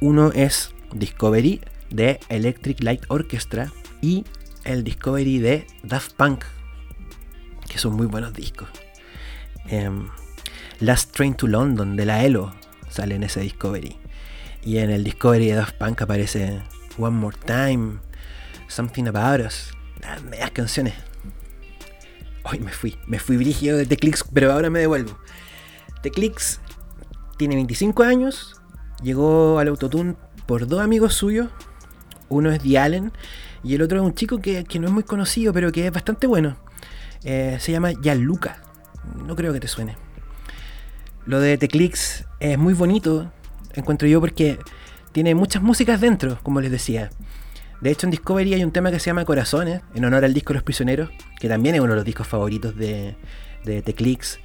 Uno 0.00 0.32
es 0.32 0.72
Discovery 0.94 1.60
de 1.90 2.20
Electric 2.28 2.82
Light 2.82 3.04
Orchestra 3.08 3.72
y 4.00 4.24
el 4.64 4.84
Discovery 4.84 5.38
de 5.38 5.66
Daft 5.82 6.12
Punk, 6.14 6.44
que 7.68 7.78
son 7.78 7.94
muy 7.94 8.06
buenos 8.06 8.32
discos. 8.32 8.68
Em, 9.66 10.08
Last 10.80 11.12
Train 11.12 11.34
to 11.34 11.46
London 11.46 11.96
de 11.96 12.06
la 12.06 12.24
ELO 12.24 12.54
sale 12.88 13.14
en 13.14 13.22
ese 13.22 13.40
Discovery. 13.40 13.96
Y 14.62 14.78
en 14.78 14.90
el 14.90 15.04
Discovery 15.04 15.46
de 15.48 15.54
Daft 15.54 15.76
Punk 15.76 16.02
aparece 16.02 16.62
One 16.98 17.16
More 17.16 17.36
Time, 17.46 17.98
Something 18.68 19.06
About 19.06 19.46
Us, 19.46 19.72
las 20.00 20.22
medias 20.22 20.50
canciones. 20.50 20.94
Hoy 22.44 22.58
me 22.60 22.72
fui, 22.72 22.96
me 23.06 23.18
fui 23.18 23.36
brígido 23.36 23.76
de 23.76 23.86
Teclix, 23.86 24.24
pero 24.32 24.52
ahora 24.52 24.70
me 24.70 24.80
devuelvo. 24.80 25.18
Teclix 26.02 26.60
tiene 27.36 27.54
25 27.54 28.02
años, 28.02 28.60
llegó 29.02 29.58
al 29.58 29.68
Autotune 29.68 30.16
por 30.46 30.66
dos 30.66 30.80
amigos 30.80 31.14
suyos. 31.14 31.48
Uno 32.30 32.50
es 32.50 32.62
The 32.62 32.78
Allen 32.78 33.12
y 33.62 33.74
el 33.74 33.82
otro 33.82 33.98
es 33.98 34.04
un 34.04 34.14
chico 34.14 34.38
que, 34.38 34.64
que 34.64 34.78
no 34.78 34.86
es 34.86 34.92
muy 34.92 35.02
conocido, 35.02 35.52
pero 35.52 35.70
que 35.70 35.86
es 35.86 35.92
bastante 35.92 36.26
bueno. 36.26 36.56
Eh, 37.22 37.58
se 37.60 37.72
llama 37.72 37.92
Gianluca. 37.92 38.62
No 39.26 39.36
creo 39.36 39.52
que 39.52 39.60
te 39.60 39.68
suene. 39.68 39.96
Lo 41.26 41.40
de 41.40 41.58
Teclix 41.58 42.24
es 42.40 42.56
muy 42.56 42.72
bonito, 42.72 43.30
encuentro 43.74 44.08
yo, 44.08 44.20
porque 44.20 44.58
tiene 45.12 45.34
muchas 45.34 45.62
músicas 45.62 46.00
dentro, 46.00 46.38
como 46.42 46.60
les 46.60 46.70
decía. 46.70 47.10
De 47.80 47.90
hecho, 47.90 48.06
en 48.06 48.10
Discovery 48.10 48.54
hay 48.54 48.64
un 48.64 48.72
tema 48.72 48.90
que 48.90 48.98
se 48.98 49.06
llama 49.06 49.24
Corazones, 49.24 49.82
en 49.94 50.04
honor 50.04 50.24
al 50.24 50.34
disco 50.34 50.52
Los 50.52 50.62
Prisioneros, 50.62 51.10
que 51.38 51.48
también 51.48 51.74
es 51.74 51.80
uno 51.80 51.90
de 51.90 51.96
los 51.96 52.04
discos 52.04 52.26
favoritos 52.26 52.76
de, 52.76 53.16
de 53.64 53.82
Teclix. 53.82 54.38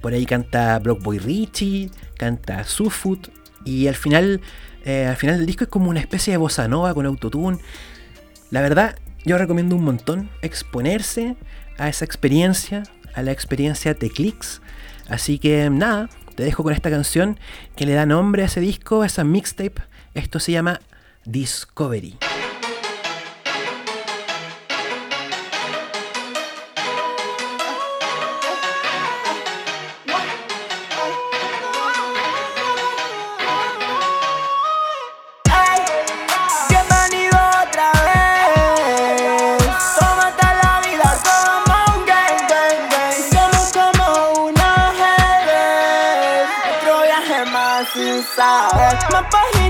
Por 0.00 0.12
ahí 0.12 0.26
canta 0.26 0.78
Brock 0.78 1.02
Boy 1.02 1.18
Richie, 1.18 1.90
canta 2.16 2.64
Sufoot, 2.64 3.28
y 3.64 3.88
al 3.88 3.94
final, 3.94 4.40
eh, 4.84 5.06
al 5.06 5.16
final 5.16 5.38
del 5.38 5.46
disco 5.46 5.64
es 5.64 5.70
como 5.70 5.90
una 5.90 6.00
especie 6.00 6.32
de 6.32 6.36
bossa 6.36 6.68
nova 6.68 6.94
con 6.94 7.06
autotune. 7.06 7.58
La 8.50 8.60
verdad, 8.60 8.96
yo 9.24 9.38
recomiendo 9.38 9.76
un 9.76 9.84
montón 9.84 10.30
exponerse 10.42 11.36
a 11.78 11.88
esa 11.88 12.04
experiencia, 12.04 12.82
a 13.14 13.22
la 13.22 13.32
experiencia 13.32 13.94
Teclix. 13.94 14.60
Así 15.08 15.38
que 15.38 15.70
nada, 15.70 16.08
te 16.34 16.44
dejo 16.44 16.62
con 16.62 16.72
esta 16.72 16.90
canción 16.90 17.38
que 17.76 17.86
le 17.86 17.94
da 17.94 18.06
nombre 18.06 18.42
a 18.42 18.46
ese 18.46 18.60
disco, 18.60 19.02
a 19.02 19.06
esa 19.06 19.24
mixtape. 19.24 19.82
Esto 20.14 20.40
se 20.40 20.52
llama 20.52 20.80
Discovery. 21.24 22.18
Sabes. 48.82 49.12
Más 49.12 49.61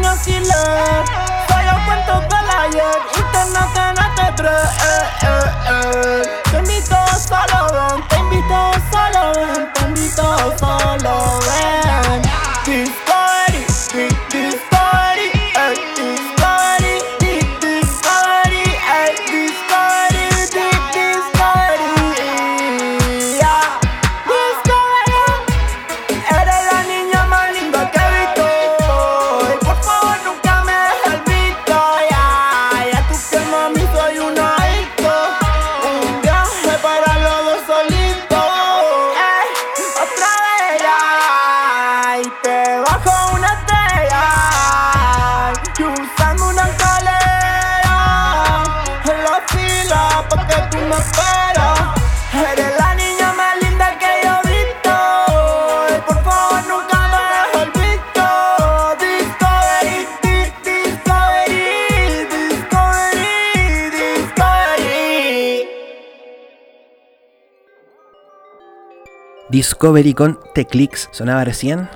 Discovery 69.62 70.12
con 70.12 70.40
Teclix 70.56 71.08
sonaba 71.12 71.44
recién 71.44 71.88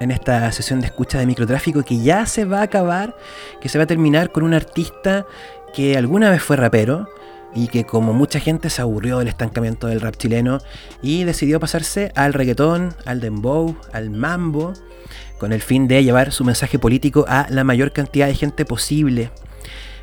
en 0.00 0.10
esta 0.10 0.52
sesión 0.52 0.80
de 0.80 0.86
escucha 0.88 1.18
de 1.18 1.24
microtráfico 1.24 1.82
que 1.82 1.98
ya 2.02 2.26
se 2.26 2.44
va 2.44 2.58
a 2.58 2.64
acabar, 2.64 3.16
que 3.58 3.70
se 3.70 3.78
va 3.78 3.84
a 3.84 3.86
terminar 3.86 4.32
con 4.32 4.42
un 4.42 4.52
artista 4.52 5.24
que 5.72 5.96
alguna 5.96 6.28
vez 6.28 6.42
fue 6.42 6.56
rapero 6.56 7.08
y 7.54 7.68
que 7.68 7.86
como 7.86 8.12
mucha 8.12 8.38
gente 8.38 8.68
se 8.68 8.82
aburrió 8.82 9.18
del 9.18 9.28
estancamiento 9.28 9.86
del 9.86 10.02
rap 10.02 10.14
chileno 10.18 10.58
y 11.00 11.24
decidió 11.24 11.58
pasarse 11.58 12.12
al 12.16 12.34
reggaetón, 12.34 12.94
al 13.06 13.22
dembow, 13.22 13.74
al 13.94 14.10
mambo, 14.10 14.74
con 15.38 15.54
el 15.54 15.62
fin 15.62 15.88
de 15.88 16.04
llevar 16.04 16.32
su 16.32 16.44
mensaje 16.44 16.78
político 16.78 17.24
a 17.28 17.46
la 17.48 17.64
mayor 17.64 17.92
cantidad 17.92 18.26
de 18.26 18.34
gente 18.34 18.66
posible. 18.66 19.30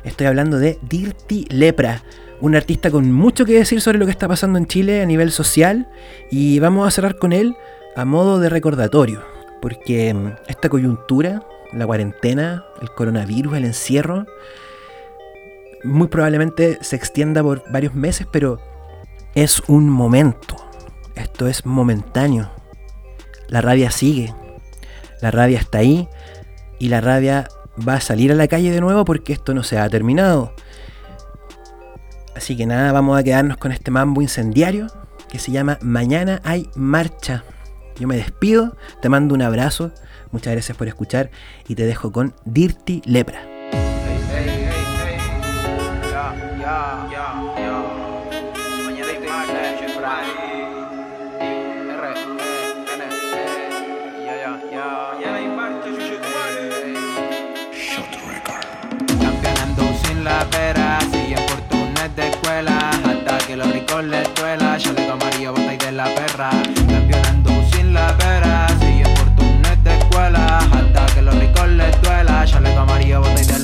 Estoy 0.02 0.26
hablando 0.26 0.58
de 0.58 0.80
Dirty 0.82 1.46
Lepra, 1.48 2.02
un 2.40 2.56
artista 2.56 2.90
con 2.90 3.12
mucho 3.12 3.44
que 3.44 3.54
decir 3.54 3.80
sobre 3.80 3.98
lo 3.98 4.06
que 4.06 4.10
está 4.10 4.28
pasando 4.28 4.58
en 4.58 4.66
Chile 4.66 5.02
a 5.02 5.06
nivel 5.06 5.30
social 5.32 5.88
y 6.30 6.58
vamos 6.58 6.86
a 6.86 6.90
cerrar 6.90 7.18
con 7.18 7.32
él 7.32 7.56
a 7.96 8.04
modo 8.04 8.40
de 8.40 8.48
recordatorio, 8.48 9.22
porque 9.60 10.12
mm, 10.12 10.32
esta 10.48 10.68
coyuntura, 10.68 11.42
la 11.72 11.86
cuarentena, 11.86 12.64
el 12.80 12.90
coronavirus, 12.90 13.56
el 13.56 13.64
encierro, 13.64 14.26
muy 15.84 16.08
probablemente 16.08 16.78
se 16.80 16.96
extienda 16.96 17.42
por 17.42 17.62
varios 17.70 17.94
meses, 17.94 18.26
pero 18.30 18.58
es 19.34 19.62
un 19.68 19.88
momento, 19.88 20.56
esto 21.14 21.46
es 21.46 21.66
momentáneo. 21.66 22.50
La 23.48 23.60
rabia 23.60 23.90
sigue, 23.90 24.34
la 25.20 25.30
rabia 25.30 25.58
está 25.58 25.78
ahí 25.78 26.08
y 26.78 26.88
la 26.88 27.00
rabia 27.00 27.48
va 27.86 27.94
a 27.94 28.00
salir 28.00 28.32
a 28.32 28.34
la 28.34 28.48
calle 28.48 28.70
de 28.70 28.80
nuevo 28.80 29.04
porque 29.04 29.32
esto 29.32 29.54
no 29.54 29.62
se 29.62 29.78
ha 29.78 29.88
terminado. 29.88 30.54
Así 32.36 32.56
que 32.56 32.66
nada, 32.66 32.92
vamos 32.92 33.18
a 33.18 33.22
quedarnos 33.22 33.56
con 33.56 33.72
este 33.72 33.90
mambo 33.90 34.20
incendiario 34.22 34.88
que 35.30 35.38
se 35.38 35.52
llama 35.52 35.78
Mañana 35.82 36.40
hay 36.44 36.68
marcha. 36.74 37.44
Yo 37.98 38.08
me 38.08 38.16
despido, 38.16 38.76
te 39.00 39.08
mando 39.08 39.34
un 39.34 39.42
abrazo, 39.42 39.92
muchas 40.32 40.52
gracias 40.52 40.76
por 40.76 40.88
escuchar 40.88 41.30
y 41.68 41.74
te 41.74 41.86
dejo 41.86 42.12
con 42.12 42.34
Dirty 42.44 43.02
Lepra. 43.04 43.53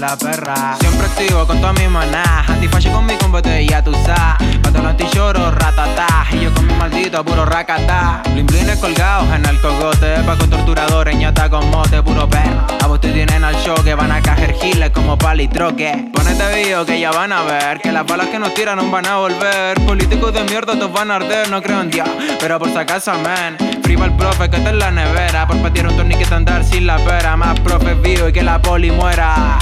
La 0.00 0.16
perra. 0.16 0.76
Siempre 0.80 1.06
activo 1.06 1.46
con 1.46 1.60
toda 1.60 1.74
mi 1.74 1.86
maná, 1.86 2.44
antifascio 2.48 2.90
con 2.90 3.04
mi 3.04 3.14
botella, 3.30 3.84
tú 3.84 3.92
sabes. 3.92 4.58
Pantalón 4.62 4.88
anti-choro, 4.88 5.50
ratata, 5.50 6.26
y 6.32 6.40
yo 6.40 6.54
con 6.54 6.66
mi 6.66 6.74
maldito 6.74 7.22
puro 7.22 7.44
racata. 7.44 8.22
Blimblines 8.32 8.78
colgados 8.78 9.28
en 9.34 9.44
el 9.44 9.60
cogote, 9.60 10.14
pa' 10.24 10.36
con 10.36 10.48
torturadores, 10.48 11.16
ñata 11.16 11.50
con 11.50 11.70
mote, 11.70 12.02
puro 12.02 12.28
perro. 12.28 12.66
A 12.82 12.86
vos 12.86 13.00
te 13.00 13.12
tienen 13.12 13.44
al 13.44 13.54
show 13.56 13.76
que 13.84 13.94
van 13.94 14.10
a 14.10 14.22
cajer 14.22 14.54
giles 14.54 14.90
como 14.90 15.16
palitroque 15.18 16.10
Ponete 16.14 16.54
video 16.54 16.84
que 16.86 16.98
ya 16.98 17.10
van 17.10 17.32
a 17.32 17.42
ver, 17.42 17.80
que 17.80 17.92
las 17.92 18.06
balas 18.06 18.28
que 18.28 18.38
nos 18.38 18.54
tiran 18.54 18.76
no 18.76 18.90
van 18.90 19.06
a 19.06 19.18
volver. 19.18 19.78
Políticos 19.86 20.32
de 20.32 20.44
mierda 20.44 20.74
todos 20.74 20.92
van 20.92 21.10
a 21.10 21.16
arder, 21.16 21.50
no 21.50 21.60
creo 21.60 21.80
en 21.82 21.90
Dios, 21.90 22.08
pero 22.40 22.58
por 22.58 22.70
si 22.70 22.78
acaso 22.78 23.12
amén. 23.12 23.56
Free 23.82 24.00
el 24.00 24.12
profe 24.16 24.48
que 24.48 24.56
está 24.56 24.70
en 24.70 24.78
la 24.78 24.90
nevera, 24.90 25.46
por 25.46 25.60
patear 25.60 25.88
un 25.88 25.96
torniquete 25.96 26.34
andar 26.34 26.64
sin 26.64 26.86
la 26.86 26.96
pera. 26.96 27.36
Más 27.36 27.60
profe 27.60 27.94
vivo 27.94 28.28
y 28.28 28.32
que 28.32 28.42
la 28.42 28.60
poli 28.62 28.90
muera 28.90 29.58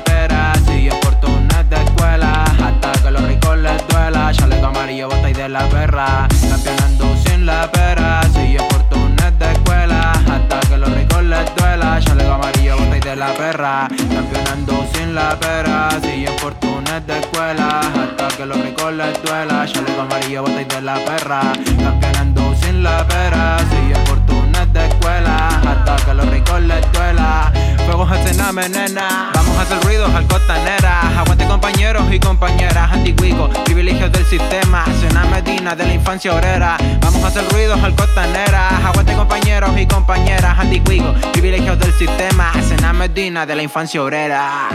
pera, 0.00 0.52
sigue 0.66 0.92
por 1.02 1.14
turnes 1.20 1.68
de 1.68 1.76
escuela 1.76 2.44
Hasta 2.44 2.92
que 3.02 3.10
los 3.10 3.22
ricos 3.22 3.56
les 3.58 3.88
duela, 3.88 4.32
chaleco 4.32 4.66
amarillo, 4.66 5.08
bota 5.08 5.30
y 5.30 5.32
de 5.32 5.48
la 5.48 5.68
perra 5.68 6.28
Campeonando 6.48 7.16
sin 7.24 7.46
la 7.46 7.70
pera, 7.70 8.20
sigue 8.32 8.58
por 8.68 8.82
turnes 8.88 9.38
de 9.38 9.52
escuela 9.52 10.12
Hasta 10.12 10.60
que 10.68 10.76
los 10.76 10.90
ricos 10.92 11.22
les 11.24 11.54
duela, 11.56 12.00
chaleco 12.00 12.32
amarillo, 12.32 12.76
bota 12.78 12.96
y 12.96 13.00
de 13.00 13.16
la 13.16 13.32
perra 13.34 13.88
Campeonando 13.88 14.86
sin 14.94 15.14
la 15.14 15.38
pera, 15.38 15.88
sigue 16.02 16.30
por 16.40 16.54
turnes 16.54 17.06
de 17.06 17.18
escuela 17.18 17.80
Hasta 17.80 18.28
que 18.36 18.46
los 18.46 18.60
ricos 18.60 18.92
les 18.92 19.22
duela, 19.22 19.66
chaleco 19.66 20.00
amarillo, 20.02 20.42
bota 20.42 20.62
y 20.62 20.64
de 20.64 20.80
la 20.80 20.94
perra 21.04 21.40
Campeonando 21.82 22.54
sin 22.62 22.82
la 22.82 23.06
pera, 23.06 23.58
sigue 23.70 23.98
por 24.06 24.18
turnes 24.26 24.72
de 24.72 24.86
escuela 24.86 25.48
Hasta 25.48 25.96
que 26.04 26.14
los 26.14 26.26
ricos 26.28 26.60
les 26.62 26.92
duela 26.92 27.52
Fuegos 27.90 28.12
al 28.12 28.22
cename, 28.24 28.68
nena. 28.68 29.32
Vamos 29.34 29.56
a 29.58 29.62
hacer 29.62 29.80
ruidos 29.80 30.14
al 30.14 30.24
costanera. 30.28 31.00
Aguante 31.18 31.44
compañeros 31.48 32.04
y 32.12 32.20
compañeras 32.20 32.92
Anticuicos, 32.92 33.50
privilegios 33.64 34.12
del 34.12 34.24
sistema. 34.26 34.84
Cena 35.00 35.24
Medina 35.24 35.74
de 35.74 35.84
la 35.84 35.94
infancia 35.94 36.32
obrera. 36.32 36.76
Vamos 37.00 37.24
a 37.24 37.26
hacer 37.26 37.42
ruidos 37.50 37.82
al 37.82 37.96
costanera. 37.96 38.68
Aguante 38.86 39.12
compañeros 39.14 39.70
y 39.76 39.86
compañeras 39.86 40.56
Anticuicos, 40.56 41.18
privilegios 41.32 41.80
del 41.80 41.92
sistema. 41.94 42.52
Cena 42.62 42.92
Medina 42.92 43.44
de 43.44 43.56
la 43.56 43.62
infancia 43.64 44.00
obrera. 44.04 44.68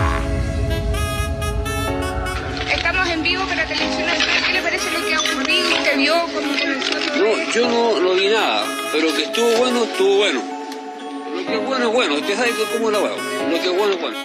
Estamos 2.70 3.07
en 3.07 3.24
vivo 3.24 3.45
para 3.45 3.66
Televisión. 3.66 4.09
¿Qué 4.45 4.51
le 4.51 4.61
parece 4.61 4.91
lo 4.91 5.05
que 5.05 5.16
ha 5.16 5.20
ocurrido? 5.22 5.70
¿Usted 5.70 5.97
vio 5.97 6.16
cómo 6.34 6.49
comenzó 6.49 6.91
todo 6.91 7.16
No, 7.16 7.51
yo 7.53 7.70
no, 7.70 8.01
no 8.01 8.13
vi 8.13 8.28
nada, 8.28 8.66
pero 8.91 9.07
que 9.16 9.24
estuvo 9.24 9.57
bueno, 9.57 9.84
estuvo 9.86 10.18
bueno. 10.18 10.55
Lo 11.36 11.45
que 11.45 11.53
es 11.53 11.65
bueno 11.65 11.88
es 11.88 11.93
bueno, 11.93 12.15
usted 12.15 12.38
sabe 12.38 12.51
que 12.51 12.63
cómo 12.71 12.89
la 12.91 12.99
veo. 12.99 13.17
Lo 13.49 13.59
que 13.59 13.69
es 13.69 13.77
bueno 13.77 13.93
es 13.93 14.01
bueno. 14.01 14.17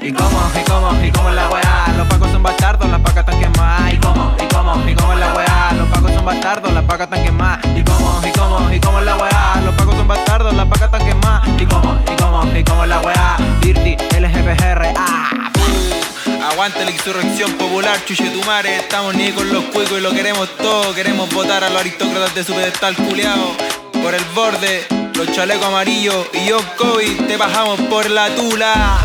Y 0.00 0.12
cómo, 0.12 0.50
y 0.54 0.70
cómo, 0.70 1.04
y 1.04 1.10
cómo 1.10 1.28
es 1.28 1.34
la 1.34 1.48
weá 1.48 1.94
Los 1.96 2.06
pacos 2.08 2.30
son 2.30 2.42
bastardos, 2.42 2.88
las 2.88 3.00
pacas 3.00 3.26
tan 3.26 3.40
quemadas. 3.40 3.92
Y 3.92 3.96
cómo, 3.96 4.36
y 4.38 4.54
cómo, 4.54 4.88
y 4.88 4.94
cómo 4.94 5.12
es 5.14 5.18
la 5.18 5.34
weá 5.34 5.72
Los 5.76 5.88
pacos 5.88 6.12
son 6.12 6.24
bastardos, 6.24 6.72
las 6.72 6.84
pacas 6.84 7.10
tan 7.10 7.24
quemadas. 7.24 7.66
Y 7.76 7.82
cómo, 7.82 8.20
y 8.24 8.32
cómo, 8.32 8.72
y 8.72 8.78
cómo 8.78 8.98
es 9.00 9.04
la 9.04 9.16
weá 9.16 9.60
Los 9.64 9.74
pacos 9.74 9.96
son 9.96 10.06
bastardos, 10.06 10.54
las 10.54 10.66
pacas 10.66 10.90
tan 10.92 11.04
quemadas. 11.04 11.48
Y 11.60 11.66
cómo, 11.66 11.98
y 12.06 12.16
cómo, 12.22 12.56
y 12.56 12.64
cómo 12.64 12.82
es 12.84 12.88
la 12.88 13.00
weá 13.00 13.36
Dirty, 13.60 13.96
LGBGR, 14.20 14.94
ah 14.96 15.50
Aguante 16.52 16.84
la 16.84 16.90
insurrección 16.92 17.52
popular, 17.54 17.98
chuche 18.04 18.30
tu 18.30 18.44
madre. 18.44 18.76
Estamos 18.76 19.14
ni 19.14 19.32
con 19.32 19.52
los 19.52 19.64
cuicos 19.64 19.98
y 19.98 20.00
lo 20.00 20.12
queremos 20.12 20.48
todo. 20.56 20.94
Queremos 20.94 21.32
votar 21.32 21.64
a 21.64 21.70
los 21.70 21.80
aristócratas 21.80 22.34
de 22.34 22.44
su 22.44 22.52
pedestal 22.52 22.94
culiao. 22.96 23.56
Por 24.02 24.14
el 24.14 24.24
borde, 24.34 24.86
los 25.24 25.36
chalecos 25.36 25.66
amarillos 25.66 26.26
Y 26.32 26.48
yo, 26.48 26.58
COVID, 26.76 27.26
te 27.26 27.36
bajamos 27.36 27.80
por 27.82 28.08
la 28.10 28.34
tula. 28.34 28.98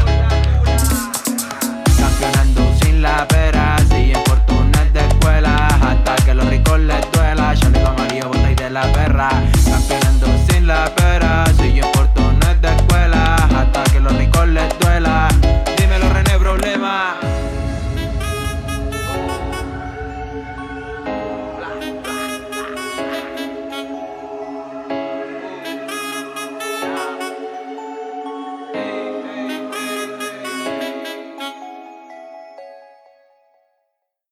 Campeonando 1.97 2.75
sin 2.81 3.01
la 3.01 3.27
pera, 3.27 3.77
siguen 3.89 4.23
por 4.23 4.39
turnes 4.45 4.93
de 4.93 4.99
escuela 4.99 5.67
Hasta 5.67 6.15
que 6.25 6.33
los 6.33 6.45
ricos 6.47 6.79
les 6.79 7.11
duela, 7.11 7.55
chaleco 7.55 7.87
amarillo, 7.87 8.27
bota 8.29 8.51
y 8.51 8.55
de 8.55 8.69
la 8.69 8.91
perra. 8.91 9.29
Campeonando 9.69 10.27
sin 10.49 10.67
la 10.67 10.85
pera 10.95 11.06